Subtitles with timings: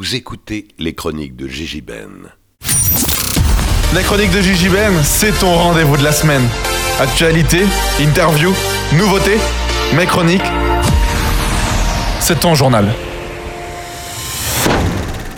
[0.00, 2.32] Vous écoutez les chroniques de Gigi Ben.
[3.92, 6.40] La chronique de Gigi Ben, c'est ton rendez-vous de la semaine.
[6.98, 7.66] Actualité,
[8.00, 8.50] interview,
[8.94, 9.36] nouveauté,
[9.92, 10.50] mes chroniques.
[12.18, 12.94] C'est ton journal.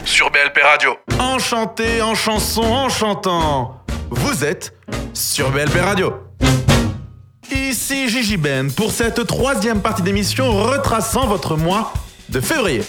[0.05, 0.97] Sur BLP Radio.
[1.19, 3.83] Enchanté en chanson, en chantant.
[4.11, 4.77] Vous êtes
[5.13, 6.15] sur BLP Radio.
[7.51, 11.93] Ici Gigi Ben pour cette troisième partie d'émission retraçant votre mois
[12.29, 12.83] de février.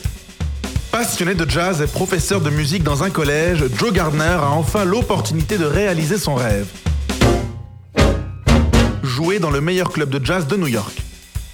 [0.94, 5.58] Passionné de jazz et professeur de musique dans un collège, Joe Gardner a enfin l'opportunité
[5.58, 6.68] de réaliser son rêve.
[9.02, 11.02] Jouer dans le meilleur club de jazz de New York.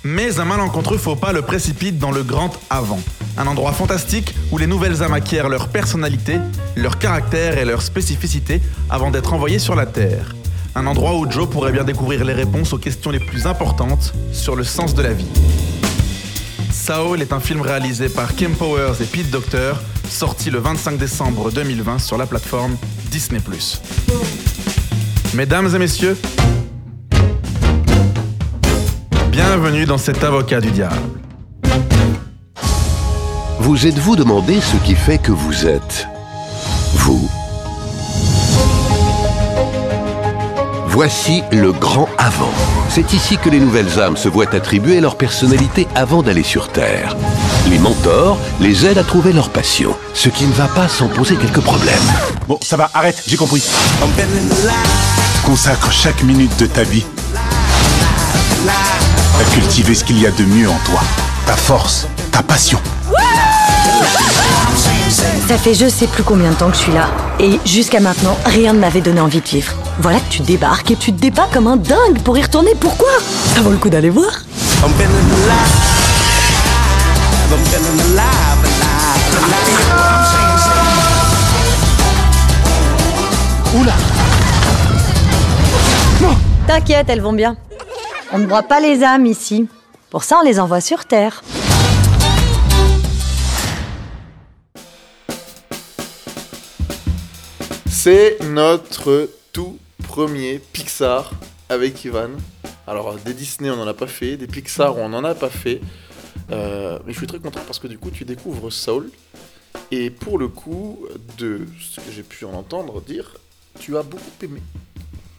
[0.04, 3.00] Mais un malencontreux faux pas le précipite dans le grand avant.
[3.38, 6.36] Un endroit fantastique où les nouvelles âmes acquièrent leur personnalité,
[6.76, 10.36] leur caractère et leur spécificité avant d'être envoyées sur la Terre.
[10.76, 14.58] Un endroit où Joe pourrait bien découvrir les réponses aux questions les plus importantes sur
[14.58, 15.30] le sens de la vie.
[16.72, 19.74] Saul est un film réalisé par Kim Powers et Pete Docter,
[20.10, 22.76] sorti le 25 décembre 2020 sur la plateforme
[23.12, 23.40] Disney⁇
[25.34, 26.18] Mesdames et messieurs,
[29.32, 30.96] bienvenue dans cet avocat du diable.
[33.60, 36.08] Vous êtes-vous demandé ce qui fait que vous êtes?
[36.94, 37.30] Vous
[40.92, 42.52] Voici le grand avant.
[42.90, 47.16] C'est ici que les nouvelles âmes se voient attribuer leur personnalité avant d'aller sur Terre.
[47.70, 51.36] Les mentors les aident à trouver leur passion, ce qui ne va pas sans poser
[51.36, 51.96] quelques problèmes.
[52.48, 53.64] Bon, ça va, arrête, j'ai compris.
[55.46, 57.06] Consacre chaque minute de ta vie
[59.40, 61.02] à cultiver ce qu'il y a de mieux en toi.
[61.46, 62.80] Ta force, ta passion.
[65.48, 67.10] Ça fait je sais plus combien de temps que je suis là.
[67.40, 69.74] Et jusqu'à maintenant, rien ne m'avait donné envie de vivre.
[70.02, 72.74] Voilà que tu débarques et tu te débats comme un dingue pour y retourner.
[72.80, 73.10] Pourquoi?
[73.54, 74.32] Ça vaut le coup d'aller voir.
[83.76, 83.94] Oula
[86.66, 87.58] T'inquiète, elles vont bien.
[88.32, 89.68] On ne broie pas les âmes ici.
[90.12, 91.44] Pour ça, on les envoie sur Terre.
[97.90, 99.78] C'est notre tout
[100.20, 101.32] premier Pixar
[101.70, 102.32] avec Ivan.
[102.86, 105.80] Alors des Disney on n'en a pas fait, des Pixar on n'en a pas fait.
[106.52, 109.12] Euh, mais je suis très content parce que du coup tu découvres Soul.
[109.92, 111.00] Et pour le coup,
[111.38, 113.38] de ce que j'ai pu en entendre dire,
[113.80, 114.62] tu as beaucoup aimé.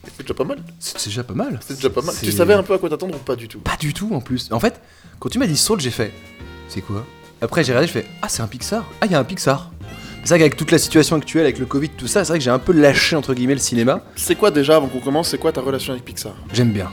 [0.06, 0.62] Et C'est déjà pas mal.
[0.78, 1.60] C'est déjà pas mal.
[1.60, 2.14] C'est déjà pas mal.
[2.18, 3.58] Tu savais un peu à quoi t'attendre ou pas du tout?
[3.60, 4.50] Pas du tout en plus.
[4.50, 4.80] En fait,
[5.18, 6.10] quand tu m'as dit Soul, j'ai fait.
[6.70, 7.04] C'est quoi?
[7.42, 9.72] Après, j'ai regardé, je fais Ah, c'est un Pixar Ah, il y a un Pixar.
[10.22, 12.44] C'est vrai qu'avec toute la situation actuelle, avec le Covid, tout ça, c'est vrai que
[12.44, 14.02] j'ai un peu lâché entre guillemets le cinéma.
[14.16, 16.34] C'est quoi déjà avant qu'on commence C'est quoi ta relation avec Pixar?
[16.52, 16.90] J'aime bien.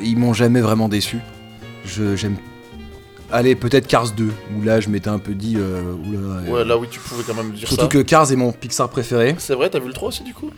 [0.00, 1.18] Ils m'ont jamais vraiment déçu.
[1.84, 2.36] Je j'aime.
[3.32, 5.56] Allez, peut-être Cars 2, où là je m'étais un peu dit.
[5.58, 7.88] euh, oula, euh, Ouais, là oui, tu pouvais quand même dire Surtout ça.
[7.88, 9.34] que Cars est mon Pixar préféré.
[9.38, 10.50] C'est vrai, t'as vu le 3 aussi du coup?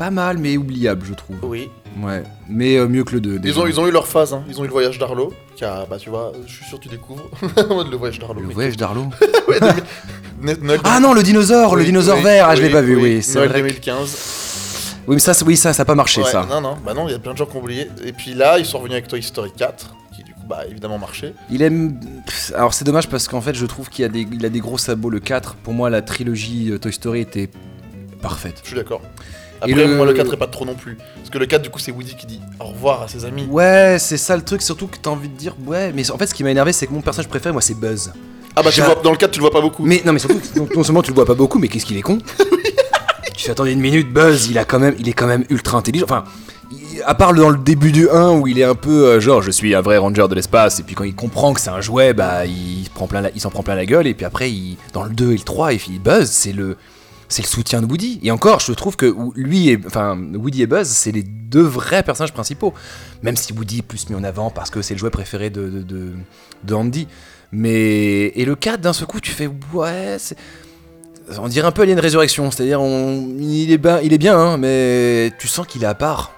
[0.00, 1.36] Pas mal, mais oubliable, je trouve.
[1.42, 1.68] Oui.
[2.02, 3.40] Ouais, mais euh, mieux que le 2.
[3.44, 4.42] Ils ont, ils ont eu leur phase, hein.
[4.48, 6.84] ils ont eu le voyage d'Arlo, qui a, bah tu vois, je suis sûr que
[6.84, 7.28] tu découvres,
[7.90, 8.40] le voyage d'Arlo.
[8.40, 9.08] Le mais- voyage d'Arlo.
[10.42, 13.22] Ouais, Ah non, le dinosaure, le dinosaure oui, vert, ah, je l'ai pas vu, oui.
[13.22, 14.96] c'est vrai que- 2015.
[15.06, 16.46] Oui, mais ça, c'est- oui, ça, ça a pas marché, Ouais, ça.
[16.48, 17.88] Non, non, bah non, il y a plein de gens qui ont oublié.
[18.02, 20.96] Et puis là, ils sont revenus avec Toy Story 4, qui du coup, bah évidemment
[20.98, 21.34] marché.
[21.50, 22.00] Il aime.
[22.54, 24.78] Alors c'est dommage parce qu'en fait je trouve qu'il a des, il a des gros
[24.78, 25.10] sabots.
[25.10, 27.50] Le 4, pour moi la trilogie euh, Toy Story était
[28.22, 28.60] parfaite.
[28.62, 29.02] Je suis d'accord.
[29.66, 30.96] Et Après, le- moi, le 4 est pas trop non plus.
[31.16, 33.46] Parce que le 4, du coup, c'est Woody qui dit au revoir à ses amis.
[33.50, 36.26] Ouais, c'est ça le truc, surtout que t'as envie de dire ouais, mais en fait
[36.26, 38.12] ce qui m'a énervé c'est que mon personnage préféré moi c'est Buzz.
[38.56, 39.84] Ah bah, tu vois, dans le 4, tu le vois pas beaucoup.
[39.84, 40.40] Mais non mais surtout
[40.74, 42.18] non, seulement tu le vois pas beaucoup, mais qu'est-ce qu'il est con?
[43.36, 45.78] Tu fais attendez une minute, Buzz, il a quand même, il est quand même ultra
[45.78, 46.04] intelligent.
[46.04, 46.24] Enfin,
[46.70, 49.40] il- à part dans le début du 1 où il est un peu euh, genre
[49.40, 51.80] je suis un vrai ranger de l'espace et puis quand il comprend que c'est un
[51.80, 54.26] jouet, bah il se prend plein la- il s'en prend plein la gueule et puis
[54.26, 56.76] après il, dans le 2 et le 3 il fait Buzz, c'est le
[57.30, 58.20] c'est le soutien de Woody.
[58.22, 62.02] Et encore, je trouve que lui et enfin Woody et Buzz, c'est les deux vrais
[62.02, 62.74] personnages principaux.
[63.22, 65.70] Même si Woody est plus mis en avant parce que c'est le jouet préféré de,
[65.70, 66.12] de, de,
[66.64, 67.08] de Andy.
[67.52, 70.36] Mais et le 4 d'un seul coup, tu fais ouais, c'est
[71.38, 73.28] on dirait un peu Alien Résurrection, c'est-à-dire on...
[73.38, 76.32] il, est ben- il est bien, hein, mais tu sens qu'il est à part.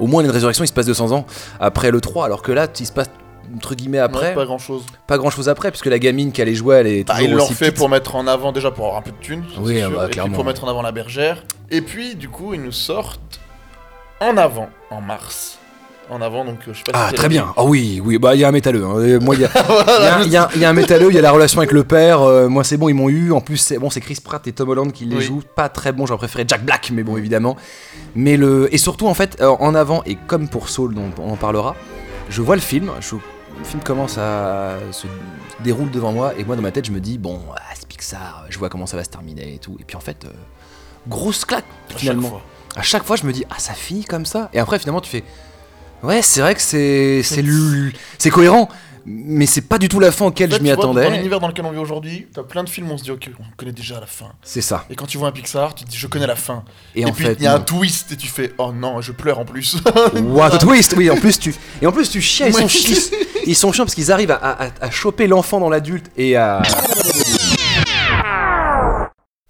[0.00, 1.24] Au moins, Alien Résurrection, il se passe 200 ans
[1.60, 3.08] après le 3, alors que là, il se passe
[3.56, 4.84] entre guillemets après, Ouais, pas grand chose.
[5.06, 7.34] pas grand chose après, puisque la gamine qui allait jouer, elle est Bah, toujours ils
[7.36, 7.76] l'ont fait petite.
[7.76, 9.44] pour mettre en avant, déjà pour avoir un peu de thunes.
[9.58, 10.34] Oui, ah bah, Et puis clairement.
[10.34, 11.42] pour mettre en avant la bergère.
[11.70, 13.40] Et puis, du coup, ils nous sortent
[14.20, 15.58] en avant, en mars.
[16.10, 17.54] En avant, donc, je sais pas Ah, très bien.
[17.56, 18.84] Ah oui, oui, bah il y a un métalleux.
[18.84, 19.18] hein.
[19.22, 19.50] Moi, il y a,
[20.22, 21.72] il y y a- il y a un métalleux, il y a la relation avec
[21.72, 22.20] le père.
[22.20, 23.32] euh, moi, c'est bon, ils m'ont eu.
[23.32, 25.22] En plus, c'est bon, c'est Chris Pratt et Tom Holland qui les Oui.
[25.24, 25.40] jouent.
[25.56, 27.56] Pas très bon, j'aurais préféré Jack Black, mais bon, évidemment.
[28.14, 31.32] Mais le et surtout en fait, euh, en avant et comme pour Saul, dont on
[31.32, 31.74] en parlera,
[32.28, 32.90] je vois le film.
[33.00, 33.14] Je,
[33.58, 35.06] le film commence à se
[35.62, 38.44] déroule devant moi et moi dans ma tête je me dis bon ah, c'est Pixar,
[38.48, 39.76] je vois comment ça va se terminer et tout.
[39.80, 40.30] Et puis en fait, euh,
[41.08, 41.64] grosse claque
[41.96, 42.28] finalement.
[42.28, 42.42] fois.
[42.76, 44.50] À chaque fois je me dis ah ça finit comme ça.
[44.52, 45.24] Et après finalement tu fais
[46.02, 48.68] ouais c'est vrai que c'est c'est cohérent,
[49.06, 51.10] mais c'est pas du tout la fin auquel En fait, je m'y vois, Dans attendais.
[51.10, 53.30] l'univers dans lequel on vit aujourd'hui, t'as plein de films où on se dit ok,
[53.38, 54.26] on connaît déjà la fin.
[54.42, 54.84] C'est ça.
[54.90, 56.64] Et quand tu vois un Pixar, tu te dis je connais la fin.
[56.94, 59.12] Et, Et, en puis il y a un twist et tu fais oh non, je
[59.12, 59.76] pleure en plus.
[60.24, 63.16] What a twist, oui, en plus tu et en plus tu chiens, ils sont chiants,
[63.46, 66.62] ils sont chiants parce qu'ils arrivent à, à- à choper l'enfant dans l'adulte et à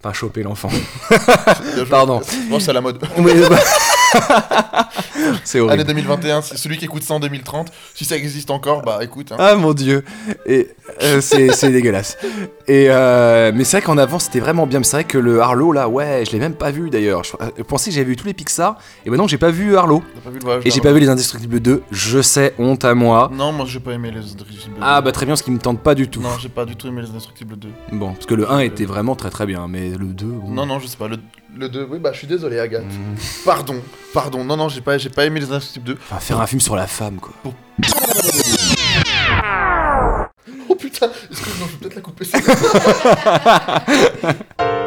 [0.03, 0.69] enfin choper l'enfant.
[1.89, 2.21] Pardon.
[2.49, 2.99] Bon, c'est à la mode.
[2.99, 3.57] Bah-
[5.43, 5.83] c'est Année horrible.
[5.85, 7.71] 2021, c'est celui qui écoute ça en 2030.
[7.93, 9.31] Si ça existe encore, bah écoute.
[9.31, 9.37] hein.
[9.39, 10.03] Ah mon dieu,
[10.45, 10.69] et
[11.03, 12.17] euh, c'est dégueulasse.
[12.67, 14.79] Et euh, mais c'est vrai qu'en avant c'était vraiment bien.
[14.79, 17.23] Mais C'est vrai que le Harlow là, ouais, je l'ai même pas vu d'ailleurs.
[17.23, 19.75] Je, euh, je pensais que j'avais vu tous les Pixar, et maintenant j'ai pas vu
[19.77, 20.03] Harlow.
[20.23, 21.83] Pas vu Et j'ai pas vu les Indestructibles 2.
[21.91, 23.29] Je sais, honte à moi.
[23.33, 24.75] Non, moi j'ai pas aimé les Indestructibles.
[24.81, 25.05] Ah 2.
[25.05, 26.21] bah très bien, ce qui me tente pas du tout.
[26.21, 27.67] Non, j'ai pas du tout aimé les Indestructibles 2.
[27.93, 30.25] Bon, parce que le 1 était vraiment très très bien, mais le 2.
[30.25, 30.49] bon.
[30.51, 31.07] Non, non, je sais pas.
[31.07, 31.17] Le,
[31.55, 32.83] le 2, oui, bah je suis désolé, Agathe.
[32.85, 33.15] Mm.
[33.45, 33.81] Pardon,
[34.13, 34.43] pardon.
[34.43, 35.97] Non, non, j'ai pas, j'ai pas aimé les Indestructibles 2.
[36.01, 37.33] Enfin, faire un film sur la femme quoi.
[40.67, 42.25] Oh putain, est-ce que non, je vais peut-être la couper.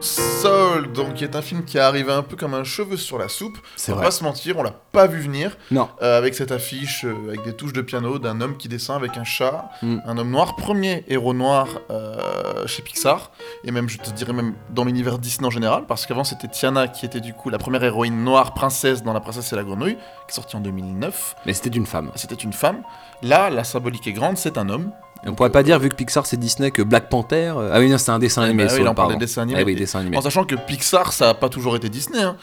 [0.00, 3.18] Soul, donc, qui est un film qui est arrivé un peu comme un cheveu sur
[3.18, 3.58] la soupe.
[3.76, 4.06] C'est On va vrai.
[4.08, 5.56] pas se mentir, on l'a pas vu venir.
[5.70, 5.88] Non.
[6.02, 9.18] Euh, avec cette affiche, euh, avec des touches de piano d'un homme qui descend avec
[9.18, 9.98] un chat, Mm.
[10.06, 13.30] un homme noir, premier héros noir euh, chez Pixar,
[13.64, 16.88] et même, je te dirais même dans l'univers Disney en général, parce qu'avant c'était Tiana
[16.88, 19.96] qui était du coup la première héroïne noire princesse dans La princesse et la grenouille,
[19.96, 21.36] qui est sortie en 2009.
[21.44, 22.10] Mais c'était d'une femme.
[22.14, 22.82] C'était une femme.
[23.22, 24.92] Là, la symbolique est grande, c'est un homme.
[25.24, 27.52] Et on pourrait pas dire, vu que Pixar c'est Disney, que Black Panther.
[27.56, 28.64] euh, Ah oui, non, c'est un dessin animé.
[28.66, 29.60] Bah oui, là, on parle des dessins animés.
[29.60, 30.16] Ah oui, dessin animé.
[30.16, 32.22] En sachant que Pixar, ça a pas toujours été Disney.
[32.22, 32.36] Hein.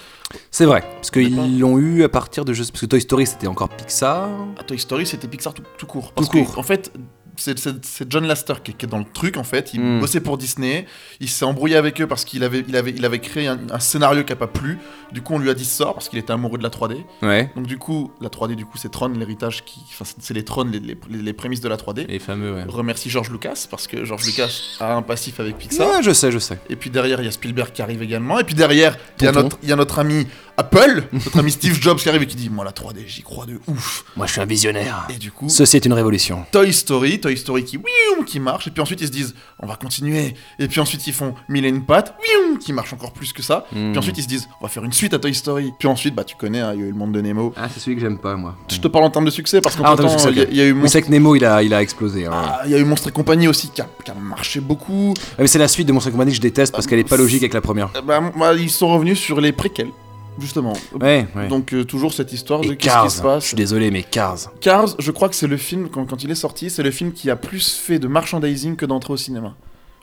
[0.52, 2.54] C'est vrai, parce qu'ils l'ont eu à partir de.
[2.54, 4.30] Parce que Toy Story c'était encore Pixar.
[4.60, 6.12] À Toy Story, c'était Pixar tout, tout court.
[6.14, 6.54] Parce Tout court.
[6.54, 6.92] que, en fait,
[7.38, 9.72] c'est- John Lasseter qui, est- qui est dans le truc, en fait.
[9.74, 10.00] Il Mm.
[10.00, 10.86] bossait pour Disney.
[11.20, 13.80] Il s'est embrouillé avec eux parce qu'il avait, il avait, il avait créé un, un
[13.80, 14.78] scénario qui a pas plu.
[15.12, 16.98] Du coup, on lui a dit sort parce qu'il était amoureux de la 3D.
[17.22, 17.52] Ouais.
[17.56, 19.80] Donc, du coup, la 3D, du coup, c'est Tron, l'héritage qui.
[20.20, 22.06] C'est- les Tron, les, les, les prémices de la 3D.
[22.08, 22.64] Les fameux, ouais.
[22.68, 24.50] Remercie George Lucas parce que George Lucas
[24.80, 25.88] a un passif avec Pixar.
[25.88, 26.60] Ouais, je sais, je sais.
[26.70, 28.40] Et puis derrière, il y a Spielberg qui arrive également.
[28.40, 29.44] Et puis derrière, il y, a Tonton.
[29.44, 30.28] notre- il y a notre ami
[30.60, 33.46] Apple, notre ami Steve Jobs qui arrive et qui dit Moi, la 3D, j'y crois
[33.46, 34.06] de ouf.
[34.16, 35.08] Moi je suis un visionnaire.
[35.14, 36.46] Et du coup, Ceci est une révolution.
[36.52, 38.66] Toy Story, Toy Story qui, wiou, qui marche.
[38.68, 40.34] Et puis ensuite, ils se disent On va continuer.
[40.58, 43.44] Et puis ensuite, ils font Mille et une pattes, wiou, qui marche encore plus que
[43.44, 43.68] ça.
[43.72, 43.92] Hmm.
[43.92, 45.74] Puis ensuite, ils se disent On va faire une suite à Toy Story.
[45.78, 47.54] Puis ensuite, bah, tu connais, hein, il y a eu le monde de Nemo.
[47.56, 48.56] Ah, c'est celui que j'aime pas, moi.
[48.68, 50.74] Je te parle en termes de succès parce qu'en Ah, temps, y a- y, eu
[50.74, 50.92] Monstre.
[50.94, 52.26] c'est que Nemo il a, il a explosé.
[52.26, 52.32] hein.
[52.34, 55.14] Ah, Il y a eu Monstre et compagnie aussi qui a, qui a marché beaucoup.
[55.34, 57.18] Ah, mais c'est la suite de Monster Company que je déteste parce qu'elle est pas
[57.18, 57.90] logique avec la première.
[58.04, 58.22] Bah,
[58.56, 59.92] ils sont revenus sur les préquels,
[60.40, 60.74] justement.
[61.00, 61.48] Ouais, ouais.
[61.48, 63.12] Donc euh, toujours cette histoire de qu'est-ce qui Cars.
[63.12, 63.44] se Je passe.
[63.46, 64.38] suis désolé, mais Cars.
[64.62, 67.12] Cars, je crois que c'est le film, quand, quand il est sorti, c'est le film
[67.12, 69.54] qui a plus fait de merchandising que d'entrée au cinéma.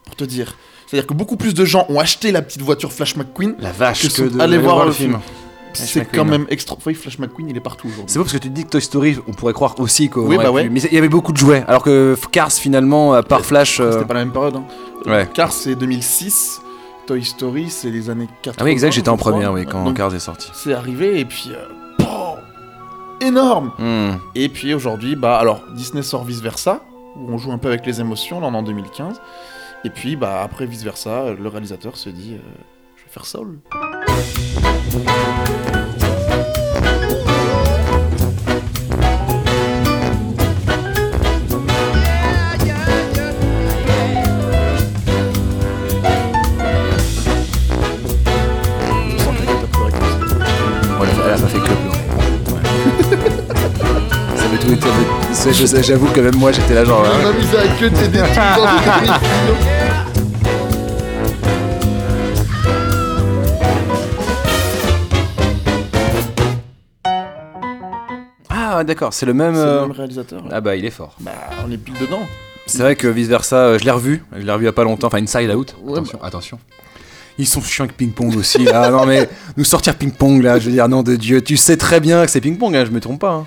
[0.05, 0.57] Pour te dire.
[0.87, 3.55] C'est-à-dire que beaucoup plus de gens ont acheté la petite voiture Flash McQueen.
[3.59, 5.19] La vache Que que, de aller voir le film.
[5.73, 6.77] Flash C'est quand même extra.
[6.87, 8.05] Oui, Flash McQueen, il est partout aujourd'hui.
[8.13, 10.37] C'est beau parce que tu te dis que Toy Story, on pourrait croire aussi Oui,
[10.37, 10.71] aurait bah pu-.
[10.71, 13.81] Mais il y avait beaucoup de jouets, alors que Cars finalement, à part Flash.
[13.81, 14.57] euh, C'était pas la même période.
[14.57, 14.65] Hein.
[15.07, 15.29] Ouais.
[15.33, 16.61] Cars, c'est 2006.
[17.07, 18.57] Toy Story, c'est les années 80.
[18.61, 20.51] Ah oui, exact, j'étais en première, oui, quand Donc, Cars est sorti.
[20.55, 21.51] C'est arrivé et puis.
[21.53, 21.67] euh,
[23.21, 24.17] énorme Hmm.
[24.35, 26.81] Et puis aujourd'hui, bah alors Disney sort vice versa,
[27.17, 29.21] où on joue un peu avec les émotions, là on est en 2015.
[29.85, 32.39] Et puis bah après vice versa, le réalisateur se dit, euh,
[32.97, 33.59] je vais faire Soul.
[55.83, 57.05] J'avoue que même moi j'étais là genre.
[57.05, 57.11] hein.
[57.23, 60.25] On a mis à que t'aider tout dans cette émission.
[68.51, 69.55] Ah d'accord, c'est le même.
[69.55, 70.43] C'est euh, le même réalisateur.
[70.43, 70.51] ouais.
[70.53, 71.15] Ah bah il est fort.
[71.21, 71.33] Bah
[71.67, 72.21] on est pile dedans.
[72.67, 74.23] C'est vrai que vice versa, je l'ai revu.
[74.37, 75.09] Je l'ai revu il y a pas longtemps.
[75.09, 75.77] Enfin Inside Out.
[75.83, 76.59] Ouais, attention, attention.
[77.37, 78.65] Ils sont chiants avec ping pong aussi.
[78.65, 81.41] Là, non mais nous sortir ping pong là, je veux dire non de Dieu.
[81.43, 83.33] Tu sais très bien que c'est ping pong, hein, je me trompe pas.
[83.33, 83.47] hein.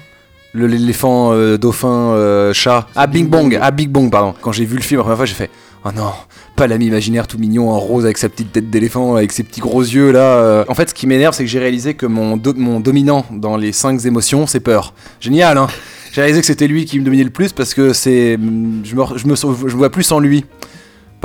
[0.53, 2.87] Le- L'éléphant, euh, dauphin, euh, chat.
[2.95, 4.33] Ah Bing Bong, ah Big Bong pardon.
[4.41, 5.49] Quand j'ai vu le film la première fois, j'ai fait
[5.85, 6.11] oh non,
[6.55, 9.59] pas l'ami imaginaire tout mignon en rose avec sa petite tête d'éléphant, avec ses petits
[9.61, 10.19] gros yeux là.
[10.19, 10.65] euh.
[10.67, 13.57] En fait, ce qui m'énerve, c'est que j'ai réalisé que mon, do- mon dominant dans
[13.57, 14.93] les cinq émotions, c'est peur.
[15.19, 15.67] Génial, hein.
[16.13, 19.17] J'ai réalisé que c'était lui qui me dominait le plus parce que c'est, je me,
[19.17, 20.45] je me, je me vois plus en lui.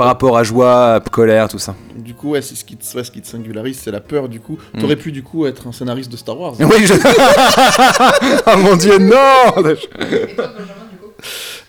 [0.03, 1.75] Par rapport à joie, colère, tout ça.
[1.95, 4.27] Du coup, ouais, c'est ce qui te, ouais, ce qui te singularise, c'est la peur.
[4.27, 4.79] Du coup, Mm.
[4.81, 6.53] t'aurais pu du coup être un scénariste de Star Wars.
[6.59, 6.93] Oui, je...
[8.45, 9.63] oh mon dieu, non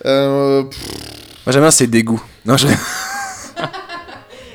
[0.05, 0.79] Euh, pff,
[1.45, 2.21] Moi j'aime bien ces dégoûts.
[2.45, 2.67] Non, je...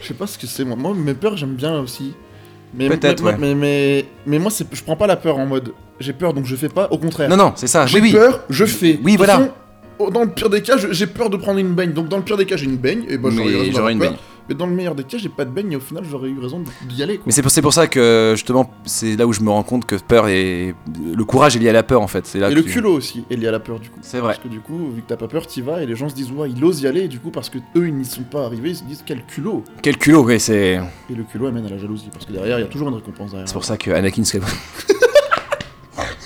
[0.02, 0.64] je sais pas ce que c'est.
[0.64, 2.12] Moi, moi, mes peurs, j'aime bien aussi.
[2.74, 3.36] Mais, Peut-être, mais, ouais.
[3.38, 6.44] mais, mais, mais moi, c'est- je prends pas la peur en mode j'ai peur donc
[6.46, 6.86] je fais pas.
[6.90, 7.28] Au contraire.
[7.28, 7.84] non, non, c'est ça.
[7.86, 8.12] J'ai Oui, oui.
[8.12, 8.98] peur, je fais.
[9.02, 9.38] Oui, De voilà.
[9.38, 9.50] façon,
[10.10, 11.92] Dans le pire des cas, j'ai peur de prendre une baigne.
[11.92, 14.10] Donc dans le pire des cas, j'ai une baigne et bah j'aurais une peur.
[14.10, 14.16] baigne.
[14.48, 16.38] Mais dans le meilleur des cas, j'ai pas de baigne et au final, j'aurais eu
[16.40, 17.16] raison d'y aller.
[17.18, 17.24] Quoi.
[17.26, 19.86] Mais c'est pour, c'est pour ça que justement, c'est là où je me rends compte
[19.86, 20.74] que peur et
[21.14, 22.26] le courage est lié à la peur en fait.
[22.26, 24.00] C'est là Et que le tu- culot aussi est lié à la peur du coup.
[24.02, 24.32] C'est vrai.
[24.32, 26.14] Parce que du coup, vu que t'as pas peur, t'y vas et les gens se
[26.16, 27.02] disent ouais, il ose y aller.
[27.02, 29.22] Et du coup, parce que eux, ils n'y sont pas arrivés, ils se disent quel
[29.24, 29.62] culot.
[29.82, 30.80] Quel culot, oui, c'est
[31.10, 32.96] Et le culot amène à la jalousie parce que derrière, il y a toujours une
[32.96, 33.46] récompense derrière.
[33.46, 34.50] c'est pour ça que Anakin Skywalker.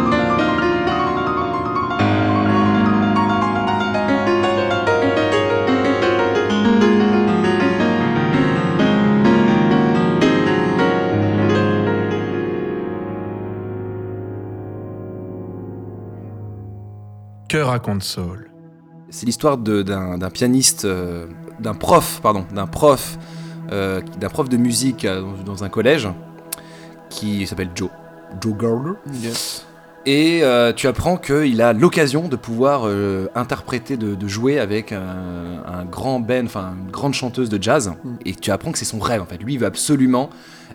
[17.52, 18.48] Que raconte Saul
[19.10, 21.26] C'est l'histoire d'un pianiste, euh,
[21.60, 23.18] d'un prof, pardon, d'un prof,
[23.70, 26.08] euh, d'un prof de musique euh, dans, dans un collège
[27.10, 27.90] qui s'appelle Joe,
[28.40, 28.92] Joe Gardner.
[29.20, 29.66] Yes.
[30.06, 34.90] Et euh, tu apprends qu'il a l'occasion de pouvoir euh, interpréter, de, de jouer avec
[34.90, 37.92] un, un grand Ben, enfin une grande chanteuse de jazz.
[38.02, 38.14] Mm.
[38.24, 39.36] Et tu apprends que c'est son rêve en fait.
[39.36, 40.30] Lui, il veut absolument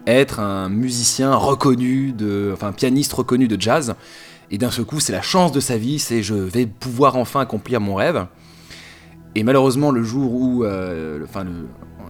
[0.05, 3.95] être un musicien reconnu, de, enfin un pianiste reconnu de jazz.
[4.49, 7.41] Et d'un seul coup, c'est la chance de sa vie, c'est je vais pouvoir enfin
[7.41, 8.25] accomplir mon rêve.
[9.35, 11.45] Et malheureusement, le jour où, euh, le- enfin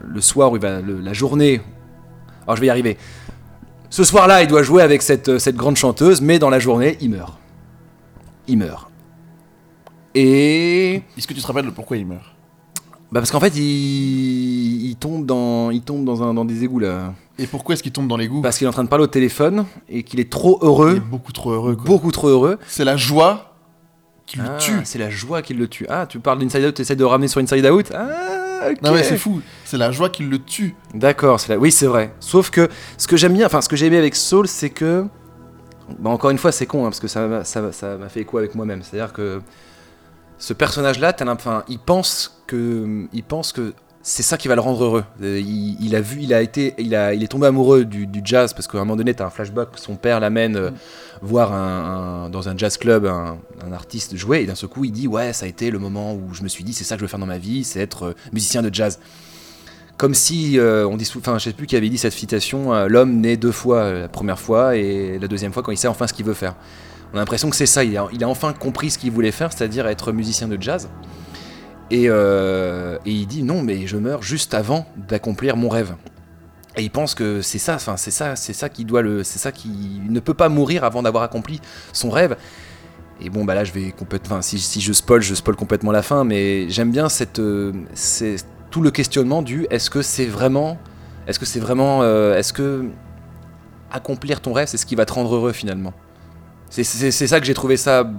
[0.04, 1.62] le, soir où il va, la journée,
[2.44, 2.98] alors je vais y arriver.
[3.90, 7.10] Ce soir-là, il doit jouer avec cette, cette grande chanteuse, mais dans la journée, il
[7.10, 7.38] meurt.
[8.48, 8.90] Il meurt.
[10.16, 12.24] Et Est-ce que tu te rappelles de pourquoi il meurt?
[13.12, 16.80] Bah parce qu'en fait, il, il tombe dans, il tombe dans, un, dans des égouts
[16.80, 17.14] là.
[17.40, 18.42] Et pourquoi est-ce qu'il tombe dans l'égout?
[18.42, 20.68] Parce qu'il est en train de parler au téléphone et qu'il est trop Il est
[20.68, 21.76] heureux, beaucoup trop heureux.
[21.76, 21.86] quoi.
[21.86, 22.58] beaucoup trop heureux.
[22.68, 23.54] C'est la joie
[24.26, 24.74] qui le Ah, tue.
[24.84, 25.86] C'est la joie qui le tue.
[25.90, 27.92] Ah, tu parles d'Inside Out, tu essaies de ramener sur Inside Out?
[27.96, 28.82] Ah, ok.
[28.82, 29.42] Non mais c'est fou.
[29.64, 30.76] C'est la joie qui le tue.
[30.94, 32.14] D'accord, la- oui, c'est vrai.
[32.20, 35.06] Sauf que ce que j'aime bien, enfin, ce que j'ai aimé avec Soul, c'est que.
[36.00, 38.38] Bah, encore une fois, c'est con, hein, parce que ça ça, ça m'a fait écho
[38.38, 38.82] avec moi-même.
[38.84, 39.40] C'est-à-dire que
[40.40, 43.06] ce personnage-là, enfin, il pense que.
[43.14, 43.74] Il pense que.
[44.04, 45.04] C'est ça qui va le rendre heureux.
[45.22, 48.08] Euh, Il, il a vu, il a été, il a, il est tombé amoureux du,
[48.08, 50.72] du jazz parce qu'à un moment donné, t'as un flashback, son père l'amène euh,
[51.22, 54.86] voir un, un- dans un jazz club un, un artiste jouer et d'un seul coup,
[54.86, 56.96] il dit ouais, ça a été le moment où je me suis dit c'est ça
[56.96, 58.98] que je veux faire dans ma vie, c'est être euh, musicien de jazz
[59.98, 63.36] comme si on dit enfin je sais plus qui avait dit cette citation l'homme naît
[63.36, 66.24] deux fois la première fois et la deuxième fois quand il sait enfin ce qu'il
[66.24, 66.54] veut faire
[67.14, 67.84] on a l'impression que c'est ça.
[67.84, 70.90] Il a, a enfin compris ce qu'il voulait faire c'est-à-dire être musicien de jazz.
[71.90, 75.96] Et, euh, et il dit non mais je meurs juste avant d'accomplir mon rêve.
[76.76, 79.40] Et il pense que c'est ça enfin c'est ça c'est ça qui doit le c'est
[79.40, 81.62] ça qui ne peut pas mourir avant d'avoir accompli
[81.94, 82.36] son rêve.
[83.20, 86.04] Et bon bah là je vais complètement si, si je spoil je spoil complètement la
[86.04, 88.36] fin mais j'aime bien cette euh, c'est
[88.70, 90.78] tout le questionnement du est-ce que c'est vraiment
[91.26, 92.86] est-ce que c'est vraiment euh, est-ce que
[93.92, 95.94] accomplir ton rêve c'est ce qui va te rendre heureux finalement?
[96.70, 98.10] C'est, ça que j'ai trouvé ça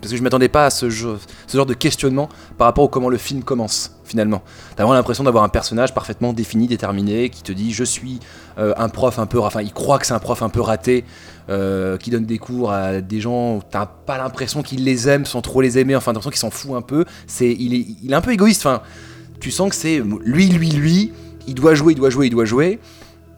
[0.00, 3.16] parce que je m'attendais pas à ce, genre de questionnement par rapport au comment le
[3.16, 4.42] film commence finalement
[4.76, 8.18] t'as vraiment l'impression d'avoir un personnage parfaitement défini déterminé qui te dit je suis
[8.58, 11.04] euh, un prof un peu enfin il croit que c'est un prof un peu raté
[11.48, 15.26] euh, qui donne des cours à des gens où t'as pas l'impression qu'il les aime
[15.26, 18.12] sans trop les aimer enfin l'impression qu'il s'en fout un peu c'est il est, il
[18.12, 18.82] est un peu égoïste enfin
[19.44, 21.12] tu sens que c'est lui, lui, lui,
[21.46, 22.78] il doit jouer, il doit jouer, il doit jouer.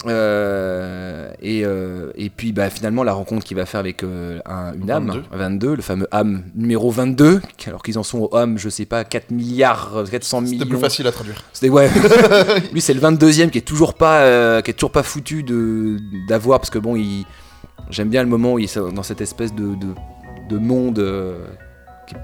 [0.08, 4.75] Euh, et, euh, et puis bah, finalement la rencontre qu'il va faire avec euh, un-
[4.75, 5.22] une âme, 22.
[5.36, 9.04] 22, le fameux âme numéro 22, alors qu'ils en sont au âme, je sais pas,
[9.04, 10.58] 4 milliards, 400 millions.
[10.58, 11.42] C'était plus facile à traduire.
[11.52, 11.90] C'était ouais.
[12.72, 15.98] Lui c'est le 22e qui est toujours pas qui est toujours pas foutu de
[16.28, 17.25] d'avoir parce que bon il
[17.90, 19.88] j'aime bien le moment où il est dans cette espèce de de,
[20.48, 20.98] de monde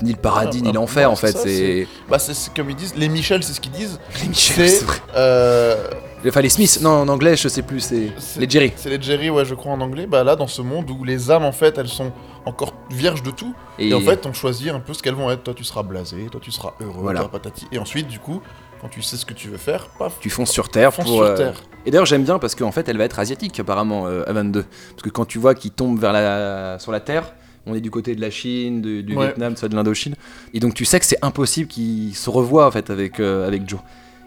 [0.03, 2.19] ni le paradis Ouais, ni bah, l'enfer ouais, en fait c'est Bah
[2.55, 3.99] comme ils disent, les Michel c'est ce qu'ils disent.
[4.23, 4.99] les Michel, C'est vrai.
[5.17, 5.89] euh,
[6.27, 9.29] Enfin les Smiths non en anglais je sais plus c'est les Jerry c'est les Jerry
[9.29, 10.07] ouais je crois en anglais.
[10.07, 12.13] Bah là dans ce monde où les âmes en fait elles sont
[12.45, 13.55] encore vierges de tout.
[13.79, 15.43] Et, en fait on choisit un peu ce qu'elles vont être.
[15.43, 17.21] Toi tu seras blasé, toi tu seras heureux, Voilà.
[17.21, 17.67] toi, patati.
[17.73, 18.41] Et ensuite du coup
[18.81, 21.15] quand tu sais ce que tu veux faire, paf, tu fonces sur Terre fonce pour
[21.17, 21.63] sur euh, terre.
[21.87, 24.63] Et d'ailleurs j'aime bien parce qu'en fait elle va être asiatique apparemment euh, à 22
[24.63, 27.33] parce que quand tu vois qu'il tombe vers la sur la terre
[27.67, 29.27] on est du côté de la Chine, du Ouais.
[29.27, 30.15] Vietnam, soit de l'Indochine
[30.55, 33.69] et donc tu sais que c'est impossible qu'il se revoie en fait avec euh, avec
[33.69, 33.81] Joe.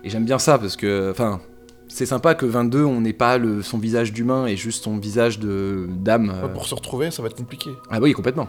[0.03, 1.39] Et j'aime bien ça parce que enfin
[1.87, 5.39] c'est sympa que 22 on n'ait pas le, son visage d'humain et juste son visage
[5.39, 6.31] de d'âme.
[6.35, 6.47] euh.
[6.47, 7.69] Ouais, Pour se retrouver ça va être compliqué.
[7.89, 8.47] Ah oui complètement.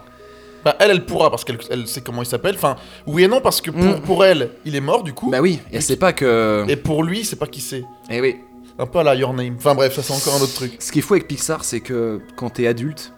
[0.65, 2.55] Bah, elle, elle pourra parce qu'elle elle sait comment il s'appelle.
[2.55, 2.75] Enfin,
[3.05, 4.01] oui et non, parce que pour, Mm.
[4.01, 5.29] pour elle, il est mort du coup.
[5.29, 6.65] Bah oui, et c'est pas que.
[6.67, 7.83] Et pour lui, c'est pas qui c'est.
[8.09, 8.37] Eh oui.
[8.79, 9.53] Un peu à la Your Name.
[9.57, 10.75] Enfin bref, ça c'est encore un autre truc.
[10.79, 13.13] Ce qui est fou avec Pixar, c'est que quand t'es adulte,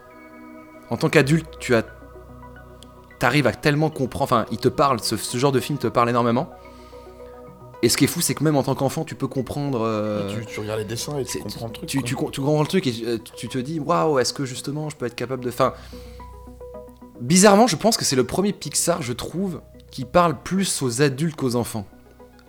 [0.90, 1.84] en tant qu'adulte, tu as.
[3.20, 4.24] T'arrives à tellement comprendre.
[4.24, 6.50] Enfin, il te parle, ce, ce genre de film te parle énormément.
[7.82, 9.82] Et ce qui est fou, c'est que même en tant qu'enfant, tu peux comprendre.
[9.82, 11.90] euh, Tu, tu regardes les dessins et tu comprends le truc.
[11.90, 15.06] tu, comprends le truc et euh, tu te dis waouh est-ce que justement je peux
[15.06, 15.74] être capable de enfin
[17.22, 21.36] bizarrement je pense que c'est le premier Pixar je trouve qui parle plus aux adultes
[21.36, 21.86] qu'aux enfants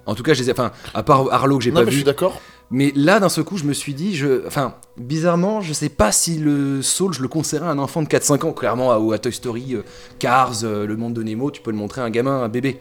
[0.06, 1.90] en tout cas je les ai enfin à part Arlo que j'ai pas mais je
[1.90, 2.40] vu suis d'accord.
[2.70, 6.12] Mais là d'un seul coup je me suis dit je enfin bizarrement je sais pas
[6.12, 9.12] si le Soul je le conseillerais à un enfant de 4-5 ans clairement à, ou
[9.12, 9.82] à Toy Story euh,
[10.18, 12.80] Cars euh, le monde de Nemo tu peux le montrer à un gamin un bébé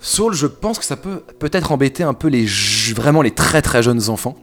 [0.00, 2.46] Soul je pense que ça peut peut-être embêter un peu les
[2.94, 4.36] vraiment les très très jeunes enfants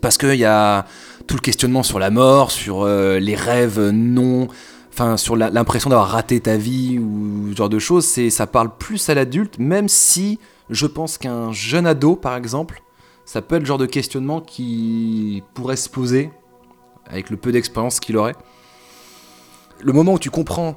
[0.00, 0.86] parce qu'il y a
[1.26, 4.48] tout le questionnement sur la mort, sur euh, les rêves non,
[4.92, 8.06] enfin sur l'impression d'avoir raté ta vie ou ce genre de choses.
[8.30, 10.38] Ça parle plus à l'adulte, même si
[10.70, 12.82] je pense qu'un jeune ado, par exemple,
[13.30, 16.32] ça peut être le genre de questionnement qui pourrait se poser
[17.06, 18.34] avec le peu d'expérience qu'il aurait.
[19.80, 20.76] Le moment où tu comprends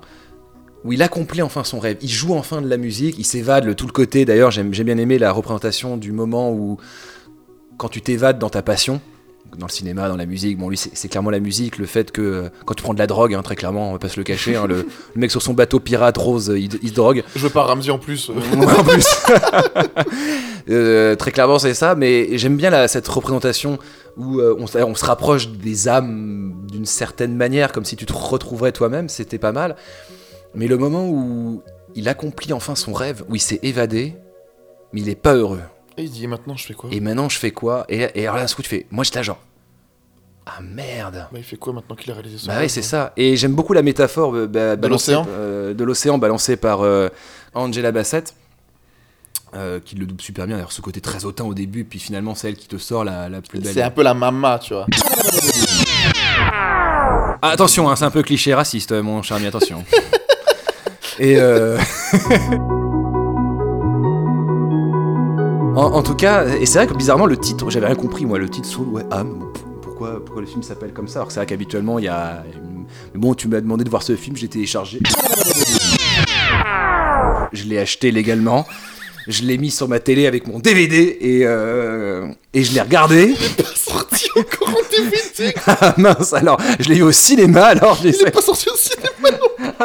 [0.84, 3.74] où il accomplit enfin son rêve, il joue enfin de la musique, il s'évade le
[3.74, 4.24] tout le côté.
[4.24, 6.78] D'ailleurs, j'ai bien aimé la représentation du moment où
[7.78, 9.02] quand tu t'évades dans ta passion,
[9.58, 12.50] dans le cinéma, dans la musique, bon lui c'est clairement la musique, le fait que
[12.66, 14.56] quand tu prends de la drogue, hein, très clairement, on va pas se le cacher,
[14.56, 14.76] hein, le,
[15.16, 17.24] le mec sur son bateau pirate rose, il, il se drogue.
[17.36, 18.30] Je veux pas Ramsey en plus.
[18.80, 19.06] en plus.
[20.70, 23.80] Euh, très clairement c'est ça, mais j'aime bien la- cette représentation
[24.16, 28.72] où euh, on se rapproche des âmes d'une certaine manière, comme si tu te retrouverais
[28.72, 29.76] toi-même, c'était pas mal.
[30.56, 31.62] Mais le moment où
[31.96, 34.16] il accomplit enfin son rêve, où il s'est évadé,
[34.94, 35.60] mais il est pas heureux.
[35.98, 38.24] Et il dit, et maintenant je fais quoi Et maintenant, je fais quoi et, et
[38.28, 38.86] alors là, ce coup, tu fais.
[38.92, 39.40] Moi, j'étais genre.
[40.46, 42.84] Ah merde Bah, il fait quoi maintenant qu'il a réalisé son Bah oui, c'est hein
[42.84, 43.14] ça.
[43.16, 47.08] Et j'aime beaucoup la métaphore euh, bah, l'océan euh, de l'océan balancée par euh,
[47.54, 48.34] Angela Bassett.
[49.56, 52.34] euh, qui le double super bien, d'ailleurs ce côté très hautain au début, puis finalement
[52.36, 53.72] c'est elle qui te sort la, la plus belle.
[53.74, 54.88] C'est un peu la mama, tu vois.
[57.42, 59.86] Ah, attention, hein, c'est un peu cliché raciste, mon cher ami, attention.
[61.20, 61.78] Et euh...
[65.76, 68.38] en, en tout cas, et c'est vrai que bizarrement le titre, j'avais rien compris moi,
[68.38, 69.50] le titre Soul, ouais, âme.
[69.54, 71.20] pff, Pourquoi, pourquoi le film s'appelle comme ça?
[71.20, 72.44] Alors que c'est vrai qu'habituellement il y a.
[73.14, 75.00] Mais bon, tu m'as demandé de voir ce film, j'ai téléchargé.
[77.52, 78.66] Je l'ai acheté légalement.
[79.28, 83.34] Je l'ai mis sur ma télé avec mon DVD et, euh, et je l'ai regardé.
[83.76, 85.54] sorti encore en DVD.
[85.66, 88.68] Ah mince, alors je l'ai vu au cinéma alors je l'ai Il est pas sorti
[88.70, 89.10] au cinéma.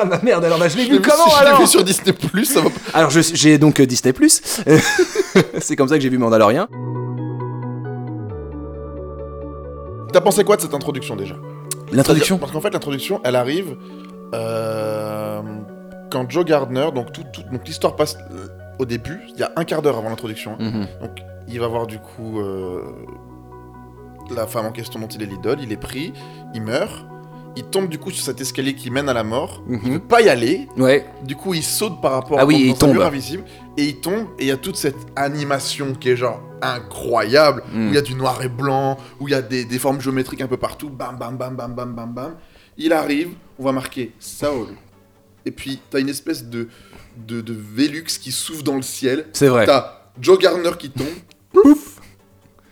[0.01, 1.83] Ah bah merde, alors bah, je l'ai Je vu comment je l'ai alors vu sur
[1.85, 2.77] Disney Plus, ça va pas.
[2.95, 4.41] Alors je- j'ai donc euh, Disney Plus.
[5.59, 6.69] c'est comme ça que j'ai vu Mandalorian.
[10.13, 11.35] T'as pensé quoi de cette introduction déjà?
[11.93, 12.39] L'introduction?
[12.39, 13.77] Parce qu'en fait, l'introduction, elle arrive
[14.35, 15.41] euh,
[16.11, 18.47] quand Joe Gardner, donc tout, tout- donc l'histoire passe euh,
[18.79, 20.53] au début, il y a un quart d'heure avant l'introduction.
[20.61, 20.71] hein.
[20.71, 20.87] Mhm.
[21.03, 22.41] Donc il va voir du coup
[24.35, 26.13] la femme en question dont il est l'idole, il est pris,
[26.55, 27.07] il meurt,
[27.57, 29.93] il tombe du coup sur cet escalier qui mène à la mort, il Mhm.
[29.95, 31.05] veut pas y aller, Ouais.
[31.25, 33.01] du coup il saute par rapport Ah oui, dans il tombe.
[33.01, 33.45] invisible,
[33.77, 37.87] et il tombe, et il y a toute cette animation qui est genre incroyable, Mm.
[37.87, 40.01] où il y a du noir et blanc, où il y a des, des formes
[40.01, 42.35] géométriques un peu partout, bam bam bam bam bam bam bam,
[42.77, 44.69] il arrive, on va marquer Saul,
[45.45, 46.69] et puis t'as une espèce de,
[47.27, 49.67] de, de Velux qui souffle dans le ciel, C'est vrai.
[49.67, 51.07] T'as Joe Gardner qui tombe,
[51.53, 52.01] pouf,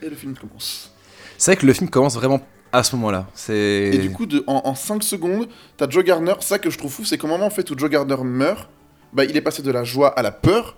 [0.03, 0.93] et le film commence.
[1.39, 2.41] C'est vrai que le film commence vraiment
[2.77, 3.27] à ce moment-là.
[3.35, 3.91] C'est.
[3.95, 6.35] Et du coup, de, en, 5 secondes, t'as Joe Gardner.
[6.41, 8.69] Ça que je trouve fou, c'est qu'au moment en fait où Joe Gardner meurt,
[9.12, 10.77] bah, il est passé de la joie à la peur.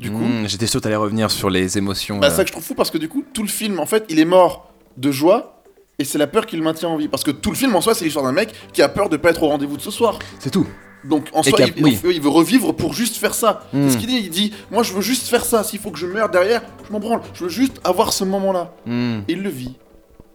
[0.00, 2.18] Du coup, Mmh, J'étais sûr que t'allais revenir sur les émotions.
[2.18, 2.30] bah, euh.
[2.30, 4.18] ça que je trouve fou parce que du coup, tout le film, en fait, il
[4.18, 5.62] est mort de joie.
[6.00, 7.06] Et c'est la peur qui le maintient en vie.
[7.06, 9.16] Parce que tout le film en soi, c'est l'histoire d'un mec qui a peur de
[9.16, 10.18] pas être au rendez-vous de ce soir.
[10.40, 10.66] C'est tout.
[11.04, 12.00] Donc en soi, il, oui.
[12.10, 13.68] il veut revivre pour juste faire ça.
[13.72, 13.84] Mm.
[13.84, 14.22] C'est ce qu'il dit.
[14.24, 15.62] Il dit Moi, je veux juste faire ça.
[15.62, 17.20] S'il faut que je meure derrière, je m'en branle.
[17.34, 18.72] Je veux juste avoir ce moment-là.
[18.86, 19.18] Mmh.
[19.28, 19.76] Et il le vit.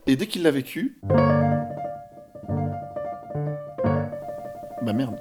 [0.10, 0.98] Et dès qu'il l'a vécu.
[4.84, 5.15] Bah merde.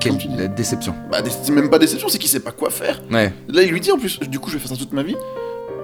[0.00, 0.94] Quelle tu déception.
[1.10, 3.00] Bah, c'est même pas déception, c'est qu'il sait pas quoi faire.
[3.10, 3.32] Ouais.
[3.48, 5.16] Là, il lui dit en plus Du coup, je vais faire ça toute ma vie.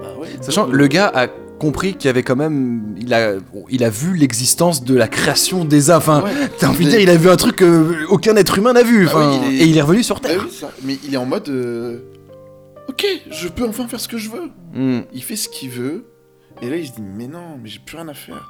[0.03, 0.27] Bah ouais.
[0.41, 2.93] Sachant, le gars a compris qu'il y avait quand même.
[2.99, 3.33] Il a,
[3.71, 5.97] il a vu l'existence de la création des âmes.
[5.97, 6.31] Enfin, Ouais.
[6.59, 9.05] t'as envie de dire, il a vu un truc que aucun être humain n'a vu.
[9.07, 10.43] Bah oui, il est- Et il est revenu sur Bah Terre.
[10.45, 10.69] oui, ça.
[10.83, 11.97] Mais il est en mode euh,
[12.89, 14.51] Ok, je peux enfin faire ce que je veux.
[14.75, 15.01] Mmh.
[15.13, 16.05] Il fait ce qu'il veut.
[16.61, 18.49] Et là, il se dit Mais non, mais j'ai plus rien à faire.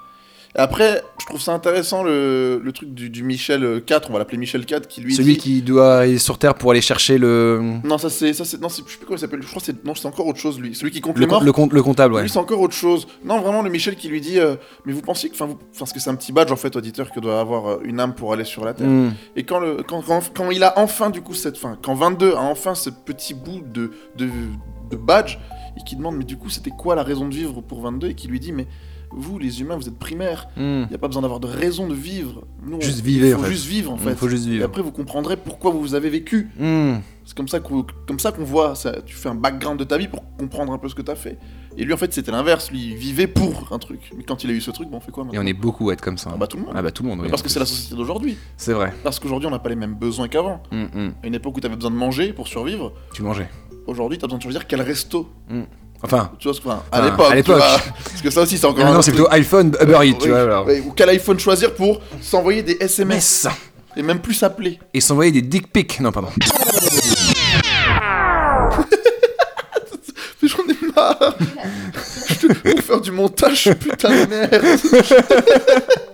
[0.54, 4.13] Et après, je trouve ça intéressant le, le truc du, du Michel euh, 4, on
[4.13, 5.39] va l'appeler Michel 4, qui lui Celui dit...
[5.39, 7.62] qui doit aller sur Terre pour aller chercher le.
[7.86, 8.34] Non, ça c'est...
[8.34, 9.41] ça c'est Non, c'est- je sais plus comment il s'appelle.
[9.41, 9.86] Je crois que c'est...
[9.86, 10.76] Non, c'est encore autre chose, lui.
[10.76, 11.41] Celui qui compte Le, les morts.
[11.41, 12.24] le, compte- le comptable, ouais.
[12.24, 13.08] Lui, c'est encore autre chose.
[13.24, 15.36] Non, vraiment, le Michel qui lui dit euh, Mais vous pensez que.
[15.36, 15.58] Enfin, vous...
[15.80, 18.13] parce que c'est un petit badge, en fait, auditeur, que doit avoir euh, une âme
[18.13, 18.88] pour aller sur la Terre.
[18.89, 19.12] Hmm.
[19.38, 22.34] Et quand, le, quand, quand, quand il a enfin, du coup, cette fin, quand 22
[22.34, 24.28] a enfin ce petit bout de, de,
[24.89, 25.38] de badge,
[25.77, 28.15] et qui demande Mais du coup, c'était quoi la raison de vivre pour 22 Et
[28.15, 28.67] qui lui dit Mais
[29.13, 30.47] vous, les humains, vous êtes primaires.
[30.55, 30.84] Hmm.
[30.84, 32.45] Il n'y a pas besoin d'avoir de raison de vivre.
[32.65, 33.49] Nous, on- Juste Il faut en fait.
[33.51, 34.15] juste vivre, en Il fait.
[34.15, 34.65] faut juste Et vivre.
[34.65, 36.49] après, vous comprendrez pourquoi vous avez vécu.
[36.57, 36.99] Hmm.
[37.25, 39.97] C'est comme ça qu'on comme ça qu'on voit, ça, tu fais un background de ta
[39.97, 41.38] vie pour comprendre un peu ce que t'as fait.
[41.77, 44.12] Et lui en fait c'était l'inverse, lui il vivait pour un truc.
[44.17, 45.53] Mais quand il a eu ce truc, bon, on fait quoi Et maintenant on est
[45.53, 46.31] beaucoup à être comme ça.
[46.34, 46.73] Ah bah tout le monde.
[46.75, 47.29] Ah bah tout le monde, oui.
[47.29, 48.38] parce que c'est la société d'aujourd'hui.
[48.57, 48.91] C'est vrai.
[49.03, 50.62] Parce qu'aujourd'hui on n'a pas les mêmes besoins qu'avant.
[50.71, 51.12] Hmm, hmm.
[51.23, 53.47] À une époque où t'avais besoin de manger pour survivre, Tu mangeais.
[53.91, 55.30] Aujourd'hui t'as besoin de choisir quel resto.
[56.04, 56.32] Enfin.
[56.39, 57.58] Tu vois enfin, à Enfin, l'époque.
[57.58, 57.60] vois.
[58.06, 60.41] Parce que ça aussi c'est encore non, autre c'est plutôt iPhone, Uber Eats, tu vois.
[60.41, 60.67] alors.
[60.67, 63.47] Ou quel iPhone choisir pour s'envoyer des SMS
[63.95, 64.80] et même plus s'appeler.
[64.93, 65.99] Et s'envoyer des dick pics.
[65.99, 66.30] Non, pardon.
[70.41, 71.36] Mais j'en ai marre.
[72.30, 74.51] Je te- Pour faire du montage, putain de merde.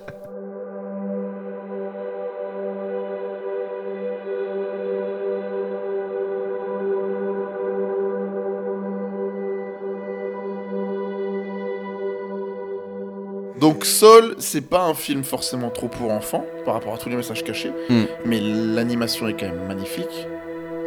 [13.78, 17.16] Donc Sol, c'est pas un film forcément trop pour enfants par rapport à tous les
[17.16, 18.06] messages cachés, Hmm.
[18.26, 20.26] mais l'animation est quand même magnifique.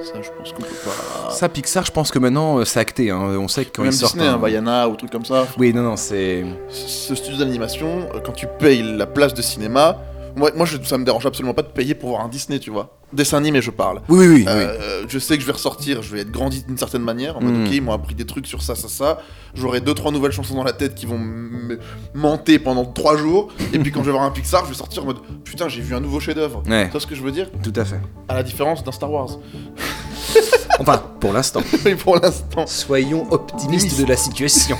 [0.02, 1.30] Ça, je pense qu'on peut pas.
[1.30, 3.10] Ça, Pixar, je pense que maintenant, euh, c'est acté.
[3.12, 3.20] hein.
[3.38, 4.14] On sait que quand même ils sortent.
[4.14, 5.46] Disney, un- hein, Vaiana ou trucs comme ça.
[5.56, 6.44] Oui, non, non, c'est.
[6.68, 9.96] Ce studio d'animation, euh, quand tu payes la place de cinéma,
[10.34, 12.70] moi, moi je, ça me dérange absolument pas de payer pour voir un Disney, tu
[12.70, 12.98] vois.
[13.12, 14.00] Dessin animé, je parle.
[14.08, 14.34] Oui, oui, oui.
[14.40, 14.44] oui.
[14.48, 17.36] Euh, Je sais que je vais ressortir, je vais être grandi d'une certaine manière.
[17.36, 17.64] En mode, Mm.
[17.66, 19.18] ok, ils m'ont appris des trucs sur ça, ça, ça.
[19.54, 21.78] J'aurai deux, trois nouvelles chansons dans la tête qui vont me
[22.14, 23.48] menter pendant trois jours.
[23.72, 25.80] Et puis quand je vais voir un Pixar, je vais sortir en mode putain, j'ai
[25.80, 26.62] vu un nouveau chef-d'œuvre.
[26.68, 26.84] Ouais.
[26.86, 27.50] Tu vois ce que je veux dire?
[27.62, 28.00] Tout à fait.
[28.28, 29.38] À la différence d'un Star Wars.
[30.78, 31.60] Enfin, pour l'instant.
[31.84, 34.78] Mais pour l'instant, Soyons optimistes de la situation.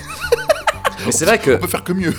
[1.05, 2.15] Mais c'est vrai que on peut faire que mieux.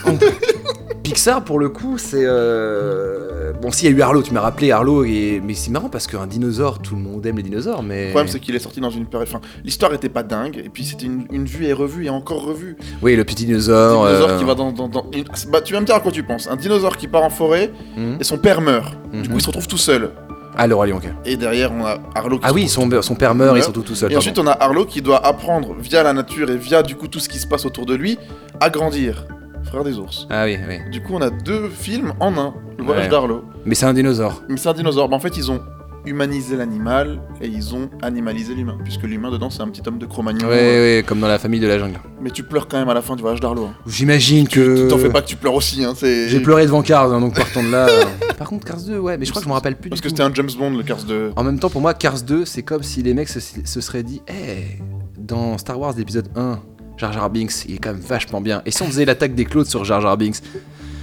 [1.13, 2.23] Pixar, pour le coup, c'est.
[2.23, 5.41] euh, Bon, s'il y a eu Arlo, tu m'as rappelé Arlo, et...
[5.45, 8.05] mais c'est marrant parce qu'un dinosaure, tout le monde aime les dinosaures, mais.
[8.05, 9.27] Le problème, c'est qu'il est sorti dans une période.
[9.27, 12.43] Enfin, l'histoire était pas dingue, et puis c'était une, une vue et revue et encore
[12.43, 12.75] revue.
[13.01, 14.07] Oui, le petit Un dinosaure.
[14.07, 14.71] dinosaure euh, qui va dans.
[14.71, 16.47] dans- dans- une- Bah, tu vas me dire à quoi tu penses.
[16.49, 18.17] Un dinosaure qui part en forêt Mhm.
[18.19, 18.95] et son père meurt.
[19.11, 20.11] Du coup, il se retrouve tout seul.
[20.57, 21.09] Ah, le roi lion, ok.
[21.25, 23.83] Et derrière, on a Arlo qui Ah oui, son, son père meurt, ils sont tout,
[23.83, 24.11] tout seuls.
[24.11, 27.07] Et ensuite, on a Arlo qui doit apprendre via la nature et via du coup
[27.07, 28.17] tout ce qui se passe autour de lui
[28.59, 29.25] à grandir.
[29.71, 30.27] Frère des ours.
[30.29, 30.79] Ah oui, oui.
[30.91, 32.53] Du coup, on a deux films en un.
[32.77, 33.09] Le voyage Ouais.
[33.09, 33.43] d'Arlo.
[33.65, 34.43] Mais c'est un dinosaure.
[34.49, 35.07] Mais c'est un dinosaure.
[35.07, 35.61] Bah, en fait, ils ont
[36.05, 38.77] humanisé l'animal et ils ont animalisé l'humain.
[38.83, 40.47] Puisque l'humain, dedans, c'est un petit homme de Cro-Magnon.
[40.47, 40.51] Ouais,
[40.97, 41.99] ouais, comme dans la famille de la jungle.
[42.19, 43.65] Mais tu pleures quand même à la fin du voyage d'Arlo.
[43.65, 43.73] hein.
[43.87, 44.89] J'imagine que.
[44.89, 45.85] T'en fais pas que tu pleures aussi.
[45.85, 45.93] Hein.
[45.95, 47.87] c'est- J'ai pleuré devant Cars, hein, donc partons de là.
[47.87, 48.03] euh.
[48.37, 50.07] Par contre, Cars 2, ouais, mais je crois que je me rappelle plus Parce du
[50.07, 50.17] que tout.
[50.17, 51.31] c'était un James Bond, le Cars de.
[51.35, 54.03] En même temps, pour moi, Cars 2, c'est comme si les mecs se, se seraient
[54.03, 54.79] dit Hé,
[55.19, 56.59] dans Star Wars l'épisode 1,
[57.01, 58.61] Jar Jar Binks, il est quand même vachement bien.
[58.67, 60.35] Et si on faisait l'attaque des Claudes sur Jar Jar Binks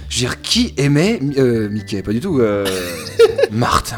[0.07, 2.01] Je veux dire, qui aimait euh, Mickey?
[2.01, 2.39] Pas du tout.
[2.39, 2.65] Euh.
[3.51, 3.93] Marthe.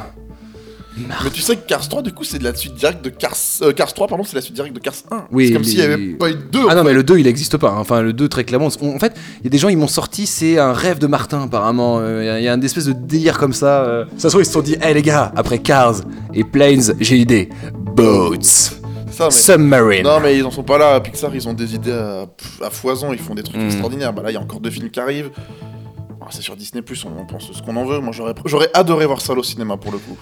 [0.98, 3.36] Mais tu sais que Cars 3, du coup, c'est de la suite directe de Cars.
[3.62, 5.26] euh, Cars 3, pardon, c'est la suite directe de Cars 1.
[5.32, 6.60] Oui, c'est comme les- s'il n'y avait pas eu de 2.
[6.70, 7.70] Ah non, mais le 2 il existe pas.
[7.70, 7.78] hein.
[7.80, 8.70] Enfin, le 2 très clairement.
[8.82, 11.08] on- En fait, il y a des gens, ils m'ont sorti, c'est un rêve de
[11.08, 12.00] Martin apparemment.
[12.02, 14.06] Euh, Il y a- une espèce de délire comme ça.
[14.18, 16.02] Ça se trouve, ils se sont dit Hé les gars, après Cars
[16.34, 17.50] et Planes, j'ai idée.
[17.96, 18.81] Boats.
[19.12, 19.32] Ça, mais...
[19.32, 20.04] Submarine.
[20.04, 21.00] Non, mais ils en sont pas là.
[21.00, 23.14] Pixar, ils ont des idées à, foison.
[23.14, 23.66] Ils font des trucs Mm.
[23.66, 24.14] extraordinaires.
[24.14, 25.32] Bah là, il y a encore deux films qui arrivent.
[26.22, 28.00] Ah, c'est sur Disney, on, pense ce qu'on en veut.
[28.00, 28.14] Moi,
[28.46, 30.18] j'aurais, adoré voir ça au cinéma pour le coup.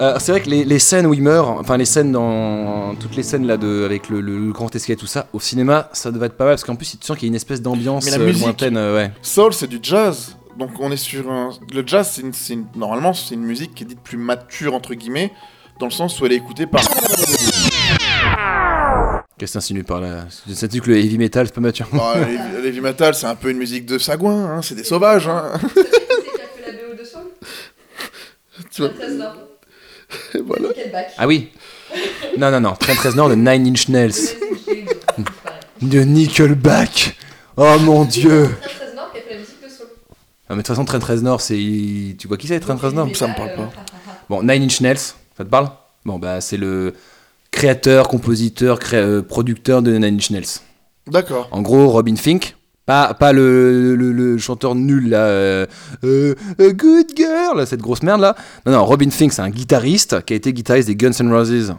[0.00, 3.16] Euh, c'est vrai que les, les scènes où il meurt, enfin les scènes dans toutes
[3.16, 6.10] les scènes là de avec le, le- le grand escalier tout ça, au cinéma ça
[6.10, 8.06] devait être pas mal parce qu'en plus tu sens qu'il y a une espèce d'ambiance
[8.12, 9.10] euh, lointaine, euh, ouais.
[9.22, 10.36] Soul, c'est du jazz.
[10.58, 11.50] Donc, on est sur un.
[11.72, 14.74] Le jazz, c'est une, c'est une- normalement, c'est une musique qui est dite plus mature,
[14.74, 15.32] entre guillemets,
[15.80, 16.82] dans le sens où elle est écoutée par.
[19.38, 21.88] Qu'est-ce que t'insinues par là C'est tu que le heavy metal c'est pas mature.
[21.92, 25.28] Bah, l'heavy l'heavy metal, c'est un peu une musique de sagouin, hein, c'est des sauvages.
[25.28, 25.52] Hein.
[25.62, 27.22] C'est qui a fait la BO de Soul
[28.70, 28.90] Tu vois.
[28.90, 29.36] 13 Nord.
[30.34, 30.68] Et voilà.
[31.18, 31.50] Ah oui
[32.38, 34.12] Non non non, 13 Nord de Nine Inch Nails,
[35.82, 37.16] de Nickelback.
[37.58, 39.86] Oh mon dieu 13 Nord qui a fait la musique de Soul.
[40.48, 41.54] ah, mais de toute façon 13 Nord c'est
[42.18, 43.08] tu vois qui c'est 13 Nord?
[43.14, 43.70] Ça me parle pas.
[44.30, 45.68] Bon, Nine Inch Nails, ça te parle?
[46.04, 46.94] Bon, bah, c'est le
[47.56, 50.60] créateur, compositeur, cré- euh, producteur de Nine Inch Nails.
[51.08, 51.48] D'accord.
[51.52, 55.66] En gros, Robin Fink, pas, pas le, le- le chanteur nul là, euh,
[56.04, 58.36] euh, Good Girl, cette grosse merde là.
[58.66, 61.74] Non, non, Robin Fink, c'est un guitariste qui a été guitariste des Guns N' Roses.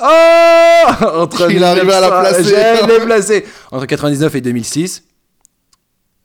[0.00, 0.04] Oh
[1.16, 2.44] Entre Il est arrivé à la placer.
[2.44, 3.44] Je placé.
[3.70, 5.02] Entre 99 et 2006.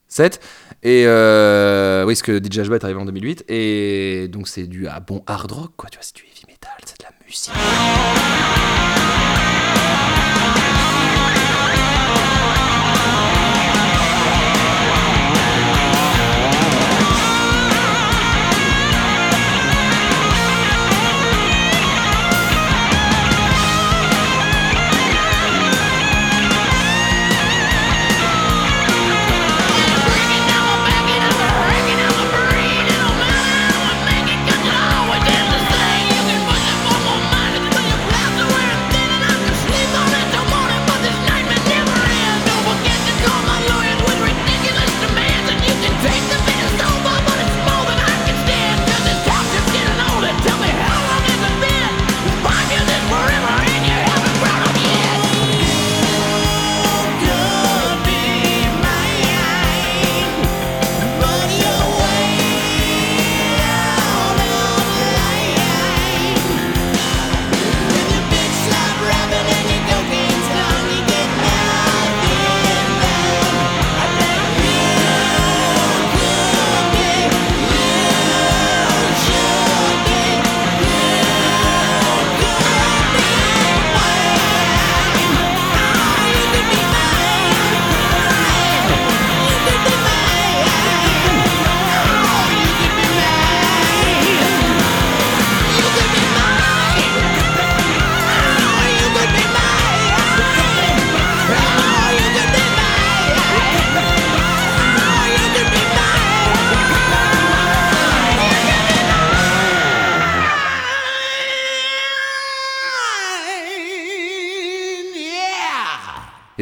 [0.09, 0.39] 7.
[0.83, 3.45] Et euh, oui, parce que DJ Ashba est arrivé en 2008.
[3.49, 5.89] Et donc, c'est du ah, bon hard rock, quoi.
[5.89, 8.56] Tu vois, c'est du heavy metal, c'est de la musique.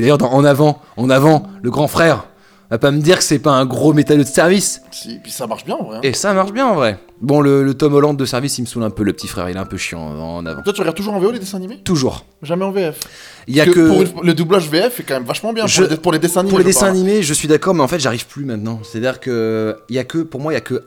[0.05, 2.25] D'ailleurs, dans En avant, En avant, le grand frère,
[2.71, 4.81] va pas me dire que c'est pas un gros métalleux de service.
[4.91, 5.97] Si, puis ça marche bien en vrai.
[5.97, 6.01] hein.
[6.03, 6.99] Et ça marche bien en vrai.
[7.21, 9.49] Bon, le, le Tom Holland de service, il me saoule un peu, le petit frère,
[9.49, 10.61] il est un peu chiant en en avant.
[10.63, 11.79] Toi, tu regardes toujours en VO les dessins animés?
[11.83, 12.25] Toujours.
[12.41, 12.99] Jamais en VF.
[13.47, 13.87] Il y a que.
[13.87, 16.19] pour une- le doublage VF est quand même vachement bien Je- pour, les, pour les
[16.19, 16.49] dessins animés.
[16.49, 18.79] Pour les dessins animés, je suis d'accord, mais en fait, j'arrive plus maintenant.
[18.83, 19.77] C'est-à-dire que.
[19.89, 20.19] Il y a que.
[20.19, 20.83] Pour moi, il y a que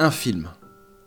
[0.00, 0.48] un film.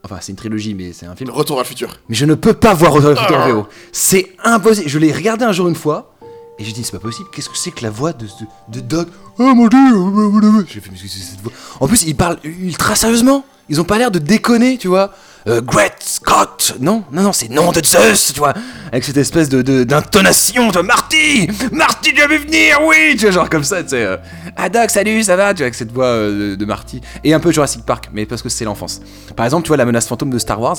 [0.06, 1.30] Enfin, c'est une trilogie, mais c'est un film.
[1.32, 1.98] Retour à le futur.
[2.08, 3.68] Mais je ne peux pas voir Retour à la future en VO.
[3.92, 4.88] C'est impossible.
[4.88, 6.16] Je l'ai regardé un jour une fois.
[6.60, 7.30] Et j'ai dit, c'est pas possible.
[7.32, 8.26] Qu'est-ce que c'est que la voix de,
[8.70, 9.08] de, Doc?
[9.38, 11.52] Oh mon dieu J'ai fait, mais c'est cette voix?
[11.80, 13.46] En plus, ils parlent ultra sérieusement.
[13.70, 15.12] Ils ont pas l'air de déconner, tu vois.
[15.48, 18.54] Euh, Great Scott Non, non, non, c'est nom de Zeus, tu vois.
[18.92, 23.32] Avec cette espèce de d'intonation, de Marty Marty, tu as vu venir, oui Tu vois,
[23.32, 24.04] genre comme ça, tu sais.
[24.04, 24.18] euh,
[24.56, 25.54] ah Doc, salut, ça va?
[25.54, 27.02] Tu vois, avec cette voix euh, de Marty.
[27.24, 29.00] Et un peu Jurassic Park, mais parce que c'est l'enfance.
[29.36, 30.78] Par exemple, tu vois, la menace fantôme de Star Wars,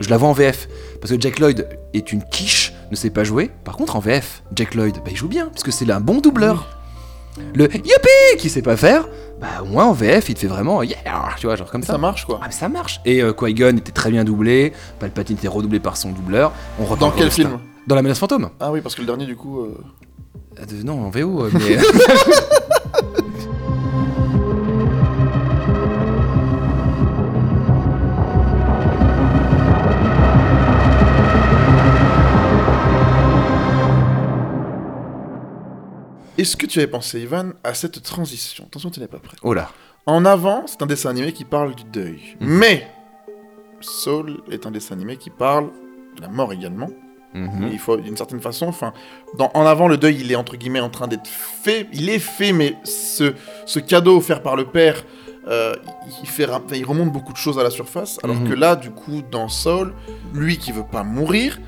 [0.00, 0.68] je la vois en VF.
[1.00, 3.50] Parce que Jack Lloyd est une quiche, ne sait pas jouer.
[3.64, 6.18] Par contre, en VF, Jack Lloyd, bah, il joue bien, parce que c'est un bon
[6.20, 6.78] doubleur.
[7.54, 9.08] Le youpi qui sait pas faire,
[9.40, 10.98] bah au moins en VF, il te fait vraiment yeah,
[11.38, 11.94] tu vois, genre comme ça.
[11.94, 12.38] Ça marche quoi.
[12.42, 13.00] Ah, mais ça marche.
[13.06, 16.52] Et euh, Qui-Gon était très bien doublé, Palpatine était redoublé par son doubleur.
[16.78, 17.58] On Dans quel film?
[17.86, 18.50] Dans La menace fantôme.
[18.60, 19.60] Ah oui, parce que le dernier du coup.
[19.62, 19.74] euh,
[20.70, 21.78] de- non, en VO, mais.
[36.42, 38.64] Est-ce que tu avais pensé, Ivan, à cette transition?
[38.64, 39.36] Attention, tu n'es pas prêt.
[39.42, 39.70] oh là.
[40.06, 42.18] En avant, c'est un dessin animé qui parle du deuil.
[42.40, 42.48] Mhm.
[42.58, 42.88] Mais
[43.80, 45.70] Soul est un dessin animé qui parle
[46.16, 46.90] de la mort également.
[47.34, 47.70] Mhm.
[47.72, 48.92] Il faut d'une certaine façon, enfin,
[49.38, 51.86] en avant le deuil, il est entre guillemets en train d'être fait.
[51.92, 55.04] Il est fait, mais ce, ce cadeau offert par le père,
[55.46, 55.74] euh,
[56.24, 58.18] il fait, il remonte beaucoup de choses à la surface.
[58.24, 58.48] Alors Mhm.
[58.48, 59.94] que là, du coup, dans Soul,
[60.34, 61.60] lui qui veut pas mourir,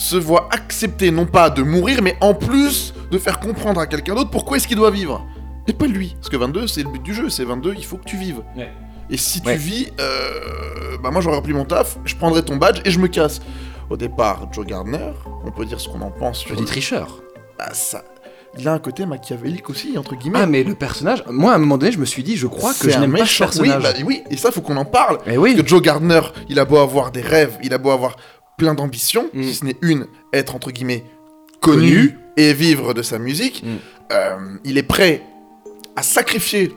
[0.00, 4.14] se voit accepter non pas de mourir, mais en plus de faire comprendre à quelqu'un
[4.14, 5.26] d'autre pourquoi est-ce qu'il doit vivre.
[5.68, 6.14] Et pas lui.
[6.16, 7.28] Parce que 22, c'est le but du jeu.
[7.28, 8.40] C'est 22, il faut que tu vives.
[8.56, 8.70] Ouais.
[9.10, 9.52] Et si Ouais.
[9.54, 12.98] tu vis, euh, bah moi j'aurais rempli mon taf, je prendrais ton badge et je
[12.98, 13.40] me casse.
[13.90, 15.10] Au départ, Joe Gardner,
[15.44, 17.20] on peut dire ce qu'on en pense sur Petit tricheur.
[17.58, 18.02] bah, ça.
[18.58, 20.40] Il a un côté machiavélique aussi, entre guillemets.
[20.42, 22.72] Ah, mais le personnage, moi à un moment donné, je me suis dit, je crois
[22.72, 23.82] que je un n'aime pas ce personnage.
[23.84, 25.18] Oui, bah, oui, et ça, faut qu'on en parle.
[25.26, 25.52] Eh oui.
[25.52, 28.16] Parce que Joe Gardner, il a beau avoir des rêves, il a beau avoir
[28.60, 29.42] plein d'ambitions, Mm.
[29.42, 31.04] si ce n'est une, être entre guillemets
[31.60, 32.18] connu, Connu.
[32.36, 33.68] et vivre de sa musique, Mm.
[34.12, 35.22] euh, il est prêt
[35.96, 36.72] à sacrifier.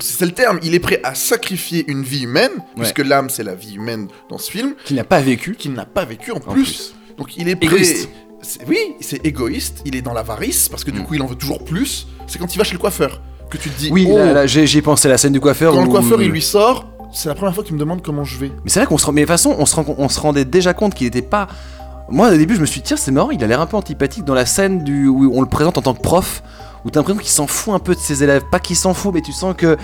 [0.00, 3.54] C'est le terme, il est prêt à sacrifier une vie humaine, puisque l'âme c'est la
[3.54, 5.54] vie humaine dans ce film, Qui n'a pas vécu.
[5.56, 6.62] qu'il n'a pas vécu en, En plus.
[6.64, 6.94] plus.
[7.18, 7.66] Donc il est prêt.
[7.66, 8.08] Égoïste.
[8.68, 11.04] Oui, c'est égoïste, il est dans l'avarice, parce que du Mm.
[11.04, 12.06] coup il en veut toujours plus.
[12.26, 14.46] C'est quand il va chez le coiffeur que tu te dis Oui, oh, là, là,
[14.46, 15.72] j'ai pensé à la scène du coiffeur.
[15.72, 18.38] quand le coiffeur il lui sort, c'est la première fois qu'il me demande comment je
[18.38, 18.52] vais.
[18.64, 19.12] Mais c'est là qu'on se rend.
[19.12, 19.84] Mais de toute façon, on se, rend...
[19.98, 21.46] on se rendait déjà compte qu'il était pas.
[22.10, 23.76] Moi, au début, je me suis dit, tiens, c'est marrant, il a l'air un peu
[23.78, 25.08] antipathique dans la scène du...
[25.08, 26.42] où on le présente en tant que prof,
[26.84, 28.42] où t'as l'impression qu'il s'en fout un peu de ses élèves.
[28.50, 29.76] Pas qu'il s'en fout, mais tu sens que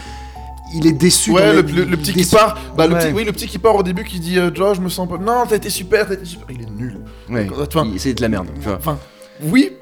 [0.74, 1.32] il est déçu.
[1.32, 3.00] Ouais, dans le, les- le- le petit qui part, bah, le Ouais.
[3.06, 5.08] petit, oui, le petit qui part au début qui dit euh, Joe, je me sens
[5.08, 5.18] pas.
[5.18, 6.46] Non, t'as été super, t'as été super.
[6.50, 7.00] Il est nul.
[7.28, 8.46] Ouais, Enfin, c'est de la merde.
[8.76, 8.98] Enfin,
[9.42, 9.72] oui,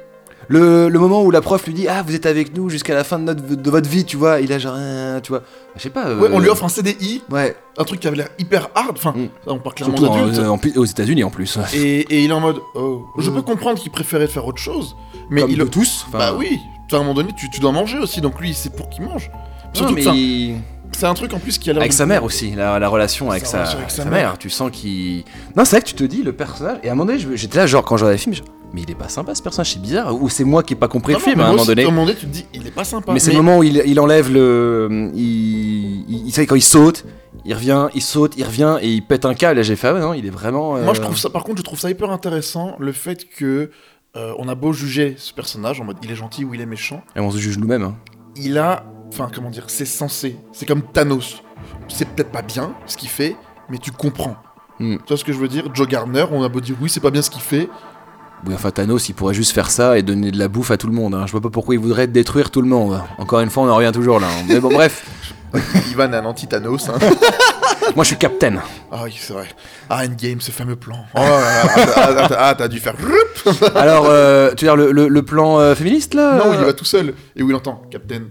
[0.51, 3.05] Le, le moment où la prof lui dit Ah, vous êtes avec nous jusqu'à la
[3.05, 5.43] fin de, notre, de votre vie, tu vois, il a genre, euh, tu vois,
[5.77, 6.07] je sais pas.
[6.07, 8.97] euh, ouais, on lui offre un CDI, Ouais, un truc qui avait l'air hyper hard.
[8.97, 9.29] Enfin, Mm.
[9.47, 10.39] on parle clairement en- d'adulte.
[10.49, 11.59] en plus- aux États-Unis en plus.
[11.75, 14.97] Et, et il est en mode Oh, je peux comprendre qu'il préférait faire autre chose.
[15.29, 16.07] Mais Comme il tous.
[16.13, 16.59] Bah oui,
[16.91, 19.31] à un moment donné, tu, tu dois manger aussi, donc lui, c'est pour qu'il mange.
[19.31, 20.57] non, Surtout mais enfin, il-
[20.93, 21.83] c'est un truc en plus qui a l'air.
[21.83, 24.05] avec de- sa mère aussi, la, la relation avec Sa sa, relation avec sa sa
[24.09, 24.13] mère.
[24.31, 24.39] mère.
[24.39, 25.25] Tu sens qu'il.
[25.55, 26.79] Non, c'est vrai que tu te dis, le personnage.
[26.83, 28.35] Et à un moment donné, j'étais là, genre, quand je regardais le film,
[28.73, 30.15] mais il est pas sympa ce personnage, c'est bizarre.
[30.15, 31.85] Ou c'est moi qui ai pas compris Non, le non, film à un moment donné.
[31.85, 33.13] Donné, tu te dis, il est pas sympa.
[33.13, 35.11] Mais c'est le moment où il, il enlève le.
[35.15, 37.05] Il, il, savez, quand il saute,
[37.45, 39.59] il revient, il saute, il revient et il pète un câble.
[39.61, 40.77] Et j'ai fait, ah non, il est vraiment.
[40.77, 43.71] euh, Moi, je trouve ça, par contre, je trouve ça hyper intéressant, le fait que.
[44.17, 46.67] euh, on a beau juger ce personnage en mode il est gentil ou il est
[46.67, 47.83] méchant, Et on se juge nous-mêmes.
[47.85, 47.97] hein.
[48.37, 48.85] il a.
[49.11, 50.37] Enfin, comment dire, c'est censé.
[50.53, 51.43] C'est comme Thanos.
[51.89, 53.35] C'est peut-être pas bien ce qu'il fait,
[53.71, 54.37] mais tu comprends.
[54.79, 54.97] Hmm.
[54.99, 55.65] Tu vois ce que je veux dire?
[55.75, 57.69] Joe Gardner, on a beau dire oui, c'est pas bien ce qu'il fait.
[58.47, 60.87] Oui, enfin, Thanos, il pourrait juste faire ça et donner de la bouffe à tout
[60.87, 61.15] le monde.
[61.15, 61.25] hein.
[61.27, 63.01] Je vois pas pourquoi il voudrait détruire tout le monde.
[63.19, 64.29] Encore une fois, on en revient toujours là.
[64.29, 64.45] hein.
[64.49, 65.05] Mais bon, bref.
[65.91, 66.89] Ivan est un anti-Thanos.
[66.89, 66.99] Hein.
[67.97, 68.57] Moi, je suis Captain.
[68.93, 69.49] ah oui, c'est vrai.
[69.89, 71.05] Ah, Endgame, ce fameux plan.
[71.15, 72.95] Oh ah, t'as- dû faire.
[73.75, 76.65] Alors, euh, tu veux dire le, le- le plan euh, féministe là Non, il y
[76.65, 77.15] va tout seul.
[77.35, 78.23] Et où il entend Captain.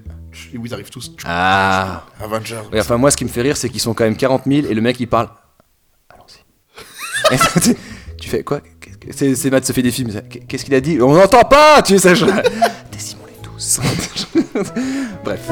[0.53, 1.11] Et où ils arrivent tous.
[1.25, 2.03] Ah.
[2.23, 2.61] Avengers.
[2.71, 4.67] Ouais, enfin, moi, ce qui me fait rire, c'est qu'ils sont quand même 40 000
[4.69, 5.29] et le mec il parle.
[6.13, 7.75] Allons-y.
[8.19, 8.61] Tu- fais quoi?
[9.11, 10.11] C'est Matt se fait des films.
[10.47, 10.99] Qu'est-ce qu'il a dit?
[11.01, 12.25] On n'entend pas Tu sais, je...
[12.91, 13.79] Décimons-les tous.
[15.23, 15.49] Bref.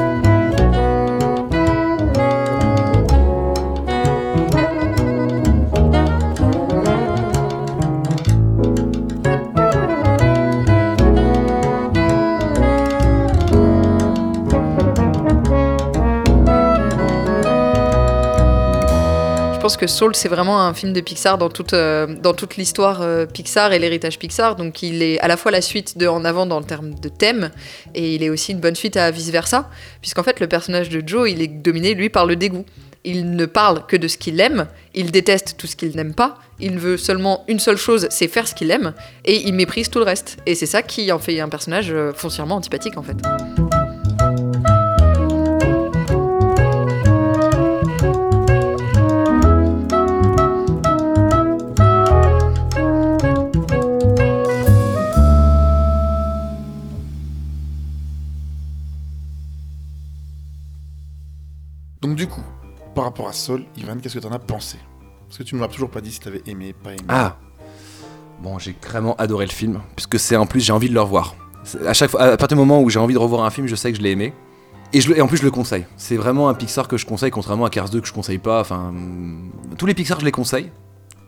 [19.66, 23.26] Pense que Soul, c'est vraiment un film de Pixar dans toute, euh, toute l'histoire euh,
[23.26, 24.54] Pixar et l'héritage Pixar.
[24.54, 27.08] Donc, il est à la fois la suite de En avant dans le terme de
[27.08, 27.50] thème,
[27.92, 29.68] et il est aussi une bonne suite à vice-versa,
[30.00, 32.64] puisqu'en fait, le personnage de Joe, il est dominé, lui, par le dégoût.
[33.02, 36.38] Il ne parle que de ce qu'il aime, il déteste tout ce qu'il n'aime pas,
[36.60, 39.98] il veut seulement une seule chose, c'est faire ce qu'il aime, et il méprise tout
[39.98, 40.36] le reste.
[40.46, 43.16] Et c'est ça qui en fait un personnage euh, foncièrement antipathique, en fait.
[63.16, 64.78] Rapport à Saul, Ivan, qu'est-ce que t'en as pensé?
[65.28, 67.02] Parce que tu ne m'as toujours pas dit si t'avais aimé, pas aimé.
[67.08, 67.36] Ah
[68.42, 71.34] Bon, j'ai vraiment adoré le film, puisque c'est en plus, j'ai envie de le revoir.
[71.86, 73.74] À chaque fois, à partir du moment où j'ai envie de revoir un film, je
[73.74, 74.34] sais que je l'ai aimé.
[74.92, 75.84] Et, je, le- et en plus, je le conseille.
[75.96, 78.60] C'est vraiment un Pixar que je conseille, contrairement à Cars 2 que je conseille pas.
[78.60, 78.94] Enfin,
[79.78, 80.70] tous les Pixar, je les conseille.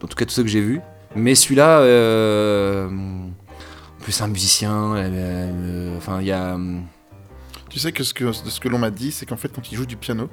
[0.02, 0.80] En tout cas, tous ceux que j'ai vus.
[1.16, 4.94] Mais celui-là, euh, en plus, c'est un musicien.
[4.94, 6.54] euh, euh, Enfin, il y a.
[6.54, 6.82] hum,
[7.70, 9.76] Tu sais que ce que, ce que l'on m'a dit, c'est qu'en fait, quand ils
[9.76, 10.28] jouent du piano,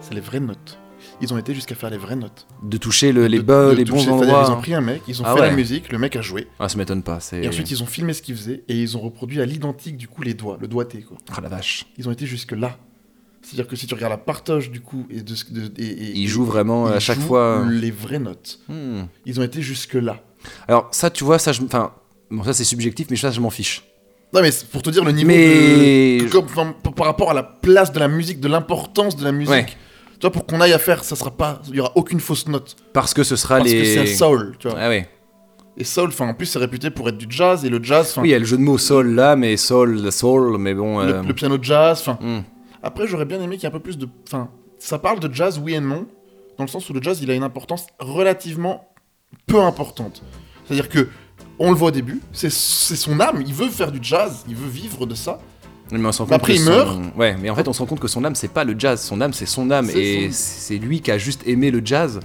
[0.00, 0.78] c'est les vraies notes.
[1.20, 2.46] Ils ont été jusqu'à faire les vraies notes.
[2.62, 4.44] de toucher le- les, De- bo- de les toucher, bons endroits.
[4.46, 5.50] Ils ont pris un mec, ils ont Ah fait ouais.
[5.50, 6.46] la musique, le mec a joué.
[6.60, 7.18] Ah, ça m'étonne pas.
[7.32, 10.06] Et ensuite, ils ont filmé ce qu'il faisait et ils ont reproduit à l'identique, du
[10.06, 11.16] coup, les doigts, le doigté, quoi.
[11.36, 11.86] Ah la vache.
[11.98, 12.76] Ils ont été jusque-là.
[13.42, 16.28] C'est-à-dire que si tu regardes la partage, du coup, et de, ce- de- et, Ils
[16.28, 17.64] jouent vraiment ils à chaque jouent fois.
[17.68, 18.60] les vraies notes.
[18.68, 19.02] Hmm.
[19.26, 20.20] Ils ont été jusque-là.
[20.68, 21.62] Alors, ça, tu vois, ça, je.
[21.62, 21.92] Enfin,
[22.30, 23.84] bon, ça, c'est subjectif, mais ça, je m'en fiche.
[24.34, 26.90] Non, mais pour te dire le niveau Mais- de.
[26.94, 29.50] par rapport à la place de la musique, de l'importance de la musique.
[29.50, 29.66] Ouais.
[30.18, 31.62] Tu vois, pour qu'on aille à faire, ça sera pas.
[31.68, 32.76] Il y aura aucune fausse note.
[32.92, 33.78] Parce que ce sera Parce les.
[33.78, 34.76] que c'est un soul, tu vois.
[34.80, 35.08] Ah ouais.
[35.76, 38.30] Et soul, enfin, en plus, c'est réputé pour être du jazz, et le jazz, Oui,
[38.30, 40.98] il y a le jeu de mots soul là, mais soul, soul, mais bon.
[40.98, 42.18] le, euh, le piano jazz, enfin.
[42.20, 42.42] hmm.
[42.82, 44.08] Après, j'aurais bien aimé qu'il y ait un peu plus de.
[44.26, 44.48] Enfin,
[44.80, 46.06] ça parle de jazz, oui et non,
[46.56, 48.88] dans le sens où le jazz, il a une importance relativement
[49.46, 50.22] peu importante.
[50.64, 51.08] C'est-à-dire que,
[51.60, 54.68] on le voit au début, c'est son âme, il veut faire du jazz, il veut
[54.68, 55.38] vivre de ça.
[55.90, 56.98] Mais on après, il son- meurt.
[57.16, 59.00] Ouais, mais en fait, on se rend compte que son âme, c'est pas le jazz.
[59.00, 59.88] Son âme, c'est son âme.
[59.94, 62.20] Et son- c'est lui qui a juste aimé le jazz,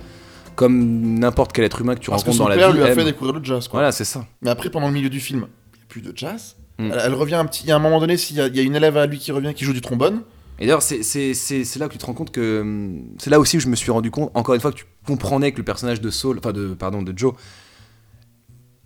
[0.56, 2.78] comme n'importe quel être humain que tu Parce que rencontres son dans la père vie.
[2.80, 2.96] lui a aime.
[2.96, 3.80] fait découvrir le jazz, quoi.
[3.80, 4.26] Voilà, c'est ça.
[4.42, 6.56] Mais après, pendant le milieu du film, il n'y a plus de jazz.
[6.80, 6.90] Mm.
[6.92, 7.64] Elle, elle revient un petit.
[7.64, 9.32] Il y a un moment donné, s'il y, y a une élève à lui qui
[9.32, 10.22] revient, qui joue du trombone.
[10.60, 12.62] Et d'ailleurs, c'est- c'est c'est- c'est là que tu te rends compte que.
[12.62, 14.86] hum, C'est là aussi où je me suis rendu compte, encore une fois, que tu
[15.08, 17.34] comprenais que le personnage de Saul, enfin, de, pardon, de Joe.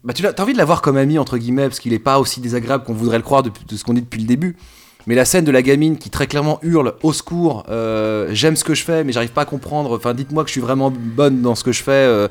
[0.08, 2.40] Bah, tu as envie de l'avoir comme ami, entre guillemets, parce qu'il est pas aussi
[2.42, 4.56] désagréable qu'on voudrait le croire de, de ce qu'on dit depuis le début.
[5.06, 8.64] Mais la scène de la gamine qui très clairement hurle au secours, euh, j'aime ce
[8.64, 9.96] que je fais, mais j'arrive pas à comprendre.
[9.96, 11.92] Enfin, dites-moi que je suis vraiment bonne dans ce que je fais.
[11.92, 12.28] euh,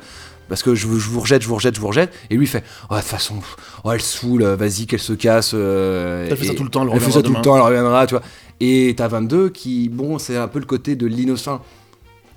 [0.49, 2.13] parce que je, vous- je vous rejette, je vous rejette, je vous rejette.
[2.29, 3.35] Et lui il fait, oh, de toute façon,
[3.83, 5.51] oh, elle saoule, vas-y qu'elle se casse.
[5.53, 7.61] euh, Elle fait ça tout le temps, elle Elle fait ça tout le temps, elle
[7.63, 8.23] reviendra, tu vois.
[8.61, 11.61] Et t'as 22 qui, bon, c'est un peu le côté de l'innocent.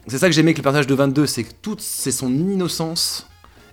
[0.08, 3.26] C'est ça que j'aimais avec le personnage de 22, c'est que toute c'est son innocence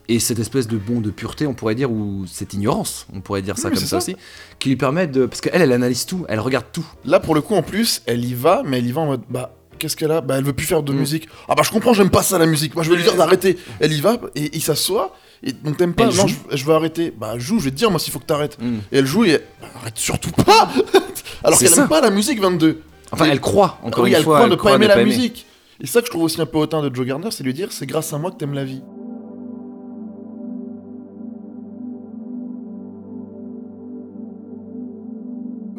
[0.09, 3.41] et cette espèce de bon de pureté, on pourrait dire, ou cette ignorance, on pourrait
[3.41, 3.97] dire ça Oui, comme ça, ça.
[3.97, 4.15] aussi,
[4.59, 6.85] qui lui permet de, parce qu'elle, elle analyse tout, elle regarde tout.
[7.05, 9.21] Là, pour le coup, en plus, elle y va, mais elle y va en mode
[9.29, 9.53] bah.
[9.79, 10.21] Qu'est-ce qu'elle a?
[10.21, 10.97] Bah, elle veut plus faire de Mm.
[10.97, 11.29] musique.
[11.47, 12.73] Ah, bah, je comprends, j'aime pas ça la musique.
[12.73, 13.59] Moi, je vais lui dire d'arrêter.
[13.79, 15.13] Elle y va et il s'assoit.
[15.43, 16.35] Et donc, t'aimes pas Elle Non, joue.
[16.49, 17.13] je, je veux arrêter.
[17.15, 18.57] Bah, joue, je vais te dire, moi, s'il faut que t'arrêtes.
[18.59, 18.77] Mm.
[18.91, 19.39] Et elle joue et.
[19.61, 20.71] Bah, arrête surtout pas
[21.43, 22.81] Alors qu'elle aime pas la musique 22.
[23.11, 24.87] Enfin, Mais- elle croit, encore oui, une elle fois, croit elle ne pas croit aimer
[24.87, 25.11] la pas aimer.
[25.15, 25.45] musique.
[25.79, 27.71] Et ça que je trouve aussi un peu hautain de Joe Gardner, c'est lui dire
[27.71, 28.81] c'est grâce à moi que t'aimes la vie.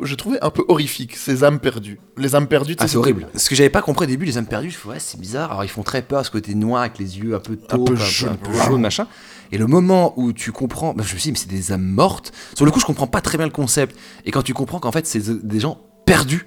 [0.09, 2.01] Je trouvais un peu horrifique ces âmes perdues.
[2.17, 3.29] Les âmes perdues, Ah, c'est horrible.
[3.35, 5.51] Ce que j'avais pas compris au début, les âmes perdues, je fais ouais, c'est bizarre.
[5.53, 7.97] Alors ils font très peur, ce côté noir avec les yeux un peu peu un,
[7.97, 8.31] jaune.
[8.31, 9.07] un peu jaune, machin.
[9.53, 11.85] Et le moment où tu comprends, bah, je me suis dit, mais c'est des âmes
[11.87, 12.33] mortes.
[12.55, 13.97] Sur le coup, je comprends pas très bien le concept.
[14.25, 16.47] Et quand tu comprends qu'en fait, c'est des gens perdus,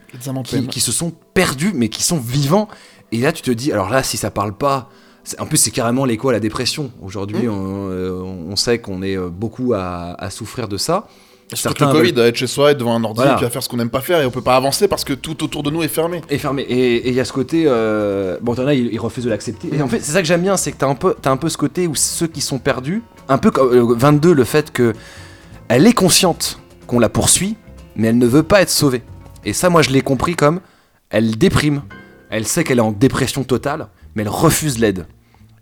[0.70, 2.68] qui, se sont perdus, mais qui sont vivants.
[3.12, 4.90] Et là, tu te dis, alors là, si ça parle pas.
[5.38, 6.92] En plus, c'est carrément l'écho à la dépression.
[7.02, 7.52] Aujourd'hui, Mm.
[7.52, 11.08] on, euh, on sait qu'on est euh, beaucoup à, à souffrir de ça.
[11.54, 13.36] Surtout le Covid, à être chez soi, être devant un ordi, Voilà.
[13.36, 15.14] puis à faire ce qu'on n'aime pas faire, et on peut pas avancer parce que
[15.14, 16.22] tout autour de nous est fermé.
[16.30, 16.62] est fermé.
[16.64, 17.64] Et et il y a ce côté.
[17.68, 19.70] euh, Bon, t'en as, il, il refuse de l'accepter.
[19.74, 21.38] Et en fait, c'est ça que j'aime bien, c'est que t'as un, peu, t'as un
[21.38, 24.72] peu ce côté où ceux qui sont perdus, un peu comme euh, 22, le fait
[24.72, 24.94] que
[25.68, 27.56] elle est consciente qu'on la poursuit,
[27.96, 29.04] mais elle ne veut pas être sauvée.
[29.46, 30.60] Et ça, moi, je l'ai compris comme
[31.10, 31.82] elle déprime.
[32.30, 35.06] Elle sait qu'elle est en dépression totale, mais elle refuse l'aide.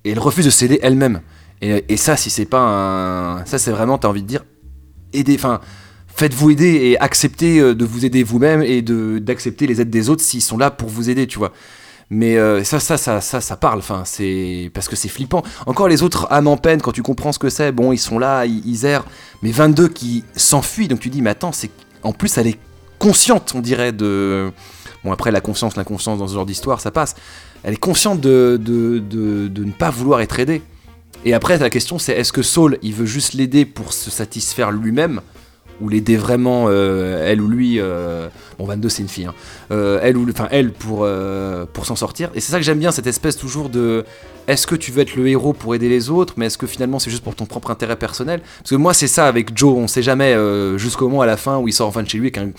[0.06, 1.22] Et elle refuse de s'aider elle-même.
[1.62, 3.46] Et, et ça, si c'est pas un.
[3.46, 4.46] Ça, c'est vraiment, t'as envie de dire.
[5.14, 5.36] Aider.
[5.36, 5.60] Enfin.
[6.20, 10.22] Faites-vous aider et acceptez euh, de vous aider vous-même et d'accepter les aides des autres
[10.22, 11.54] s'ils sont là pour vous aider, tu vois.
[12.10, 13.80] Mais euh, ça, ça, ça, ça, ça parle.
[13.80, 15.44] Enfin, c'est parce que c'est flippant.
[15.66, 18.20] Encore les autres âmes en peine, quand tu comprends ce que c'est, bon, ils sont
[18.20, 19.06] là, ils, ils errent.
[19.44, 21.72] Mais 22 qui s'enfuient, donc tu dis, mais attends, c'est
[22.04, 22.60] en plus elle est
[22.98, 24.52] consciente, on dirait de.
[25.06, 27.16] Bon après la conscience, l'inconscience dans ce genre d'histoire, ça passe.
[27.64, 30.62] Elle est consciente de, de, de, de ne pas vouloir être aidée.
[31.24, 34.72] Et après la question c'est est-ce que Saul il veut juste l'aider pour se satisfaire
[34.72, 35.22] lui-même
[35.82, 38.28] ou l'aider vraiment euh, elle ou lui euh,
[38.58, 39.34] bon 22 c'est une fille hein,
[39.72, 41.08] euh, elle ou enfin elle pour
[41.74, 44.06] pour s'en sortir et c'est ça que j'aime bien cette espèce toujours de
[44.48, 47.00] est-ce que tu veux être le héros pour aider les autres mais est-ce que finalement
[47.00, 48.42] c'est juste pour ton propre intérêt personnel?
[48.60, 50.36] Parce que moi c'est ça avec Joe on sait jamais
[50.78, 52.50] jusqu'au moment à la fin où il sort enfin de chez lui et qu'un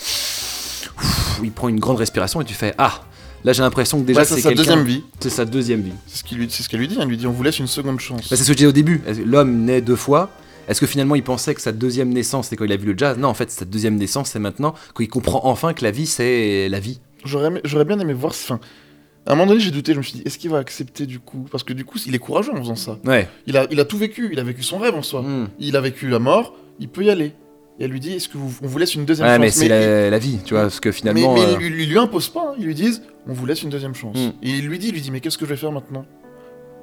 [1.42, 3.02] il prend une grande respiration et tu fais ah
[3.44, 5.02] là j'ai l'impression que déjà Ouais, c'est sa deuxième vie.
[5.18, 6.98] c'est sa deuxième vie C'est ce lui- qu'elle lui dit.
[7.00, 8.20] Elle lui dit on vous laisse une seconde chance.
[8.30, 9.00] bah, c'est ce que je disais au début.
[9.24, 10.28] L'homme naît deux fois.
[10.70, 12.96] Est-ce que finalement il pensait que sa deuxième naissance c'est quand il a vu le
[12.96, 13.18] jazz?
[13.18, 16.06] Non, en fait, sa deuxième naissance c'est maintenant quand il comprend enfin que la vie
[16.06, 17.00] c'est la vie.
[17.24, 18.32] J'aurais bien aimé voir.
[18.32, 18.60] Enfin,
[19.26, 19.92] à un moment donné, j'ai douté.
[19.92, 21.44] Je me suis dit est-ce qu'il va accepter du coup?
[21.50, 22.98] Parce que du coup, il est courageux en faisant ça.
[23.04, 23.28] Ouais.
[23.46, 24.30] Il a, il a tout vécu.
[24.32, 25.20] Il a vécu son rêve en soi.
[25.22, 25.48] Mm.
[25.58, 26.54] Il a vécu la mort.
[26.78, 27.34] Il peut y aller.
[27.78, 29.50] Et elle lui dit est-ce que vous, on vous laisse une deuxième Ouais, chance mais
[29.50, 31.34] c'est la, la vie, tu vois, parce que Mais, finalement.
[31.34, 32.54] mais euh, ils, lui- lui imposent pas, hein.
[32.58, 34.16] ils lui disent on vous laisse une deuxième chance.
[34.16, 34.32] Mm.
[34.42, 36.04] Et il lui dit, il lui dit mais qu'est-ce que je vais faire maintenant?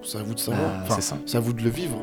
[0.04, 0.62] C'est à vous de savoir.
[0.76, 1.18] Ah, Enfin, c'est ça.
[1.26, 1.98] c'est à vous de le vivre.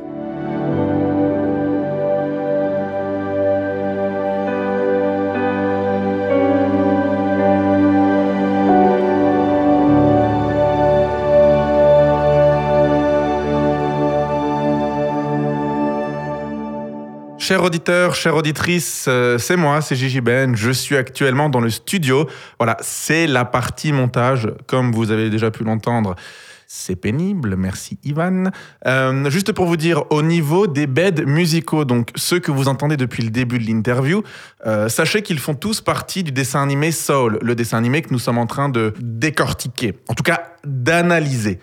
[17.46, 20.56] Chers auditeurs, chères auditrices, euh, c'est moi, c'est Gigi Ben.
[20.56, 22.26] Je suis actuellement dans le studio.
[22.58, 26.14] Voilà, c'est la partie montage, comme vous avez déjà pu l'entendre.
[26.66, 28.44] C'est pénible, merci Ivan.
[28.86, 32.96] Euh, juste pour vous dire, au niveau des beds musicaux, donc ceux que vous entendez
[32.96, 34.22] depuis le début de l'interview,
[34.66, 38.18] euh, sachez qu'ils font tous partie du dessin animé Soul, le dessin animé que nous
[38.18, 41.58] sommes en train de décortiquer, en tout cas d'analyser.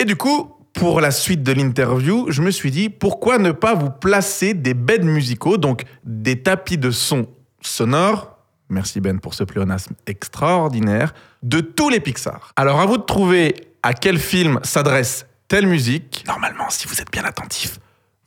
[0.00, 3.74] Et du coup, pour la suite de l'interview, je me suis dit pourquoi ne pas
[3.74, 7.26] vous placer des beds musicaux, donc des tapis de son
[7.60, 8.38] sonores.
[8.68, 12.52] Merci Ben pour ce pléonasme extraordinaire de tous les Pixar.
[12.54, 16.24] Alors à vous de trouver à quel film s'adresse telle musique.
[16.26, 17.80] Normalement, si vous êtes bien attentif,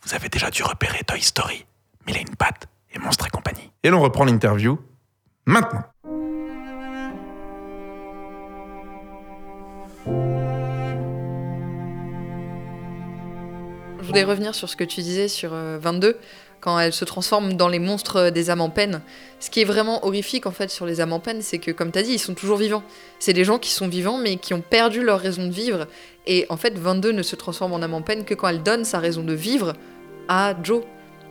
[0.03, 1.65] vous avez déjà dû repérer Toy Story,
[2.05, 3.71] Mille et une pattes et Monstres et compagnie.
[3.83, 4.77] Et l'on reprend l'interview
[5.45, 5.83] maintenant.
[14.11, 16.17] Voulais revenir sur ce que tu disais sur euh, 22,
[16.59, 19.01] quand elle se transforme dans les monstres euh, des âmes en peine.
[19.39, 21.91] Ce qui est vraiment horrifique en fait sur les âmes en peine, c'est que comme
[21.91, 22.83] tu as dit, ils sont toujours vivants.
[23.19, 25.87] C'est des gens qui sont vivants mais qui ont perdu leur raison de vivre.
[26.27, 28.85] Et en fait, 22 ne se transforme en âme en peine que quand elle donne
[28.85, 29.73] sa raison de vivre
[30.27, 30.83] à Joe.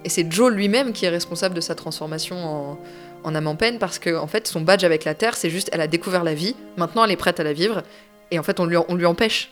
[0.05, 2.79] Et c'est Joe lui-même qui est responsable de sa transformation en,
[3.25, 5.69] en âme en peine parce que en fait, son badge avec la Terre, c'est juste
[5.73, 7.83] elle a découvert la vie, maintenant elle est prête à la vivre,
[8.31, 9.51] et en fait, on lui, on lui empêche.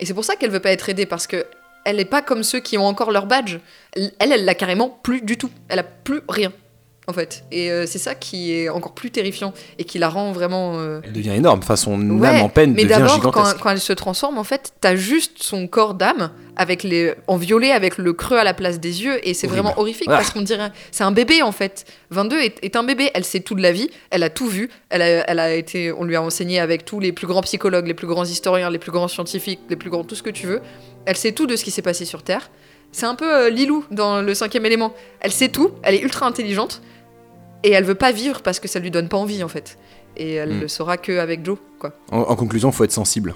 [0.00, 1.46] Et c'est pour ça qu'elle veut pas être aidée parce que
[1.84, 3.58] elle est pas comme ceux qui ont encore leur badge.
[3.94, 5.50] Elle, elle l'a carrément plus du tout.
[5.68, 6.52] Elle a plus rien,
[7.06, 7.44] en fait.
[7.52, 10.78] Et euh, c'est ça qui est encore plus terrifiant et qui la rend vraiment.
[10.78, 11.60] euh, Elle devient énorme.
[11.62, 13.58] Enfin, son Ouais, âme en peine mais devient d'abord, quand, gigantesque.
[13.62, 17.72] quand elle se transforme, en fait, t'as juste son corps d'âme avec les en violet
[17.72, 20.18] avec le creux à la place des yeux et c'est vraiment horrifique Ah.
[20.18, 21.84] parce qu'on dirait c'est un bébé en fait.
[22.10, 24.70] 22 est, est un bébé, elle sait tout de la vie, elle a tout vu,
[24.88, 27.88] elle a, elle a été, on lui a enseigné avec tous les plus grands psychologues,
[27.88, 30.46] les plus grands historiens, les plus grands scientifiques, les plus grands tout ce que tu
[30.46, 30.60] veux.
[31.06, 32.50] Elle sait tout de ce qui s'est passé sur Terre.
[32.92, 34.92] C'est un peu euh, Lilou dans le cinquième élément.
[35.20, 36.80] Elle sait tout, elle est ultra intelligente
[37.62, 39.78] et elle veut pas vivre parce que ça lui donne pas envie en fait.
[40.16, 40.60] Et elle Mm.
[40.60, 41.92] le saura que avec Joe quoi.
[42.12, 43.34] En, en conclusion, faut être sensible.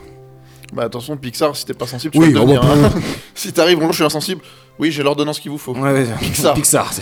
[0.72, 2.60] Bah attention, Pixar, si t'es pas sensible, tu Oui, vas le devenir.
[2.62, 2.90] bon, hein.
[3.34, 4.42] si t'arrives, bonjour, je suis insensible.
[4.78, 5.74] Oui, j'ai l'ordonnance qu'il vous faut.
[5.74, 6.54] Ouais, ouais, Pixar.
[6.54, 6.92] Pixar.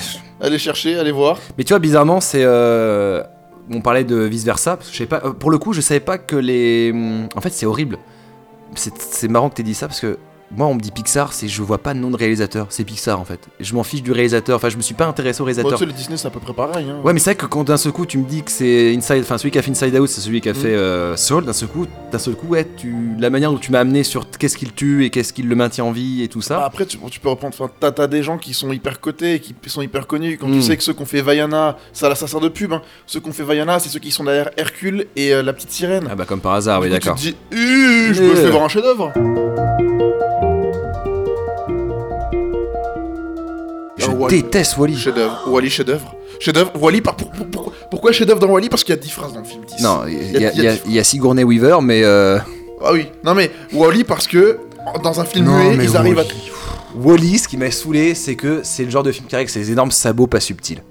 [0.41, 1.39] Allez chercher, allez voir.
[1.59, 2.43] Mais tu vois, bizarrement, c'est.
[2.45, 3.23] euh,
[3.71, 4.77] On parlait de vice versa.
[4.77, 5.21] Parce que je sais pas.
[5.25, 6.95] euh, Pour le coup, je savais pas que les.
[7.35, 7.99] En fait, c'est horrible.
[8.77, 10.17] C'est c'est marrant que t'aies dit ça parce que
[10.53, 12.67] moi, on me dit Pixar, c'est je vois pas de nom de réalisateur.
[12.71, 13.41] C'est Pixar en fait.
[13.59, 14.57] Je m'en fiche du réalisateur.
[14.57, 15.79] Enfin, je me suis pas intéressé au Bon, réalisateur.
[15.79, 16.87] tu sais, le Disney, c'est à peu près pareil.
[16.89, 17.01] Hein.
[17.03, 19.23] Ouais, mais c'est vrai que quand d'un seul coup tu me dis que c'est Inside,
[19.23, 20.55] enfin celui qui a fait Inside Out, c'est celui qui a Mm.
[20.55, 23.73] fait euh, Soul, d'un seul coup, d'un seul coup, ouais, tu, la manière dont tu
[23.73, 26.39] m'as amené sur qu'est-ce qu'il tue et qu'est-ce qu'il le maintient en vie et tout
[26.39, 26.65] Bah, ça.
[26.65, 27.55] après, tu, tu peux reprendre.
[27.59, 30.39] Enfin, t'as, t'as des gens qui sont hyper cotés et qui sont hyper connus.
[30.39, 30.53] Quand Mm.
[30.53, 32.73] tu sais que ceux qu'on fait Vaiana, ça, ça sert de pub.
[32.73, 32.83] Hein.
[33.07, 36.07] Ceux qu'on fait Vaiana, c'est ceux qui sont derrière Hercule et euh, la petite sirène.
[36.11, 37.17] Ah bah comme par hasard, oui d'accord.
[37.17, 39.13] Tu te dis, je fais voir un chef-d'œuvre.
[44.07, 44.97] Je Ah, Wall- déteste Wally.
[44.97, 45.43] Chef-d'œuvre.
[45.49, 46.15] Wally, chef-d'œuvre.
[46.41, 46.73] Chef-d'œuvre.
[46.81, 49.33] Wally, par, pour- pour- pour- pourquoi chef-d'œuvre dans Wally Parce qu'il y a 10 phrases
[49.33, 49.63] dans le film.
[49.67, 49.83] 10.
[49.83, 52.39] Non, il y, y a- y y Sigourney Weaver, mais euh,
[52.85, 53.07] Ah oui.
[53.25, 54.59] Non mais Wally parce que
[55.03, 56.23] dans un film Non, muet, mais ils arrivent à.
[56.23, 56.99] Wall-E.
[57.09, 59.51] Wally, ce qui m'a saoulé, c'est que c'est le genre de film qui arrive avec
[59.51, 60.83] ses énormes sabots pas subtils.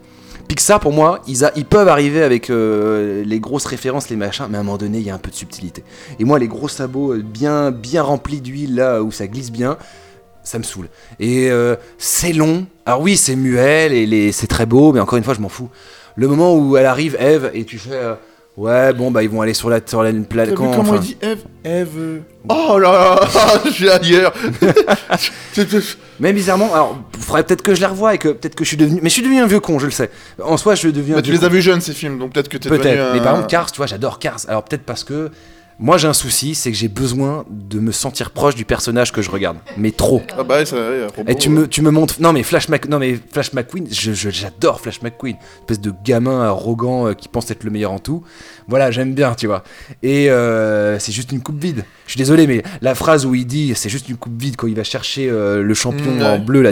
[0.48, 4.46] Pixar, pour moi, ils, a- ils peuvent arriver avec euh, les grosses références, les machins,
[4.50, 5.84] mais à un moment donné, il y a un peu de subtilité.
[6.20, 9.78] Et moi, les gros sabots euh, bien, bien remplis d'huile, là où ça glisse bien,
[10.46, 10.88] ça me saoule.
[11.20, 12.66] Et euh, c'est long.
[12.86, 15.50] Alors oui, c'est muet, et les- c'est très beau, mais encore une fois, je m'en
[15.50, 15.70] fous.
[16.16, 17.90] Le moment où elle arrive, Eve, et tu fais...
[17.92, 18.14] euh,
[18.56, 20.52] ouais, bon, bah ils vont aller sur la, sur la planète...
[20.52, 22.22] vu comment enfin, il dit Eve Eve.
[22.48, 24.34] Oh là là, je suis ailleurs.
[26.20, 28.78] Mais bizarrement, alors, faudrait peut-être que je les revoie et que peut-être que je suis
[28.78, 29.00] devenu.
[29.02, 30.10] Mais je suis devenu un vieux con, je le sais.
[30.42, 31.16] En soi, je deviens.
[31.16, 31.54] Bah, un tu les as con.
[31.54, 33.14] vus jeunes ces films, donc peut-être que t'es devenu Peut-être.
[33.14, 34.40] Mais par exemple, Cars, tu vois, j'adore Cars.
[34.48, 35.32] Alors peut-être parce que.
[35.78, 39.22] Moi, j'ai un souci, c'est que j'ai besoin de me sentir proche du personnage que
[39.22, 39.58] je regarde.
[39.78, 40.22] Mais trop.
[40.38, 40.78] Ah bah ouais, ça.
[40.78, 42.16] ouais, à propos, Et tu me, tu me montres.
[42.22, 42.88] Non, mais Flash, Mc...
[42.88, 45.36] non, mais Flash McQueen, j'adore Flash McQueen.
[45.60, 48.24] Espèce de gamin arrogant euh, qui pense être le meilleur en tout.
[48.70, 49.64] Voilà, j'aime bien, tu vois.
[50.02, 51.84] Et euh, c'est juste une coupe vide.
[52.06, 54.68] Je suis désolé, mais la phrase où il dit c'est juste une coupe vide quand
[54.68, 56.72] il va chercher euh, le champion Mm, en bleu, la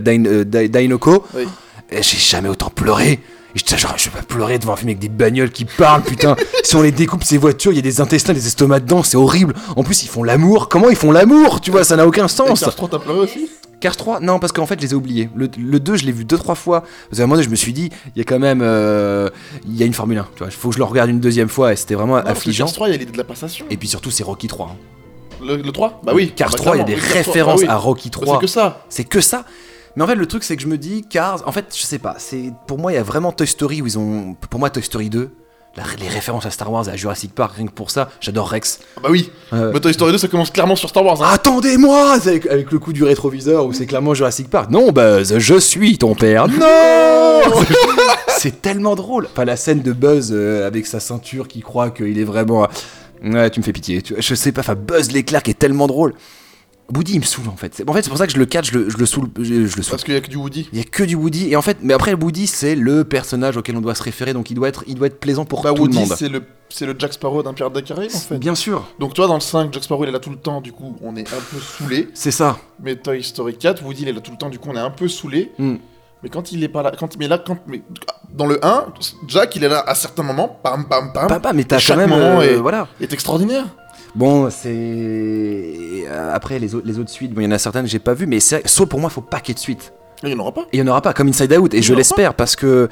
[1.35, 1.43] Oui.
[1.91, 3.19] et j'ai jamais autant pleuré.
[3.55, 6.01] Et j'étais genre, je vais pas pleurer devant un film avec des bagnoles qui parlent,
[6.03, 6.35] putain.
[6.63, 9.17] si on les découpe, ces voitures, il y a des intestins, des estomacs dedans, c'est
[9.17, 9.53] horrible.
[9.75, 10.69] En plus, ils font l'amour.
[10.69, 12.59] Comment ils font l'amour Tu vois, ça n'a aucun Et sens.
[12.59, 13.49] Cars 3, t'as pleuré aussi?
[13.79, 15.29] Cars 3, non, parce qu'en fait, je les ai oubliés.
[15.35, 16.81] Le, le 2, je l'ai vu deux, trois fois.
[16.81, 18.61] Parce qu'à un moment donné, je me suis dit, il y a quand même.
[18.63, 19.29] euh,
[19.67, 20.47] Il y a une Formule 1, tu vois.
[20.47, 22.65] Il faut que je le regarde une deuxième fois et c'était vraiment Non, affligeant.
[22.65, 23.65] Cars 3, il y a l'idée de la passation.
[23.69, 24.67] Et puis surtout, c'est Rocky 3.
[24.71, 24.75] hein.
[25.45, 26.31] Le, le 3 Bah oui.
[26.33, 27.73] Cars bah, 3, il y a des Cars 3, références bah oui.
[27.73, 28.35] à Rocky Bah, 3.
[28.35, 28.85] C'est que ça.
[28.87, 29.45] C'est que ça.
[29.95, 31.99] Mais en fait, le truc, c'est que je me dis, Cars, en fait, je sais
[31.99, 32.15] pas.
[32.17, 34.35] C'est Pour moi, il y a vraiment Toy Story où ils ont.
[34.49, 35.29] Pour moi, Toy Story 2,
[35.75, 38.49] la- les références à Star Wars et à Jurassic Park, rien que pour ça, j'adore
[38.49, 38.79] Rex.
[38.97, 39.29] Ah bah oui.
[39.53, 41.21] Euh, Mais Toy Story 2, ça commence clairement sur Star Wars.
[41.23, 41.29] hein.
[41.31, 44.69] Attendez-moi avec, avec le coup du rétroviseur où c'est clairement Jurassic Park.
[44.71, 46.47] Non, Buzz, je suis ton père.
[46.47, 47.41] Non
[48.37, 49.27] C'est tellement drôle.
[49.31, 52.67] Enfin, la scène de Buzz euh, avec sa ceinture qui croit qu'il est vraiment.
[53.23, 54.01] Ouais, tu me fais pitié.
[54.01, 56.13] Tu- Je sais pas, enfin, Buzz l'éclair qui est tellement drôle.
[56.93, 57.83] Woody, il me saoule en fait.
[57.87, 59.29] En fait, c'est pour ça que je le catch, je le, je le saoule.
[59.37, 59.91] Je, je le saoule.
[59.91, 60.69] Parce qu'il y a que du Woody.
[60.73, 61.49] Il y a que du Woody.
[61.51, 64.33] Et en fait, mais après, Woody, c'est le personnage auquel on doit se référer.
[64.33, 66.15] Donc, il doit être, il doit être plaisant pour Bah tout Woody, le monde.
[66.17, 68.37] c'est le, c'est le Jack Sparrow d'un Pirate des en fait.
[68.37, 68.85] Bien sûr.
[68.99, 70.95] Donc toi, dans le 5, Jack Sparrow il est là tout le temps, du coup
[71.01, 72.09] on est un peu saoulé.
[72.13, 72.57] C'est ça.
[72.81, 74.79] Mais Toy Story 4, Woody il est là tout le temps, du coup on est
[74.79, 75.51] un peu saoulé.
[75.59, 75.75] Mm.
[76.23, 77.81] Mais quand il est pas là, quand mais là quand mais
[78.33, 78.85] dans le 1,
[79.27, 82.09] Jack il est là à certains moments, pam pam pam, Papa, mais t'as quand même.
[82.09, 82.87] moment euh, est- Voilà.
[83.01, 83.65] est extraordinaire.
[84.15, 84.69] Bon, c'est.
[84.69, 87.99] euh, Après, les autres, les autres suites, bon, il y en a certaines que j'ai
[87.99, 88.63] pas vues, mais c'est...
[88.85, 89.93] Pour moi, il faut pas qu'il y ait de suite.
[90.21, 90.65] Il n'y en aura pas.
[90.71, 92.89] Il y en aura pas, comme Inside Out, et Il je l'espère, parce que.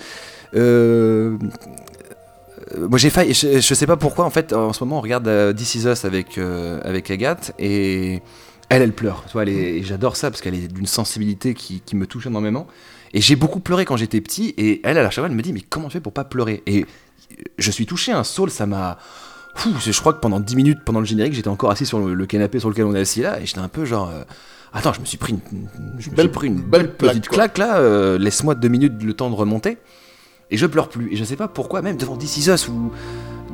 [0.56, 1.38] euh,
[2.78, 5.28] Moi j'ai failli, je, je sais pas pourquoi en fait en ce moment on regarde
[5.28, 8.22] euh, This Is Us avec, euh, avec Agathe et
[8.70, 9.44] elle elle pleure, tu vois,
[9.82, 12.68] j'adore ça parce qu'elle est d'une sensibilité qui, qui me touche énormément
[13.14, 15.42] et j'ai beaucoup pleuré quand j'étais petit et elle à la chaque fois elle me
[15.42, 16.64] dit mais comment tu fais pour pas pleurer?
[16.66, 16.86] Et
[17.58, 18.98] je suis touché, un Soul ça m'a...
[19.62, 22.14] Fou, je crois que pendant 10 minutes pendant le générique j'étais encore assis sur le,
[22.14, 24.10] le canapé sur lequel on est assis là et j'étais un peu genre...
[24.10, 24.24] euh,
[24.74, 25.40] Attends, je me suis pris une,
[26.00, 29.04] je me Belle- suis pris une belle belle petite claque, là, euh, laisse-moi deux minutes
[29.04, 29.78] le temps de remonter.
[30.50, 31.12] Et je pleure plus.
[31.12, 32.90] Et je sais pas pourquoi, même devant This Is Us, où.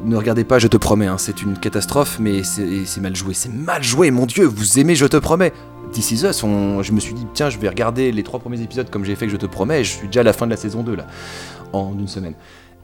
[0.06, 3.34] Ne regardez pas, je te promets, hein, c'est une catastrophe, mais c'est c'est mal joué.
[3.34, 5.54] C'est mal joué, mon dieu, vous aimez, je te promets.
[5.92, 8.62] This Is Us, on- je me suis dit, tiens, je vais regarder les trois premiers
[8.62, 10.46] épisodes comme j'ai fait que je te promets, et je suis déjà à la fin
[10.46, 11.08] de la saison 2 là,
[11.74, 12.36] en une semaine.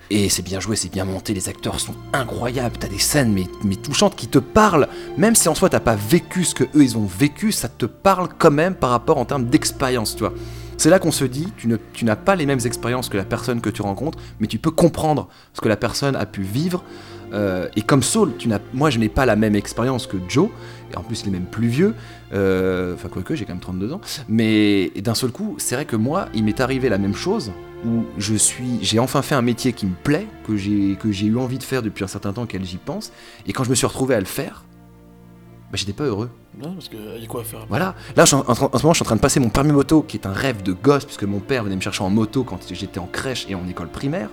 [0.09, 3.33] Et c'est bien joué, c'est bien monté, les acteurs sont incroyables, t'as des scènes
[3.63, 4.87] mais, touchantes qui te parlent,
[5.17, 7.85] même si en soi t'as pas vécu ce que eux ils ont vécu, ça te
[7.85, 10.33] parle quand même par rapport en termes d'expérience, tu vois.
[10.77, 13.69] C'est là qu'on se dit, tu, n'as pas les mêmes expériences que la personne que
[13.69, 16.83] tu rencontres, mais tu peux comprendre ce que la personne a pu vivre.
[17.33, 20.49] Euh, et comme Saul, tu moi je n'ai pas la même expérience que Joe,
[20.93, 21.95] et en plus il est même plus vieux,
[22.33, 25.95] euh, enfin quoique j'ai quand même 32 ans, mais d'un seul coup, c'est vrai que
[25.95, 27.51] moi, il m'est arrivé la même chose,
[27.85, 31.25] où je suis, j'ai enfin fait un métier qui me plaît, que j'ai, que j'ai
[31.25, 33.11] eu envie de faire depuis un certain temps, qu'elle j'y pense,
[33.47, 34.63] et quand je me suis retrouvé à le faire,
[35.71, 36.29] bah, j'étais pas heureux.
[36.61, 37.69] Non, parce qu'il y a quoi à faire après?
[37.69, 37.95] Voilà.
[38.15, 39.49] Là, je suis en, en- en ce moment, je suis en train de passer mon
[39.49, 42.09] permis moto, qui est un rêve de gosse, puisque mon père venait me chercher en
[42.11, 44.29] moto quand j'étais en crèche et en école primaire.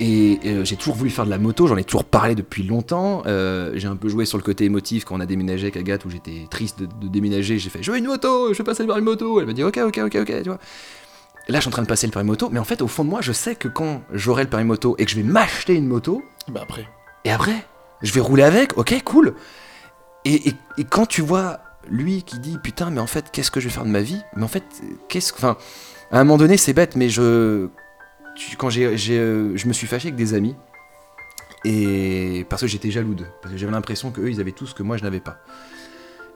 [0.00, 3.22] Et euh, j'ai toujours voulu faire de la moto, j'en ai toujours parlé depuis longtemps.
[3.26, 6.04] Euh, j'ai un peu joué sur le côté émotif quand on a déménagé avec Agathe,
[6.04, 7.58] où j'étais triste de, de déménager.
[7.58, 9.38] J'ai fait Je veux une moto, je veux passer le permis moto.
[9.40, 10.58] Elle m'a dit Ok, ok, ok, ok, tu vois.
[11.48, 13.04] Là, je suis en train de passer le permis moto, mais en fait, au fond
[13.04, 15.74] de moi, je sais que quand j'aurai le permis moto et que je vais m'acheter
[15.74, 16.88] une moto, Bah après.
[17.24, 17.64] et après,
[18.00, 19.34] je vais rouler avec, ok, cool.
[20.24, 23.58] Et, et- et quand tu vois lui qui dit putain, mais en fait, qu'est-ce que
[23.60, 24.20] je vais faire de ma vie?
[24.36, 24.62] Mais en fait,
[25.08, 25.38] qu'est-ce que.
[25.38, 25.56] Enfin,
[26.12, 27.68] à un moment donné, c'est bête, mais je.
[28.58, 30.54] Quand j'ai, euh, je me suis fâché avec des amis,
[31.64, 34.74] et parce que j'étais jaloux d'eux, parce que j'avais l'impression qu'eux, ils avaient tout ce
[34.74, 35.38] que moi, je n'avais pas.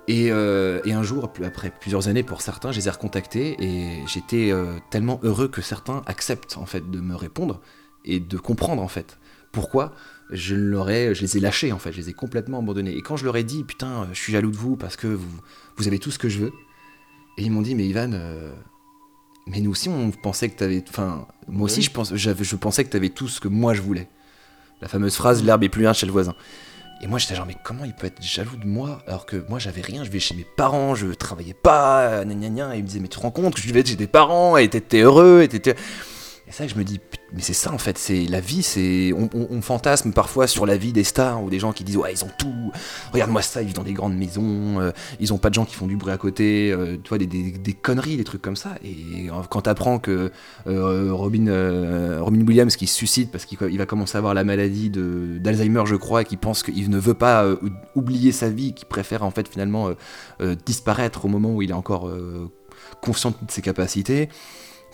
[0.09, 4.07] Et, euh, et un jour, après plusieurs années pour certains, je les ai recontactés et
[4.07, 7.61] j'étais euh, tellement heureux que certains acceptent en fait de me répondre
[8.05, 9.19] et de comprendre en fait
[9.51, 9.93] pourquoi
[10.31, 12.97] je leur je les ai lâchés en fait, je les ai complètement abandonnés.
[12.97, 15.41] Et quand je leur ai dit putain, je suis jaloux de vous parce que vous,
[15.77, 16.53] vous avez tout ce que je veux,
[17.37, 18.13] et ils m'ont dit mais Ivan,
[19.47, 21.85] mais nous aussi on pensait que t'avais, enfin moi aussi Oui.
[21.85, 24.09] je pense, j'avais, je pensais que t'avais tout ce que moi je voulais.
[24.81, 26.35] La fameuse phrase l'herbe est plus verte chez le voisin.
[27.03, 29.59] Et moi j'étais genre mais comment il peut être jaloux de moi alors que moi
[29.59, 32.83] j'avais rien, je vais chez mes parents, je travaillais pas, gna gna gna, et ils
[32.83, 35.01] me disaient mais tu te rends compte que je vivais chez tes parents et t'étais
[35.01, 35.77] heureux et t'étais...
[36.49, 37.01] Et ça, je me dis,
[37.33, 40.93] mais c'est ça en fait, c'est la vie, c'est on, fantasme parfois sur la vie
[40.93, 42.71] des stars ou des gens qui disent ouais ils ont tout,
[43.13, 45.75] regarde-moi ça, ils vivent dans des grandes maisons, euh, ils ont pas de gens qui
[45.75, 48.77] font du bruit à côté, euh, tu vois des, conneries, des trucs comme ça.
[48.85, 50.31] Et euh, quand t'apprends que
[50.67, 54.89] Robin, Robin Williams qui se suicide parce qu'il il va commencer à avoir la maladie
[54.91, 58.85] d'Alzheimer, je crois, et qui pense qu'il ne veut pas ou- oublier sa vie, qui
[58.85, 59.91] préfère en fait finalement
[60.65, 62.09] disparaître au moment où il est encore
[63.03, 64.29] conscient de ses capacités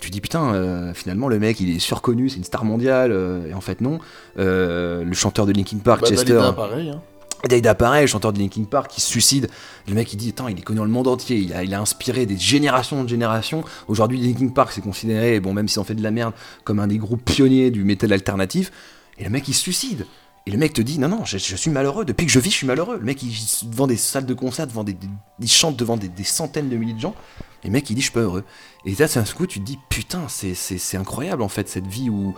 [0.03, 3.49] tu dis putain, euh, finalement le mec il est surconnu, c'est une star mondiale, euh,
[3.49, 4.01] et en fait non.
[4.39, 6.91] Euh, le chanteur de Linkin Park, Bah, Chester, Dalida, pareil.
[6.91, 7.01] Hein.
[7.49, 9.49] Dalida pareil, le chanteur de Linkin Park qui se suicide.
[9.87, 11.73] Le mec il dit attends, il est connu dans le monde entier, il a, il
[11.73, 13.63] a inspiré des générations de générations.
[13.87, 16.35] Aujourd'hui Linkin Park c'est considéré, bon même si on fait de la merde,
[16.65, 18.73] comme un des groupes pionniers du métal alternatif.
[19.19, 20.07] Et le mec il se suicide.
[20.47, 22.05] Et le mec te dit non non, je, suis malheureux.
[22.05, 22.99] Depuis que je vis, je suis malheureux.
[22.99, 23.33] Le mec il
[23.71, 24.97] devant des salles de concert, devant des,
[25.39, 27.15] il chante devant des, centaines de milliers de gens.
[27.63, 28.45] Et le mec il dit je suis pas heureux.
[28.85, 32.11] Et là c'est un coup tu te dis putain c'est incroyable en fait cette vie
[32.11, 32.35] où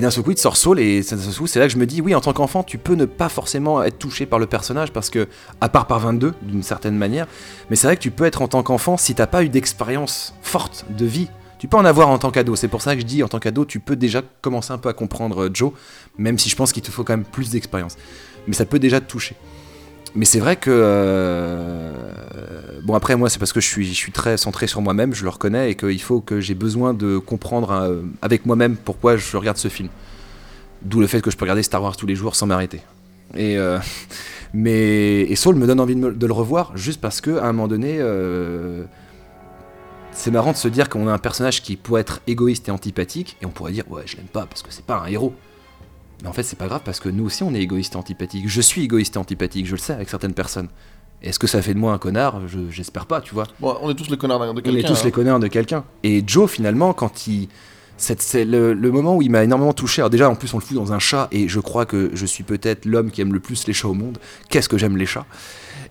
[0.00, 2.00] Et d'un seul coup, il te sort Saul, et c'est là que je me dis,
[2.00, 5.10] oui, en tant qu'enfant, tu peux ne pas forcément être touché par le personnage, parce
[5.10, 5.28] que,
[5.60, 7.26] à part par 22, d'une certaine manière,
[7.68, 10.32] mais c'est vrai que tu peux être en tant qu'enfant, si t'as pas eu d'expérience
[10.40, 11.28] forte de vie,
[11.58, 12.56] tu peux en avoir en tant qu'ado.
[12.56, 14.88] C'est pour ça que je dis, en tant qu'ado, tu peux déjà commencer un peu
[14.88, 15.72] à comprendre euh, Joe,
[16.16, 17.98] même si je pense qu'il te faut quand même plus d'expérience.
[18.46, 19.36] Mais ça peut déjà te toucher.
[20.14, 20.70] Mais c'est vrai que.
[20.70, 21.92] euh,
[22.82, 25.70] Bon, après, moi, c'est parce que je suis, très centré sur moi-même, je le reconnais,
[25.70, 29.68] et qu'il faut que j'ai besoin de comprendre euh, avec moi-même pourquoi je regarde ce
[29.68, 29.88] film.
[30.82, 32.80] D'où le fait que je peux regarder Star Wars tous les jours sans m'arrêter.
[33.36, 33.78] Et, euh,
[34.54, 37.68] mais, et Saul me donne envie de, le revoir, juste parce que à un moment
[37.68, 37.98] donné.
[38.00, 38.84] euh,
[40.12, 43.36] c'est marrant de se dire qu'on a un personnage qui pourrait être égoïste et antipathique,
[43.40, 45.34] et on pourrait dire, ouais, je l'aime pas parce que c'est pas un héros.
[46.22, 48.48] Mais en fait, c'est pas grave parce que nous aussi, on est égoïste et antipathique.
[48.48, 50.68] Je suis égoïste et antipathique, je le sais avec certaines personnes.
[51.22, 52.40] Est-ce que ça fait de moi un connard?
[52.48, 53.44] Je- J'espère pas, tu vois.
[53.60, 54.70] Bon, on est tous les connards de quelqu'un.
[54.78, 55.04] On est tous hein.
[55.04, 55.84] les connards de quelqu'un.
[56.02, 57.48] Et Joe, finalement, quand il.
[58.02, 60.00] C'est le, le moment où il m'a énormément touché.
[60.00, 62.24] Alors, déjà, en plus, on le fout dans un chat, et je crois que je
[62.24, 64.16] suis peut-être l'homme qui aime le plus les chats au monde.
[64.48, 65.26] Qu'est-ce que j'aime les chats?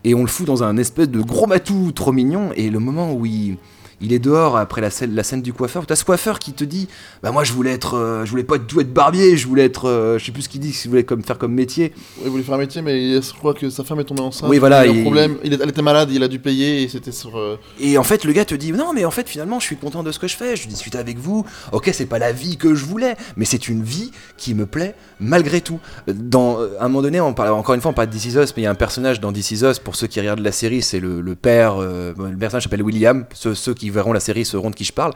[0.04, 3.14] Et on le fout dans un espèce de gros matou trop mignon, et le moment
[3.14, 3.58] où il,
[4.02, 5.86] il est dehors après la scène, la scène du coiffeur.
[5.86, 6.88] T'as ce coiffeur qui te dit
[7.24, 7.96] Bah, moi, je voulais être.
[7.98, 9.88] euh, je voulais pas du tout être barbier, je voulais être.
[9.90, 11.94] euh, je sais plus ce qu'il dit, qu'il voulait comme, faire comme métier.
[12.24, 14.50] Il voulait faire un métier, mais je crois que sa femme est tombée enceinte.
[14.50, 15.38] Oui, voilà, Il a eu un problème.
[15.44, 17.38] Il elle était malade, il a dû payer et c'était sur.
[17.38, 19.78] euh, Et en fait, le gars te dit Non, mais en fait, finalement, je suis
[19.78, 21.46] content de ce que je fais, je discute avec vous.
[21.72, 24.96] Ok, c'est pas la vie que je voulais, mais c'est une vie qui me plaît
[25.20, 25.80] malgré tout.
[26.08, 28.26] Dans, euh, à un moment donné, on parle, encore une fois, on parle de This
[28.26, 30.20] Is Us, mais il y a un personnage dans This Is Us, pour ceux qui
[30.20, 34.14] regardent la série, c'est le, le père, le personnage s'appelle William, ceux, ceux qui verront
[34.14, 35.14] la série sauront de qui je parle,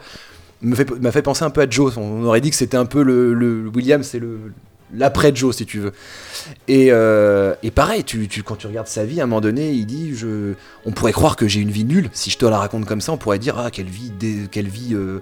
[0.62, 1.96] m'a fait penser un peu à Joe.
[1.96, 4.38] On aurait dit que c'était un peu le, le- William, c'est le
[4.96, 5.92] l'après Joe, si tu veux.
[6.68, 9.72] Et, euh, et pareil, tu, tu- quand tu regardes sa vie, à un moment donné,
[9.72, 10.14] il dit
[10.86, 12.10] on pourrait croire que j'ai une vie nulle.
[12.12, 14.12] Si je te la raconte comme ça, on pourrait dire ah quelle vie,
[14.52, 15.20] quelle vie, euh,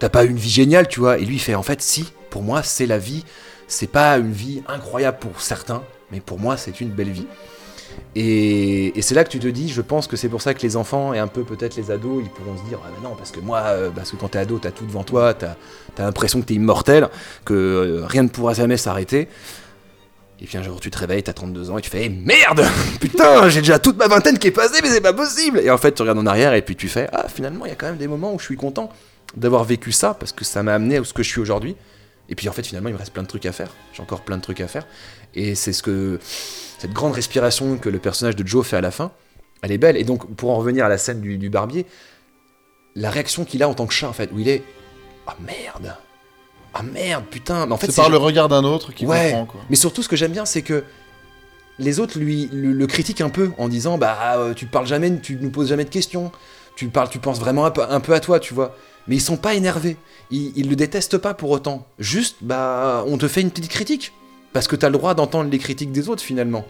[0.00, 1.18] t'as pas une vie géniale, tu vois.
[1.18, 3.24] Et lui il fait en fait si, pour moi c'est la vie.
[3.68, 7.26] C'est pas une vie incroyable pour certains, mais pour moi c'est une belle vie.
[8.16, 10.76] Et, c'est là que tu te dis, je pense que c'est pour ça que les
[10.76, 13.32] enfants et un peu peut-être les ados, ils pourront se dire ah ben non parce
[13.32, 15.56] que moi, euh, parce que quand t'es ado, t'as tout devant toi, t'as
[15.98, 17.08] as, l'impression que t'es immortel,
[17.44, 19.28] que euh, rien ne pourra jamais s'arrêter.
[20.40, 22.64] Et puis un jour tu te réveilles, t'as 32 ans et tu fais Eh, merde
[23.00, 25.78] Putain, j'ai déjà toute ma vingtaine qui est passée, mais c'est pas possible Et en
[25.78, 27.86] fait tu regardes en arrière et puis tu fais Ah finalement il y a quand
[27.86, 28.90] même des moments où je suis content
[29.36, 31.76] d'avoir vécu ça parce que ça m'a amené à ce que je suis aujourd'hui.
[32.28, 33.70] Et puis en fait finalement il me reste plein de trucs à faire.
[33.92, 34.86] J'ai encore plein de trucs à faire.
[35.34, 36.18] Et c'est ce que
[36.84, 39.10] cette grande respiration que le personnage de Joe fait à la fin,
[39.62, 39.96] elle est belle.
[39.96, 41.86] Et donc pour en revenir à la scène du, du barbier,
[42.94, 44.62] la réaction qu'il a en tant que chat en fait, où il est
[45.26, 45.96] Ah merde
[46.74, 49.30] Ah merde putain Mais en fait c'est par le regard d'un autre qui Ouais.
[49.30, 49.60] comprend quoi.
[49.70, 50.84] mais surtout, ce que j'aime bien, c'est que
[51.78, 55.18] les autres lui le, le critiquent un peu en disant bah euh, tu parles jamais,
[55.20, 56.32] tu nous poses jamais de questions,
[56.76, 58.76] tu parles, tu penses vraiment un peu, un peu à toi, tu vois.
[59.08, 59.96] Mais ils sont pas énervés,
[60.30, 61.86] ils, ils le détestent pas pour autant.
[61.98, 64.12] Juste bah on te fait une petite critique
[64.54, 66.64] parce que t'as le droit d'entendre les critiques des autres finalement,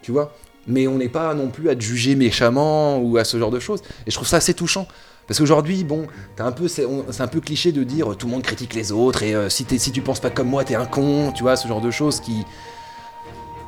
[0.00, 0.34] tu vois?
[0.66, 3.60] Mais on n'est pas non plus à te juger méchamment ou à ce genre de
[3.60, 3.82] choses.
[4.06, 4.88] Et je trouve ça assez touchant.
[5.28, 6.06] Parce qu'aujourd'hui, bon,
[6.38, 9.34] un peu, c'est un peu cliché de dire tout le monde critique les autres et
[9.34, 11.66] euh, si, t'es- si tu penses pas comme moi, t'es un con, tu vois, ce
[11.68, 12.44] genre de choses qui.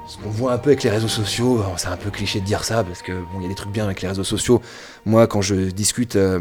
[0.07, 2.45] Ce qu'on voit un peu avec les réseaux sociaux, bon, c'est un peu cliché de
[2.47, 4.63] dire ça parce que bon, il y a des trucs bien avec les réseaux sociaux.
[5.05, 6.41] Moi, quand je discute euh,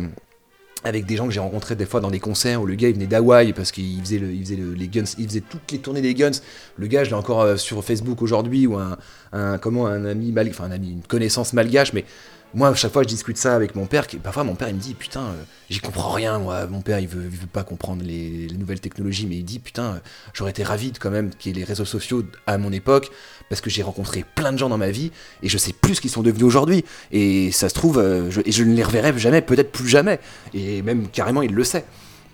[0.88, 2.96] avec des gens que j'ai rencontrés des fois dans des concerts où le gars il
[2.96, 5.80] venait d'Hawaï parce qu'il faisait, le, il faisait le- les Guns, il faisait toutes les
[5.80, 6.32] tournées des Guns.
[6.78, 10.48] Le gars, je l'ai encore euh, sur Facebook aujourd'hui ou un, comment un ami mal,
[10.50, 12.06] enfin un ami, une connaissance malgache, mais
[12.54, 14.08] moi, à chaque fois, je discute ça avec mon père.
[14.24, 16.40] Parfois, mon père, il me dit Putain, euh, j'y comprends rien.
[16.40, 19.44] Moi, mon père, il veut, il veut pas comprendre les, les nouvelles technologies, mais il
[19.44, 20.00] dit Putain, euh,
[20.34, 23.12] j'aurais été ravi de, quand même qu'il y ait les réseaux sociaux à mon époque,
[23.50, 25.12] parce que j'ai rencontré plein de gens dans ma vie,
[25.44, 26.84] et je sais plus ce qu'ils sont devenus aujourd'hui.
[27.12, 30.20] Et ça se trouve, euh, je, et je ne les reverrai jamais, peut-être plus jamais.
[30.54, 31.86] Et même carrément, il le sait.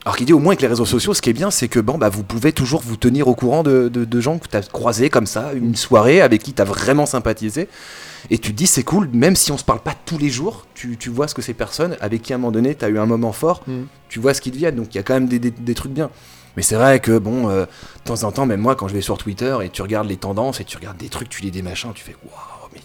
[0.06, 1.80] Alors qu'il dit au moins avec les réseaux sociaux, ce qui est bien, c'est que
[1.80, 4.58] bon, bah, vous pouvez toujours vous tenir au courant de, de- de gens que tu
[4.58, 7.70] as croisés comme ça, une soirée avec qui tu as vraiment sympathisé.
[8.30, 10.66] Et tu te dis, c'est cool, même si on se parle pas tous les jours,
[10.74, 12.90] tu, tu vois ce que ces personnes avec qui à un moment donné, tu as
[12.90, 13.84] eu un moment fort, Mm.
[14.10, 14.76] tu vois ce qu'ils deviennent.
[14.76, 16.10] Donc il y a quand même des, des- des trucs bien.
[16.56, 19.02] Mais c'est vrai que, bon, euh, de temps en temps, même moi, quand je vais
[19.02, 21.62] sur Twitter et tu regardes les tendances et tu regardes des trucs, tu lis des
[21.62, 22.82] machins, tu fais waouh, mais.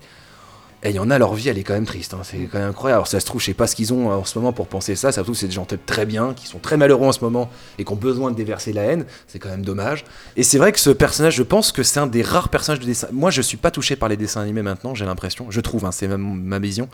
[0.84, 2.14] Et il y en a, leur vie, elle est quand même triste.
[2.14, 2.98] hein, C'est quand même incroyable.
[2.98, 4.68] Alors, ça se trouve, je sais pas ce qu'ils ont euh, en ce moment pour
[4.68, 5.10] penser ça.
[5.10, 7.18] Ça se trouve, c'est des gens peut-être très bien, qui sont très malheureux en ce
[7.24, 9.04] moment et qui ont besoin de déverser la haine.
[9.26, 10.04] C'est quand même dommage.
[10.36, 12.84] Et c'est vrai que ce personnage, je pense que c'est un des rares personnages de
[12.86, 13.08] dessin.
[13.10, 15.50] Moi, je suis pas touché par les dessins animés maintenant, j'ai l'impression.
[15.50, 16.88] Je trouve, hein, c'est ma, ma vision.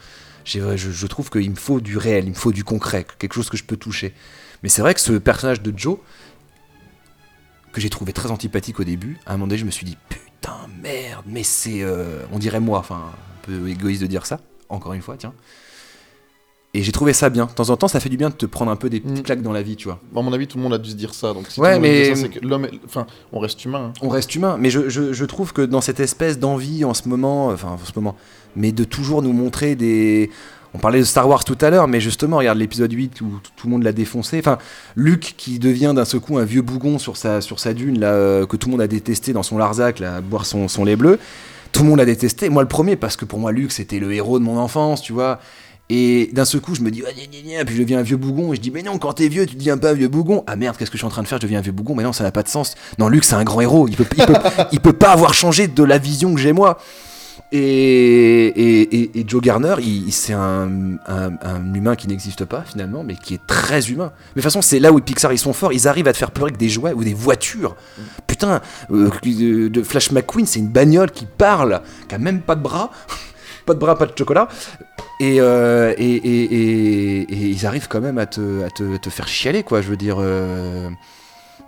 [0.46, 3.34] J'ai- Je, je trouve qu'il me faut du réel, il me faut du concret, quelque
[3.34, 4.14] chose que je peux toucher.
[4.62, 5.98] Mais c'est vrai que ce personnage de Joe,
[7.74, 9.98] que j'ai trouvé très antipathique au début, à un moment donné, je me suis dit
[10.08, 11.82] putain, merde, mais c'est.
[11.82, 15.34] euh, on dirait moi, enfin, un peu égoïste de dire ça, encore une fois, tiens.
[16.76, 17.46] Et j'ai trouvé ça bien.
[17.46, 19.20] De temps en temps, ça fait du bien de te prendre un peu des petites
[19.20, 19.22] Mm.
[19.22, 20.00] claques dans la vie, tu vois.
[20.16, 21.32] À mon avis, tout le monde a dû se dire ça.
[21.32, 22.12] Donc, si Ouais, mais-
[22.42, 22.66] l'homme.
[22.84, 23.92] Enfin, on reste humain.
[23.96, 24.00] hein.
[24.02, 24.56] on reste humain.
[24.58, 27.78] Mais je, je- je trouve que dans cette espèce d'envie en ce moment, enfin en
[27.78, 28.16] ce moment,
[28.56, 30.30] mais de toujours nous montrer des.
[30.74, 33.68] On parlait de Star Wars tout à l'heure, mais justement, regarde l'épisode 8 où tout
[33.68, 34.40] le monde l'a défoncé.
[34.40, 34.58] Enfin,
[34.96, 38.08] Luke qui devient d'un seul coup un vieux bougon sur sa, sur sa dune, là,
[38.08, 40.96] euh, que tout le monde a détesté dans son Larzac, là, boire son, son lait
[40.96, 41.20] bleu.
[41.70, 42.48] Tout le monde l'a détesté.
[42.48, 45.12] Moi, le premier, parce que pour moi, Luke, c'était le héros de mon enfance, tu
[45.12, 45.38] vois.
[45.90, 48.16] Et d'un seul coup, je me dis, ah, gna, gna, puis je deviens un vieux
[48.16, 50.42] bougon, et je dis, mais non, quand t'es vieux, tu deviens pas un vieux bougon.
[50.48, 51.38] Ah merde, qu'est-ce que je suis en train de faire?
[51.38, 52.74] Je deviens un vieux bougon, mais non, ça n'a pas de sens.
[52.98, 54.06] Non, Luke, c'est un grand héros, il peut,
[54.72, 56.78] il peut pas avoir changé de la vision que j'ai moi.
[57.56, 59.76] Et, Joe Garner,
[60.10, 60.68] c'est un,
[61.74, 64.12] humain qui n'existe pas finalement, mais qui est très humain.
[64.14, 65.72] Mais de toute façon, c'est là où Pixar ils sont forts.
[65.72, 67.76] Ils arrivent à te faire pleurer avec des jouets ou des voitures.
[68.26, 72.62] Putain, euh, de, Flash McQueen, c'est une bagnole qui parle, qui a même pas de
[72.62, 72.90] bras,
[73.66, 74.48] pas de bras, pas de chocolat.
[75.20, 79.80] Et, euh, ils arrivent quand même à te faire chialer, quoi.
[79.80, 80.16] Je veux dire.
[80.18, 80.90] euh,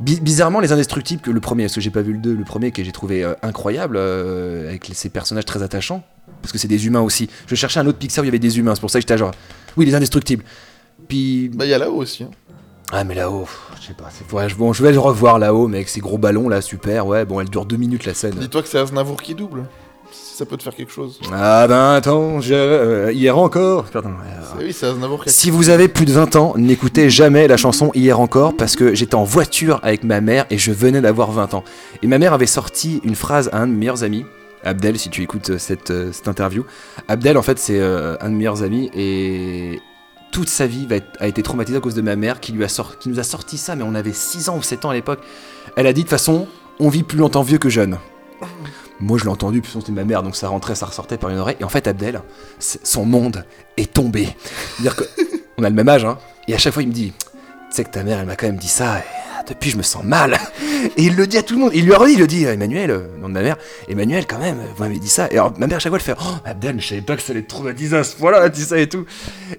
[0.00, 2.44] bi- Bizarrement, les indestructibles, que le premier, parce que j'ai pas vu le 2, le
[2.44, 6.02] premier que j'ai trouvé euh, incroyable, euh, avec ces personnages très attachants,
[6.42, 7.28] parce que c'est des humains aussi.
[7.46, 9.02] Je cherchais un autre Pixar où il y avait des humains, c'est pour ça que
[9.02, 9.32] j'étais genre,
[9.76, 10.44] oui, les indestructibles.
[11.08, 11.50] puis.
[11.54, 12.24] Bah, il y a là-haut aussi.
[12.24, 12.30] hein.
[12.92, 13.48] Ah, mais là-haut,
[13.80, 14.08] je sais pas.
[14.10, 17.06] c'est- ouais, bon, je vais le revoir là-haut, mais avec ces gros ballons là, super.
[17.06, 18.34] Ouais, bon, elle dure deux minutes la scène.
[18.38, 19.64] Dis-toi que c'est Aznavour qui double.
[20.36, 21.18] Si ça peut te faire quelque chose.
[21.32, 23.84] Ah ben attends, je- euh, hier encore.
[23.84, 26.52] Pardon, euh, C'est- Oui, c'est Aznavour qui a Si vous avez plus de 20 ans,
[26.58, 30.58] n'écoutez jamais la chanson Hier encore parce que j'étais en voiture avec ma mère et
[30.58, 31.64] je venais d'avoir 20 ans.
[32.02, 34.26] Et ma mère avait sorti une phrase à un de mes meilleurs amis,
[34.62, 36.64] Abdel, si tu écoutes euh, cette, euh, cette interview.
[37.08, 39.80] Abdel, en fait, c'est euh, un de mes meilleurs amis et
[40.32, 42.62] toute sa vie va être- a été traumatisée à cause de ma mère qui, lui
[42.62, 44.90] a sor- qui nous a sorti ça, mais on avait 6 ans ou 7 ans
[44.90, 45.20] à l'époque.
[45.76, 46.46] Elle a dit de toute façon,
[46.78, 47.96] on vit plus longtemps vieux que jeune.
[49.00, 51.38] Moi, je l'ai entendu, puis c'était ma mère, donc ça rentrait, ça ressortait par une
[51.38, 51.56] oreille.
[51.60, 52.22] Et en fait, Abdel,
[52.58, 53.44] son monde
[53.76, 54.28] est tombé.
[54.76, 55.04] C'est-à-dire que
[55.58, 56.18] on a le même âge, hein.
[56.48, 57.30] Et à chaque fois, il me dit, tu
[57.70, 59.02] sais que ta mère, elle m'a quand même dit ça.
[59.48, 60.38] Depuis, je me sens mal.
[60.96, 61.70] Et il le dit à tout le monde.
[61.74, 63.56] Il lui a redit, il le dit à Emmanuel, euh, nom de ma mère.
[63.88, 65.26] Emmanuel, quand même, vous m'avez dit ça.
[65.30, 67.22] Et alors, ma mère, à chaque fois, elle fait, oh, Abdel, je savais pas que
[67.22, 69.04] ça allait te traumatiser à ce point-là, elle dit ça et tout.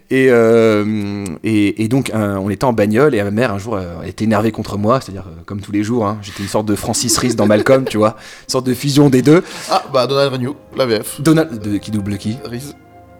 [0.09, 3.75] Et, euh, et, et donc, un- on était en bagnole et ma mère, un jour,
[3.75, 4.99] euh, elle était énervée contre moi.
[5.01, 7.85] C'est-à-dire, euh, comme tous les jours, hein, j'étais une sorte de Francis Rhys dans Malcolm,
[7.85, 8.15] tu vois.
[8.47, 9.43] Une sorte de fusion des deux.
[9.69, 11.19] Ah, bah Donald Renew, la VF.
[11.21, 12.37] Donald, de- qui double qui?
[12.45, 12.73] Riz.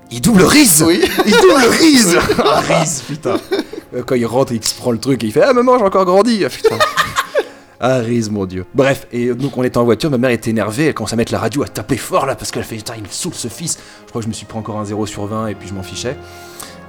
[0.10, 1.02] Il double Riz Oui.
[1.26, 2.16] Il double Riz
[2.46, 3.62] Ah, Riz, putain Euh,
[4.06, 6.06] Quand il rentre, il se prend le truc et il fait Ah, maman, j'ai encore
[6.06, 6.78] grandi Ah, putain
[7.80, 8.66] Ah, Riz, mon dieu.
[8.74, 11.32] Bref, et donc on était en voiture, ma mère était énervée, elle commence à mettre
[11.32, 13.78] la radio, à taper fort là, parce qu'elle fait Putain, il me saoule ce fils.
[14.06, 15.74] Je crois que je me suis pris encore un 0 sur 20 et puis je
[15.74, 16.18] m'en fichais.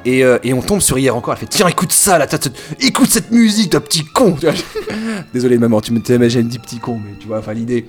[0.04, 2.26] Et, euh, et on tombe sur hier encore, elle fait Tiens, écoute ça là,
[2.80, 4.36] écoute cette musique, toi petit con
[5.34, 7.86] Désolé, maman, tu me t'imagines, dit petit con, mais tu vois, enfin l'idée.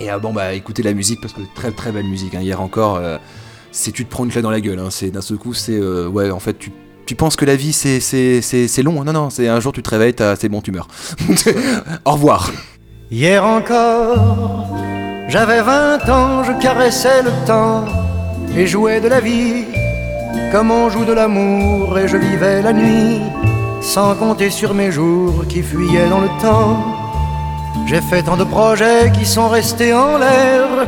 [0.00, 2.40] Et ah, bon, bah écoutez la musique, parce que très très belle musique, hein.
[2.40, 2.96] hier encore.
[2.96, 3.16] euh,
[3.72, 4.78] c'est tu te prends une clé dans la gueule.
[4.78, 4.88] Hein.
[4.90, 6.72] C'est d'un seul coup, c'est euh, ouais, en fait, tu,
[7.10, 9.02] tu penses que la vie c'est long.
[9.02, 10.86] Non non, c'est un jour tu te réveilles, c'est bon, tu meurs.
[12.04, 12.52] Au revoir.
[13.10, 14.68] Hier encore,
[15.26, 17.84] j'avais 20 ans, je caressais le temps
[18.56, 19.64] et jouais de la vie
[20.52, 23.18] comme on joue de l'amour et je vivais la nuit
[23.80, 26.94] sans compter sur mes jours qui fuyaient dans le temps.
[27.88, 30.86] J'ai fait tant de projets qui sont restés en l'air,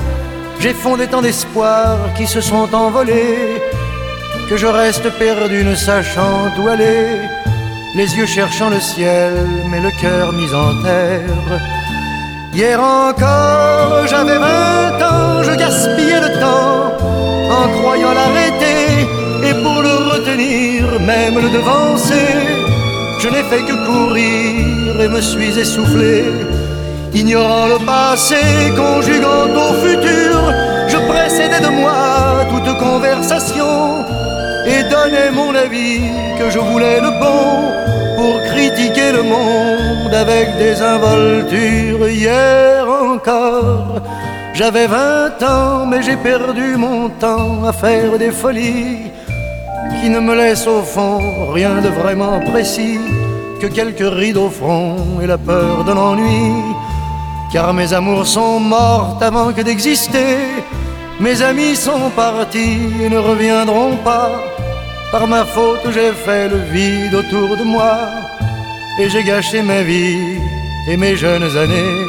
[0.60, 3.60] j'ai fondé tant d'espoirs qui se sont envolés
[4.52, 7.06] que je reste perdu ne sachant où aller,
[7.94, 9.32] les yeux cherchant le ciel
[9.70, 11.48] mais le cœur mis en terre.
[12.52, 16.92] Hier encore, j'avais 20 ans, je gaspillais le temps
[17.58, 18.82] en croyant l'arrêter
[19.48, 22.32] et pour le retenir, même le devancer.
[23.20, 26.24] Je n'ai fait que courir et me suis essoufflé,
[27.14, 28.42] ignorant le passé,
[28.76, 30.36] conjuguant au futur.
[30.88, 34.04] Je précédais de moi toute conversation
[34.66, 36.00] et donnais mon avis
[36.38, 37.82] que je voulais le bon
[38.16, 42.08] pour critiquer le monde avec des involtures.
[42.08, 44.00] Hier encore,
[44.54, 49.10] j'avais 20 ans, mais j'ai perdu mon temps à faire des folies
[50.00, 52.98] qui ne me laissent au fond rien de vraiment précis
[53.60, 56.74] que quelques rides au front et la peur de l'ennui.
[57.52, 60.38] Car mes amours sont mortes avant que d'exister.
[61.20, 64.51] Mes amis sont partis et ne reviendront pas.
[65.12, 67.98] Par ma faute, j'ai fait le vide autour de moi.
[68.98, 70.38] Et j'ai gâché ma vie
[70.88, 72.06] et mes jeunes années.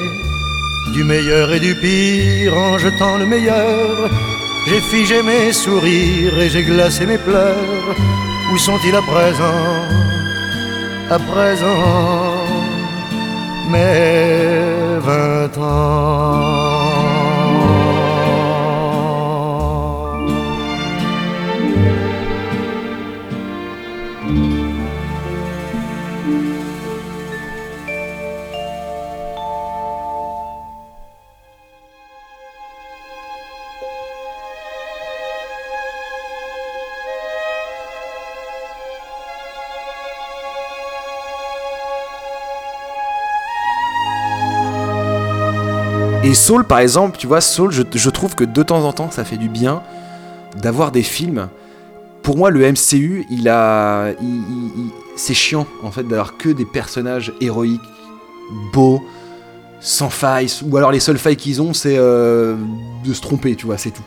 [0.93, 4.09] Du meilleur et du pire en jetant le meilleur.
[4.67, 7.95] J'ai figé mes sourires et j'ai glacé mes pleurs.
[8.53, 9.65] Où sont-ils à présent?
[11.09, 12.45] À présent,
[13.69, 16.82] mes vingt ans.
[46.23, 49.25] Et Soul, par exemple, tu vois, Soul, je, trouve que de temps en temps, ça
[49.25, 49.83] fait du bien
[50.61, 51.49] d'avoir des films.
[52.21, 57.33] Pour moi, le MCU, il a, il- c'est chiant en fait d'avoir que des personnages
[57.41, 57.81] héroïques,
[58.71, 59.03] beaux,
[59.81, 62.55] sans failles, ou alors les seules failles qu'ils ont, c'est euh,
[63.03, 64.03] de se tromper, tu vois, c'est tout.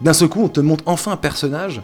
[0.00, 1.82] D'un seul coup, on te montre enfin un personnage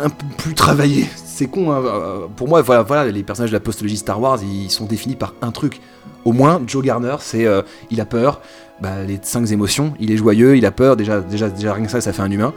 [0.00, 1.06] un peu plus travaillé.
[1.24, 4.38] C'est con, hein, euh, pour moi, voilà, voilà, les personnages de la postologie Star Wars,
[4.42, 5.82] ils sont définis par un truc.
[6.26, 7.62] Au moins, Joe Garner, c'est euh,
[7.92, 8.40] il a peur,
[8.80, 11.90] bah, les cinq émotions, il est joyeux, il a peur, déjà, déjà, déjà rien que
[11.90, 12.52] ça, ça fait un humain.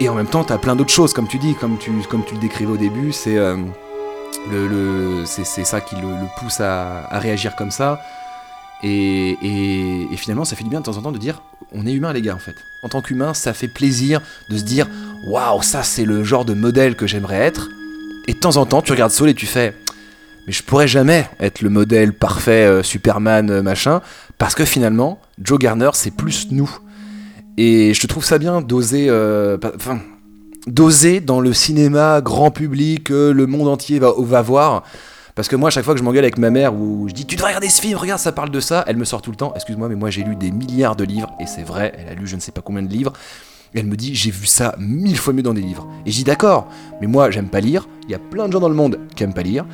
[0.00, 2.38] Et en même temps, t'as plein d'autres choses, comme tu dis, comme tu, comme le
[2.38, 3.56] décrivais au début, c'est euh,
[5.24, 8.02] ça qui le, pousse à, réagir comme ça.
[8.82, 9.38] Et
[10.18, 11.40] finalement, ça fait du bien de temps en temps de dire
[11.72, 12.56] on est humain, les gars, en fait.
[12.82, 14.20] En tant qu'humain, ça fait plaisir
[14.50, 14.86] de se dire
[15.26, 17.70] waouh, ça, c'est le genre de modèle que j'aimerais être.
[18.28, 19.74] et de temps en temps, tu regardes Saul et tu fais.
[20.50, 24.00] Mais je pourrais jamais être le modèle parfait euh, Superman euh, machin,
[24.36, 26.68] parce que finalement, Joe Garner, c'est plus nous.
[27.56, 29.06] Et je trouve ça bien d'oser.
[29.10, 30.00] euh, Enfin.
[30.66, 34.82] d'oser dans le cinéma grand public, euh, le monde entier va, va voir.
[35.36, 37.26] Parce que moi, à chaque fois que je m'engueule avec ma mère ou je dis
[37.26, 39.36] tu devrais regarder ce film, regarde, ça parle de ça, elle me sort tout le
[39.36, 39.52] temps.
[39.54, 42.26] Excuse-moi, mais moi j'ai lu des milliards de livres et c'est vrai, elle a lu
[42.26, 43.12] je ne sais pas combien de livres.
[43.72, 45.86] Et elle me dit j'ai vu ça mille fois mieux dans des livres.
[46.06, 46.66] Et je dis d'accord,
[47.00, 47.86] mais moi j'aime pas lire.
[48.08, 49.64] Il y a plein de gens dans le monde qui aiment pas lire.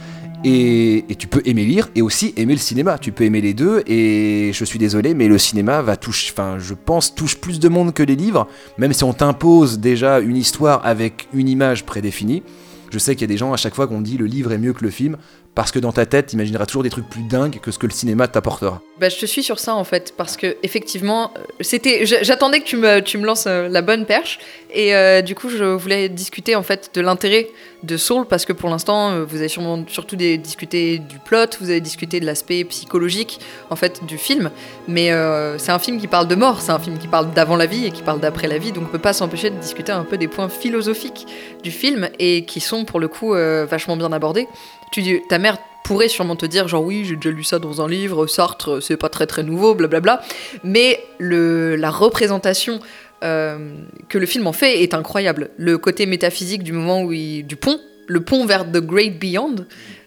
[0.45, 2.99] Et, tu peux aimer lire et aussi aimer le cinéma.
[2.99, 3.83] Tu peux aimer les deux.
[3.87, 7.69] Et je suis désolé, mais le cinéma va toucher, enfin, je pense, touche plus de
[7.69, 8.47] monde que les livres.
[8.79, 12.43] Même si on t'impose déjà une histoire avec une image prédéfinie.
[12.91, 14.59] Je sais qu'il y a des gens à chaque fois qu'on dit le livre est
[14.59, 15.17] mieux que le film.
[15.57, 17.93] Parce que dans ta tête, t'imagineras toujours des trucs plus dingues que ce que le
[17.93, 18.83] cinéma t'apportera.
[19.01, 22.67] Bah, je te suis sur ça en fait, parce que effectivement, euh, c'était, j'attendais que
[22.67, 24.39] tu me, tu me lances euh, la bonne perche,
[24.71, 27.49] et euh, du coup, je voulais discuter en fait de l'intérêt
[27.83, 31.81] de Soul, parce que pour l'instant, vous avez sûrement surtout discuté du plot, vous avez
[31.81, 33.41] discuté de l'aspect psychologique
[33.71, 34.51] en fait du film,
[34.89, 35.11] mais
[35.59, 37.87] c'est un film qui parle de mort, c'est un film qui parle d'avant la vie
[37.87, 40.19] et qui parle d'après la vie, donc on peut pas s'empêcher de discuter un peu
[40.19, 41.27] des points philosophiques
[41.63, 44.49] du film et qui sont pour le coup vachement bien abordés.
[44.93, 47.89] Tu ta mère pourrait sûrement te dire genre oui j'ai déjà lu ça dans un
[47.89, 50.21] livre Sartre c'est pas très très nouveau blablabla.
[50.65, 52.81] Mais le, la représentation
[53.25, 53.77] euh,
[54.09, 55.51] que le film en fait est incroyable.
[55.57, 59.57] Le côté métaphysique du moment où il, du pont le pont vers the great beyond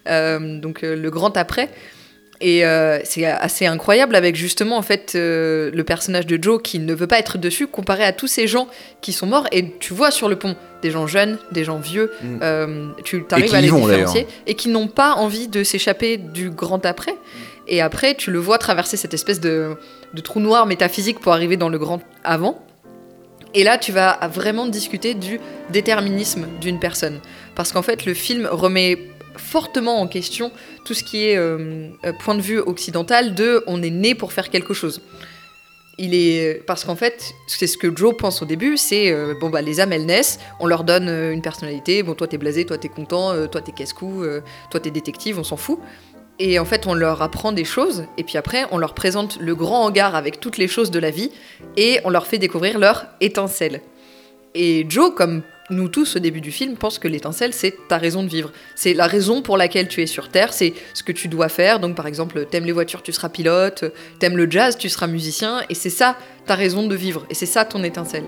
[0.08, 1.70] euh, donc euh, le grand après
[2.42, 6.80] et euh, c'est assez incroyable avec justement en fait euh, le personnage de Joe qui
[6.80, 8.68] ne veut pas être dessus comparé à tous ces gens
[9.02, 12.12] qui sont morts et tu vois sur le pont des gens jeunes, des gens vieux,
[12.22, 12.40] Mm.
[12.42, 16.50] euh, tu arrives à les vont, différencier et qui n'ont pas envie de s'échapper du
[16.50, 17.14] grand après.
[17.68, 19.76] Et après, tu le vois traverser cette espèce de,
[20.14, 22.64] de trou noir métaphysique pour arriver dans le grand avant.
[23.54, 27.20] Et là, tu vas vraiment discuter du déterminisme d'une personne.
[27.56, 28.98] Parce qu'en fait, le film remet
[29.40, 30.52] fortement en question
[30.86, 34.34] tout ce qui est euh, euh, point de vue occidental de on est né pour
[34.34, 35.02] faire quelque chose.
[35.98, 39.50] Il est parce qu'en fait, c'est ce que Joe pense au début, c'est euh, bon
[39.50, 42.78] bah les âmes elles naissent, on leur donne une personnalité, bon toi t'es blasé, toi
[42.78, 44.24] t'es content, toi t'es casse-cou,
[44.72, 45.80] toi t'es détective, on s'en fout.
[46.42, 49.56] Et en fait, on leur apprend des choses, et puis après, on leur présente le
[49.56, 51.32] grand hangar avec toutes les choses de la vie,
[51.76, 53.82] et on leur fait découvrir leur étincelle.
[54.56, 58.24] Et Joe, comme nous tous au début du film, pense que l'étincelle, c'est ta raison
[58.24, 58.52] de vivre.
[58.76, 61.80] C'est la raison pour laquelle tu es sur Terre, c'est ce que tu dois faire.
[61.80, 63.86] Donc, par exemple, t'aimes les voitures, tu seras pilote,
[64.20, 67.46] t'aimes le jazz, tu seras musicien, et c'est ça ta raison de vivre, et c'est
[67.46, 68.26] ça ton étincelle.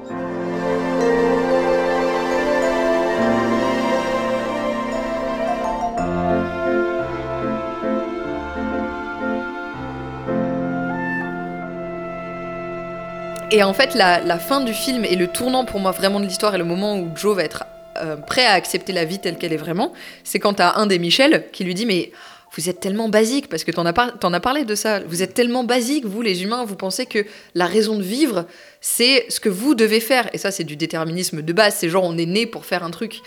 [13.53, 16.55] Et en fait, la, fin du film et le tournant pour moi vraiment de l'histoire
[16.55, 17.65] et le moment où Joe va être
[17.97, 19.91] euh, prêt à accepter la vie telle qu'elle est vraiment,
[20.23, 22.11] c'est quand t'as un des Michel qui lui dit mais
[22.55, 25.01] vous êtes tellement basique parce que t'en as, t'en as parlé de ça.
[25.01, 28.45] Vous êtes tellement basique, vous les humains, vous pensez que la raison de vivre,
[28.79, 30.29] c'est ce que vous devez faire.
[30.31, 31.75] Et ça, c'est du déterminisme de base.
[31.77, 33.19] C'est genre on est né pour faire un truc.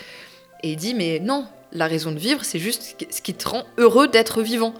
[0.63, 3.63] Et il dit mais non, la raison de vivre, c'est juste ce qui te rend
[3.77, 4.73] heureux d'être vivant.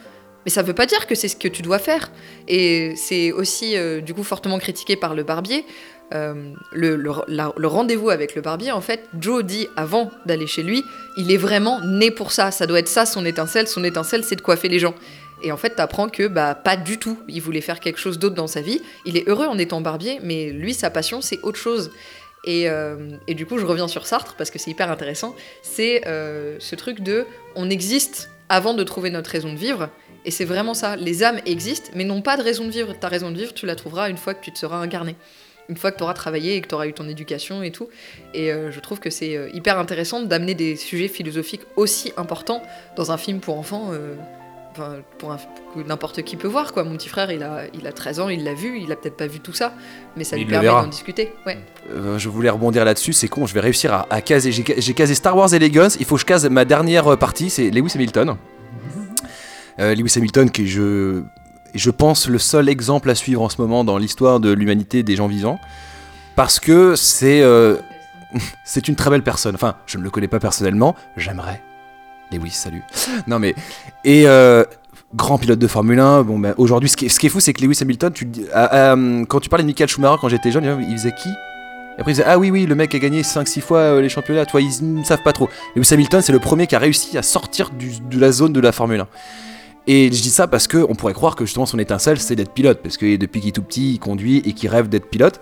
[0.45, 2.11] Mais ça veut pas dire que c'est ce que tu dois faire.
[2.47, 5.65] Et c'est aussi euh, du coup fortement critiqué par le barbier.
[6.13, 10.83] Euh, le, rendez-vous avec le barbier, en fait, Joe dit avant d'aller chez lui,
[11.17, 12.51] il est vraiment né pour ça.
[12.51, 13.67] Ça doit être ça son étincelle.
[13.67, 14.93] Son étincelle, c'est de coiffer les gens.
[15.41, 17.17] Et en fait, t'apprends que bah pas du tout.
[17.27, 18.81] Il voulait faire quelque chose d'autre dans sa vie.
[19.05, 21.91] Il est heureux en étant barbier, mais lui, sa passion, c'est autre chose.
[22.45, 25.35] Et, euh, et du coup, je reviens sur Sartre parce que c'est hyper intéressant.
[25.63, 27.25] C'est ce truc de
[27.55, 29.89] on existe avant de trouver notre raison de vivre.
[30.25, 30.95] Et c'est vraiment ça.
[30.95, 32.93] Les âmes existent, mais n'ont pas de raison de vivre.
[32.99, 35.15] Ta raison de vivre, tu la trouveras une fois que tu te seras incarné.
[35.69, 37.87] Une fois que tu auras travaillé et que tu auras eu ton éducation et tout.
[38.33, 42.61] Et euh, je trouve que c'est euh, hyper intéressant d'amener des sujets philosophiques aussi importants
[42.95, 43.89] dans un film pour enfants.
[43.91, 44.15] euh,
[44.77, 45.37] Enfin, pour un-
[45.73, 46.83] que n'importe qui peut voir quoi.
[46.83, 49.15] Mon petit frère, il a, il a 13 ans, il l'a vu, il a peut-être
[49.15, 49.73] pas vu tout ça,
[50.17, 51.31] mais ça Mais lui permet d'en discuter.
[51.45, 51.57] Ouais.
[51.93, 54.51] Euh, je voulais rebondir là-dessus, c'est con, je vais réussir à, à caser.
[54.51, 56.65] J'ai ca- j'ai casé Star Wars et les Guns, il faut que je case ma
[56.65, 58.35] dernière partie, c'est Lewis Hamilton.
[59.79, 61.23] Euh, Lewis Hamilton, qui est, je,
[61.73, 65.15] je pense, le seul exemple à suivre en ce moment dans l'histoire de l'humanité des
[65.15, 65.59] gens vivants.
[66.35, 67.77] Parce que c'est euh,
[68.65, 69.55] c'est une très belle personne.
[69.55, 71.61] Enfin, je ne le connais pas personnellement, j'aimerais.
[72.31, 72.83] Lewis, salut.
[73.27, 73.55] Non mais.
[74.03, 74.27] Et.
[74.27, 74.63] euh,
[75.13, 76.23] Grand pilote de Formule 1.
[76.23, 78.27] Bon, ben, aujourd'hui, ce qui, est, ce qui est fou, c'est que Lewis Hamilton, tu,
[78.53, 78.95] ah, ah,
[79.29, 81.29] quand tu parlais de Michael Schumacher quand j'étais jeune, il faisait qui?
[81.29, 84.45] Et après, ils disaient, ah oui, oui, le mec a gagné 5-6 fois les championnats,
[84.45, 85.47] toi, ils ne savent pas trop.
[85.73, 88.73] Lewis Hamilton, c'est le premier qui a réussi à sortir de la zone de la
[88.73, 89.07] Formule 1.
[89.87, 92.79] Et je dis ça parce qu'on pourrait croire que justement son étincelle, c'est d'être pilote,
[92.81, 95.41] parce que depuis qu'il est tout petit, il conduit et qu'il rêve d'être pilote.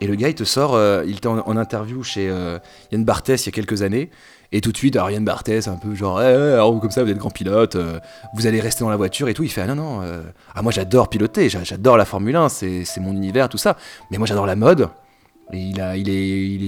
[0.00, 2.58] Et le gars, il te sort, euh, il était en, interview chez euh,
[2.92, 4.10] Yann Barthès il y a quelques années.
[4.52, 7.04] Et tout de suite, alors Yann Barthès, un peu genre, Eh, eh, alors, comme ça,
[7.04, 7.98] vous êtes grand pilote, euh,
[8.34, 9.42] vous allez rester dans la voiture et tout.
[9.44, 10.00] Il fait, ah non, non,
[10.54, 13.76] ah, moi j'adore piloter, j'a- j'adore la Formule 1, c'est c'est mon univers, tout ça.
[14.10, 14.88] Mais moi j'adore la mode.
[15.52, 16.62] Il, est, il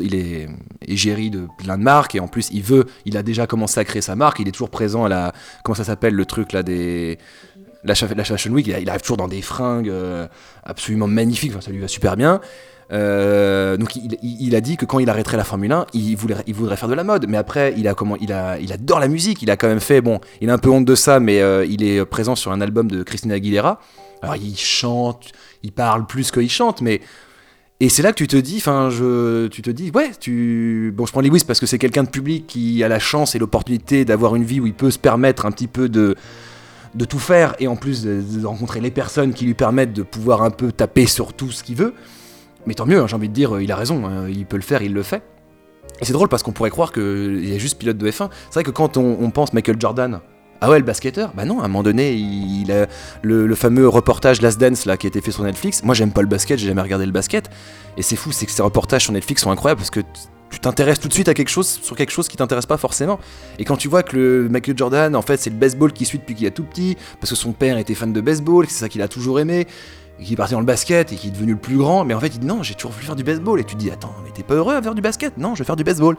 [0.00, 0.48] il, est
[0.86, 3.84] égérie de plein de marques et en plus il veut, il a déjà commencé à
[3.84, 4.40] créer sa marque.
[4.40, 5.32] Il est toujours présent à la,
[5.62, 7.18] comment ça s'appelle le truc là des,
[7.84, 8.66] la, la Fashion Week.
[8.66, 10.26] Il, arrive toujours dans des fringues euh,
[10.64, 11.52] absolument magnifiques.
[11.60, 12.40] Ça lui va super bien.
[12.92, 16.54] Euh, donc il, a dit que quand il arrêterait la Formule 1, il, voulait, il
[16.54, 17.26] voudrait faire de la mode.
[17.28, 19.42] Mais après, il, a comment, il adore la musique.
[19.42, 21.64] Il a quand même fait, bon, il a un peu honte de ça, mais euh,
[21.64, 23.80] il est présent sur un album de Christina Aguilera.
[24.22, 25.32] Alors il chante,
[25.64, 27.00] il parle plus qu'il chante, mais
[27.82, 31.04] et c'est là que tu te dis, enfin, je, tu te dis, ouais, tu, bon,
[31.04, 34.04] je prends Lewis parce que c'est quelqu'un de public qui a la chance et l'opportunité
[34.04, 36.14] d'avoir une vie où il peut se permettre un petit peu de
[37.08, 40.50] tout faire et en plus de, rencontrer les personnes qui lui permettent de pouvoir un
[40.50, 41.92] peu taper sur tout ce qu'il veut.
[42.66, 44.62] Mais tant mieux, hein, j'ai envie de dire, il a raison, hein, il peut le
[44.62, 45.24] faire, il le fait.
[46.00, 48.30] Et c'est drôle parce qu'on pourrait croire qu'il est juste pilote de F1.
[48.48, 50.20] C'est vrai que quand on pense Michael Jordan,
[50.64, 52.86] ah ouais, le basketteur Bah non, à un moment donné, il, a
[53.22, 55.82] le, fameux reportage Last Dance là, qui a été fait sur Netflix.
[55.82, 57.50] Moi, j'aime pas le basket, j'ai jamais regardé le basket.
[57.96, 59.98] Et c'est fou, c'est que ces reportages sur Netflix sont incroyables parce que
[60.50, 63.18] tu t'intéresses tout de suite à quelque chose sur quelque chose qui t'intéresse pas forcément.
[63.58, 66.18] Et quand tu vois que le Michael Jordan, en fait, c'est le baseball qui suit
[66.18, 68.88] depuis qu'il est tout petit, parce que son père était fan de baseball, c'est ça
[68.88, 69.66] qu'il a toujours aimé,
[70.20, 72.04] et qu'il est parti dans le basket et qu'il est devenu le plus grand.
[72.04, 73.58] Mais en fait, il dit non, j'ai toujours voulu faire du baseball.
[73.58, 75.38] Et tu te dis, attends, mais t'es pas heureux à faire du basket?
[75.38, 76.16] Non, je vais faire du baseball.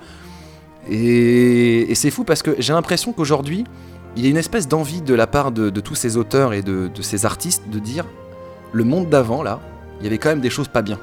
[0.89, 3.63] Et, et c'est fou parce que j'ai l'impression qu'aujourd'hui,
[4.15, 6.89] il y a une espèce d'envie de la part de, tous ces auteurs et de,
[7.01, 8.05] ces artistes de dire
[8.71, 9.59] le monde d'avant, là,
[9.99, 10.99] il y avait quand même des choses pas bien.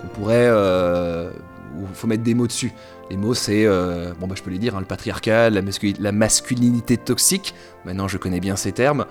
[0.00, 0.48] Qu'on pourrait.
[0.48, 1.30] Euh,
[1.78, 2.72] il faut mettre des mots dessus.
[3.10, 3.66] Les mots, c'est.
[3.66, 7.54] euh, bon, bah, je peux les dire, hein, le patriarcat, la masculinité toxique.
[7.84, 9.04] Maintenant, je connais bien ces termes.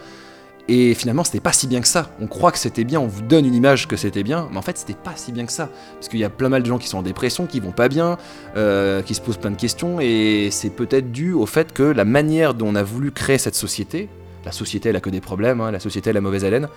[0.71, 2.11] Et finalement, c'était pas si bien que ça.
[2.21, 4.61] On croit que c'était bien, on vous donne une image que c'était bien, mais en
[4.61, 5.67] fait, c'était pas si bien que ça.
[5.95, 7.89] Parce qu'il y a plein mal de gens qui sont en dépression, qui vont pas
[7.89, 8.19] bien,
[8.55, 12.05] euh, qui se posent plein de questions, et c'est peut-être dû au fait que la
[12.05, 14.09] manière dont on a voulu créer cette société,
[14.45, 16.67] la société, elle a que des problèmes, hein, la société, elle a mauvaise haleine.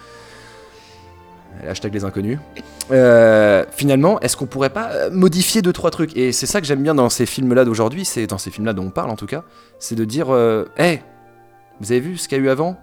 [1.68, 2.38] Hashtag les inconnus.
[2.90, 6.16] Euh, finalement, est-ce qu'on pourrait pas euh, modifier deux trois trucs?
[6.16, 8.84] Et c'est ça que j'aime bien dans ces films-là d'aujourd'hui, c'est dans ces films-là dont
[8.84, 9.45] on parle en tout cas,
[9.78, 11.03] c'est de dire, euh, hey,
[11.78, 12.78] vous avez vu ce qu'il y a eu avant?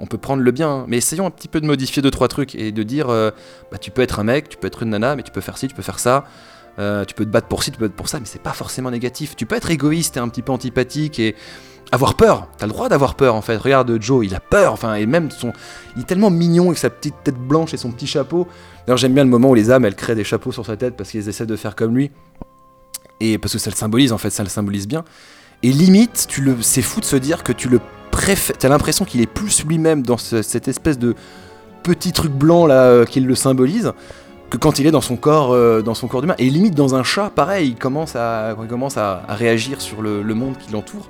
[0.00, 2.28] On peut prendre le bien, hein, mais essayons un petit peu de modifier deux trois
[2.28, 3.30] trucs et de dire, euh,
[3.70, 5.58] bah tu peux être un mec, tu peux être une nana, mais tu peux faire
[5.58, 6.24] ci, tu peux faire ça.
[6.78, 8.42] Euh, tu peux te battre pour ci, tu peux te battre pour ça, mais c'est
[8.42, 9.36] pas forcément négatif.
[9.36, 11.36] Tu peux être égoïste et un petit peu antipathique et
[11.92, 12.48] avoir peur.
[12.56, 13.56] T'as le droit d'avoir peur en fait.
[13.56, 14.72] Regarde Joe, il a peur.
[14.72, 15.52] Enfin, et même son,
[15.96, 18.48] il est tellement mignon avec sa petite tête blanche et son petit chapeau.
[18.86, 20.96] D'ailleurs, j'aime bien le moment où les âmes elles créent des chapeaux sur sa tête
[20.96, 22.10] parce qu'ils essaient de faire comme lui.
[23.20, 25.04] Et parce que ça le symbolise en fait, ça le symbolise bien.
[25.62, 27.80] Et limite, tu le, c'est fou de se dire que tu le
[28.58, 31.14] T'as l'impression qu'il est plus lui-même dans ce- cette espèce de
[31.82, 33.92] petit truc blanc là euh, qui le symbolise
[34.50, 36.34] que quand il est dans son corps, euh, dans son corps d'humain.
[36.38, 38.54] Et limite dans un chat, pareil, il commence à,
[39.28, 41.08] réagir sur le, monde qui l'entoure.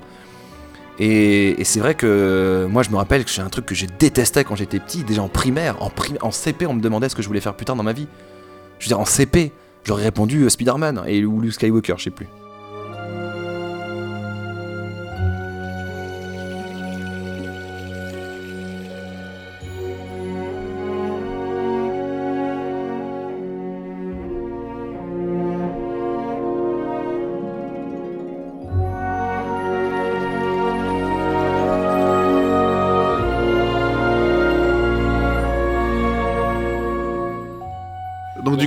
[0.97, 4.43] Et, c'est vrai que moi je me rappelle que c'est un truc que j'ai détesté
[4.43, 7.21] quand j'étais petit, déjà en primaire, en, prim- en CP on me demandait ce que
[7.21, 8.07] je voulais faire plus tard dans ma vie.
[8.79, 9.51] Je veux dire en CP,
[9.83, 12.27] j'aurais répondu euh, Spider-Man et ou Luke Skywalker, je sais plus.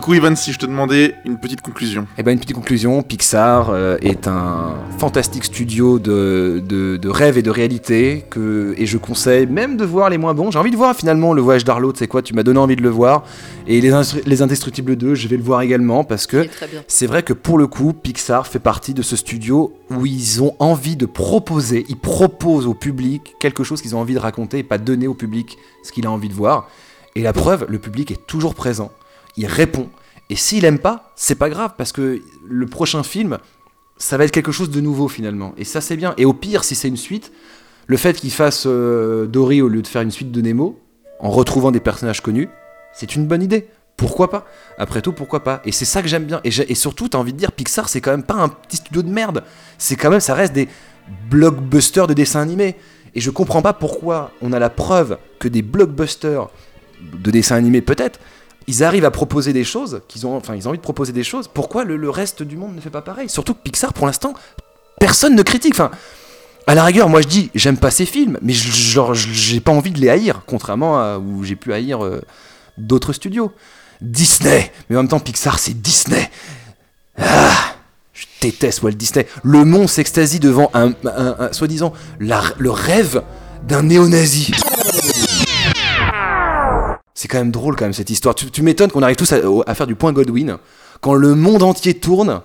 [0.07, 2.07] Coup, Ivan, si je te demandais une petite conclusion.
[2.17, 7.39] Et ben une petite conclusion, Pixar euh, est un fantastique studio de, de, de rêve
[7.39, 10.53] et de réalité que, et je conseille même de voir les moins bons.
[10.53, 12.77] J'ai envie de voir finalement le voyage d'Arlo, tu sais quoi, tu m'as donné envie
[12.77, 13.25] de le voir.
[13.67, 13.91] Et les,
[14.27, 16.47] les Indestructibles 2, je vais le voir également parce que
[16.87, 20.55] c'est vrai que pour le coup, Pixar fait partie de ce studio où ils ont
[20.61, 24.63] envie de proposer, ils proposent au public quelque chose qu'ils ont envie de raconter et
[24.63, 26.69] pas donner au public ce qu'il a envie de voir.
[27.17, 28.93] Et la preuve, le public est toujours présent,
[29.37, 29.89] il répond.
[30.29, 33.39] Et s'il aime pas, c'est pas grave parce que le prochain film,
[33.97, 35.55] ça va être quelque chose de nouveau finalement.
[35.57, 36.15] Et ça c'est bien.
[36.17, 37.33] Et au pire, si c'est une suite,
[37.87, 40.81] le fait qu'il fasse euh, Dory au lieu de faire une suite de Nemo,
[41.21, 42.49] en retrouvant des personnages connus,
[42.93, 43.69] c'est une bonne idée.
[43.97, 44.45] Pourquoi pas?
[44.77, 45.63] Après tout, pourquoi pas?
[45.65, 46.41] Et c'est ça que j'aime bien.
[46.45, 49.01] Et, et surtout, t'as envie de dire, Pixar, c'est quand même pas un petit studio
[49.03, 49.43] de merde.
[49.79, 50.69] C'est quand même, ça reste des
[51.31, 52.77] blockbusters de dessins animés.
[53.15, 56.51] Et je comprends pas pourquoi on a la preuve que des blockbusters
[57.01, 58.21] de dessins animés, peut-être,
[58.67, 61.25] ils arrivent à proposer des choses, qu'ils ont, enfin, ils ont envie de proposer des
[61.25, 61.49] choses.
[61.49, 63.29] Pourquoi le, reste du monde ne fait pas pareil?
[63.29, 64.35] Surtout que Pixar, pour l'instant,
[64.99, 65.75] personne ne critique.
[65.75, 65.91] Enfin,
[66.67, 69.93] à la rigueur, moi je dis, j'aime pas ces films, mais genre, j'ai pas envie
[69.93, 72.21] de les haïr, contrairement à où j'ai pu haïr euh,
[72.77, 73.53] d'autres studios.
[74.01, 74.73] Disney.
[74.91, 76.29] Mais en même temps, Pixar, c'est Disney.
[77.19, 77.55] Ah,
[78.13, 79.27] je déteste Walt Disney.
[79.43, 83.23] Le monde s'extasie devant un, un- soi-disant le rêve
[83.63, 84.53] d'un néo-nazi.
[87.19, 88.35] C'est quand même drôle quand même cette histoire.
[88.35, 90.59] Tu, tu m'étonnes qu'on arrive tous à, à faire du point Godwin
[91.01, 92.43] quand le monde entier tourne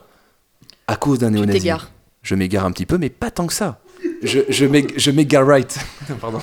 [0.87, 1.59] à cause d'un néo-nazi.
[1.59, 1.89] t'égares.
[2.23, 3.79] Je m'égare un petit peu, mais pas tant que ça.
[4.23, 5.77] Je, je m'ég- je m'égare right.
[6.21, 6.39] Pardon.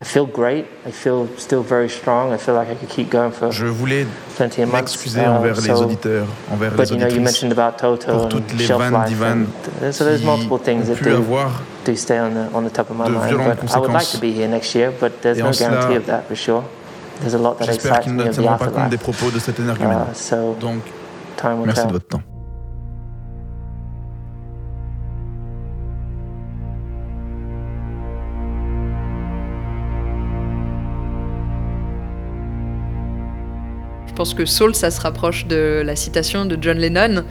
[0.00, 0.64] I feel great.
[0.86, 2.32] I feel still very strong.
[2.32, 4.06] I feel like I could keep going for Je voulais
[4.72, 8.12] m'excuser Uh, envers les auditeurs, envers But les you know, you auditrices mentioned about Toto
[8.12, 9.46] pour toutes les vannes life, d'Ivan
[9.82, 11.50] and so there's qui multiple things ont that pu do, avoir
[11.84, 13.24] do stay on the, on the top of my de mind.
[13.28, 14.12] violentes But I would like conséquences.
[14.12, 15.80] to be here next year, but there's Et en cela,
[17.22, 19.98] J'espère me ne of the tiendront pas compte des propos de cet énergumène.
[20.14, 20.82] So Donc,
[21.64, 22.22] merci de votre temps.
[34.06, 37.22] Je pense que Soul, ça se rapproche de la citation de John Lennon,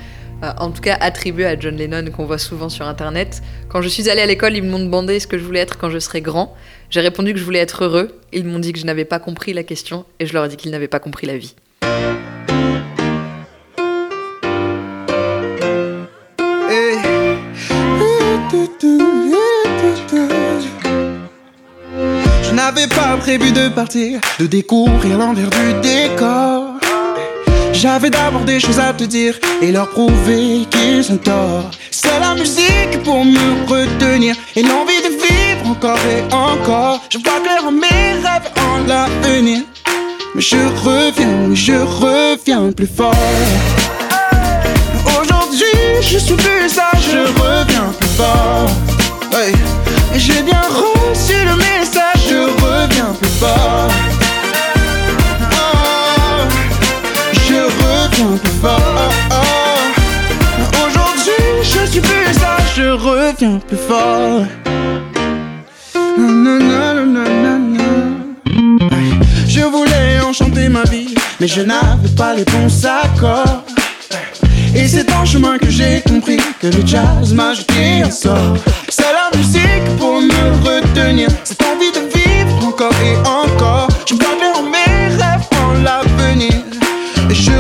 [0.43, 3.41] euh, en tout cas attribuée à John Lennon, qu'on voit souvent sur Internet.
[3.67, 5.89] Quand je suis allée à l'école, ils m'ont demandé ce que je voulais être quand
[5.89, 6.55] je serais grand.
[6.89, 8.17] J'ai répondu que je voulais être heureux.
[8.31, 10.55] Ils m'ont dit que je n'avais pas compris la question, et je leur ai dit
[10.55, 11.53] qu'ils n'avaient pas compris la vie.
[22.43, 26.77] Je n'avais pas prévu de partir, de découvrir l'envers du décor.
[27.73, 31.69] J'avais d'abord des choses à te dire et leur prouver qu'ils ont tort.
[31.91, 34.96] C'est la musique pour me retenir et l'envie
[35.69, 37.01] encore et encore.
[37.09, 39.61] Je vois clair mes rêves en l'avenir.
[40.35, 43.13] Mais je reviens, je reviens plus fort.
[45.19, 48.69] Aujourd'hui, je suis plus sage, je reviens plus fort.
[50.15, 53.89] Et j'ai bien reçu le message, je reviens plus fort.
[55.51, 56.41] Oh,
[57.33, 59.11] je reviens plus fort.
[60.85, 64.66] Aujourd'hui, je suis plus sage, je reviens plus fort.
[69.47, 73.63] Je voulais enchanter ma vie, mais je n'avais pas les bons accords.
[74.75, 78.57] Et c'est en chemin que j'ai compris que le jazz m'a jeté un sort.
[78.89, 83.87] C'est la musique pour me retenir, cette envie de vivre encore et encore.
[84.05, 86.53] Je me en mes rêves, en l'avenir.
[87.29, 87.53] Et je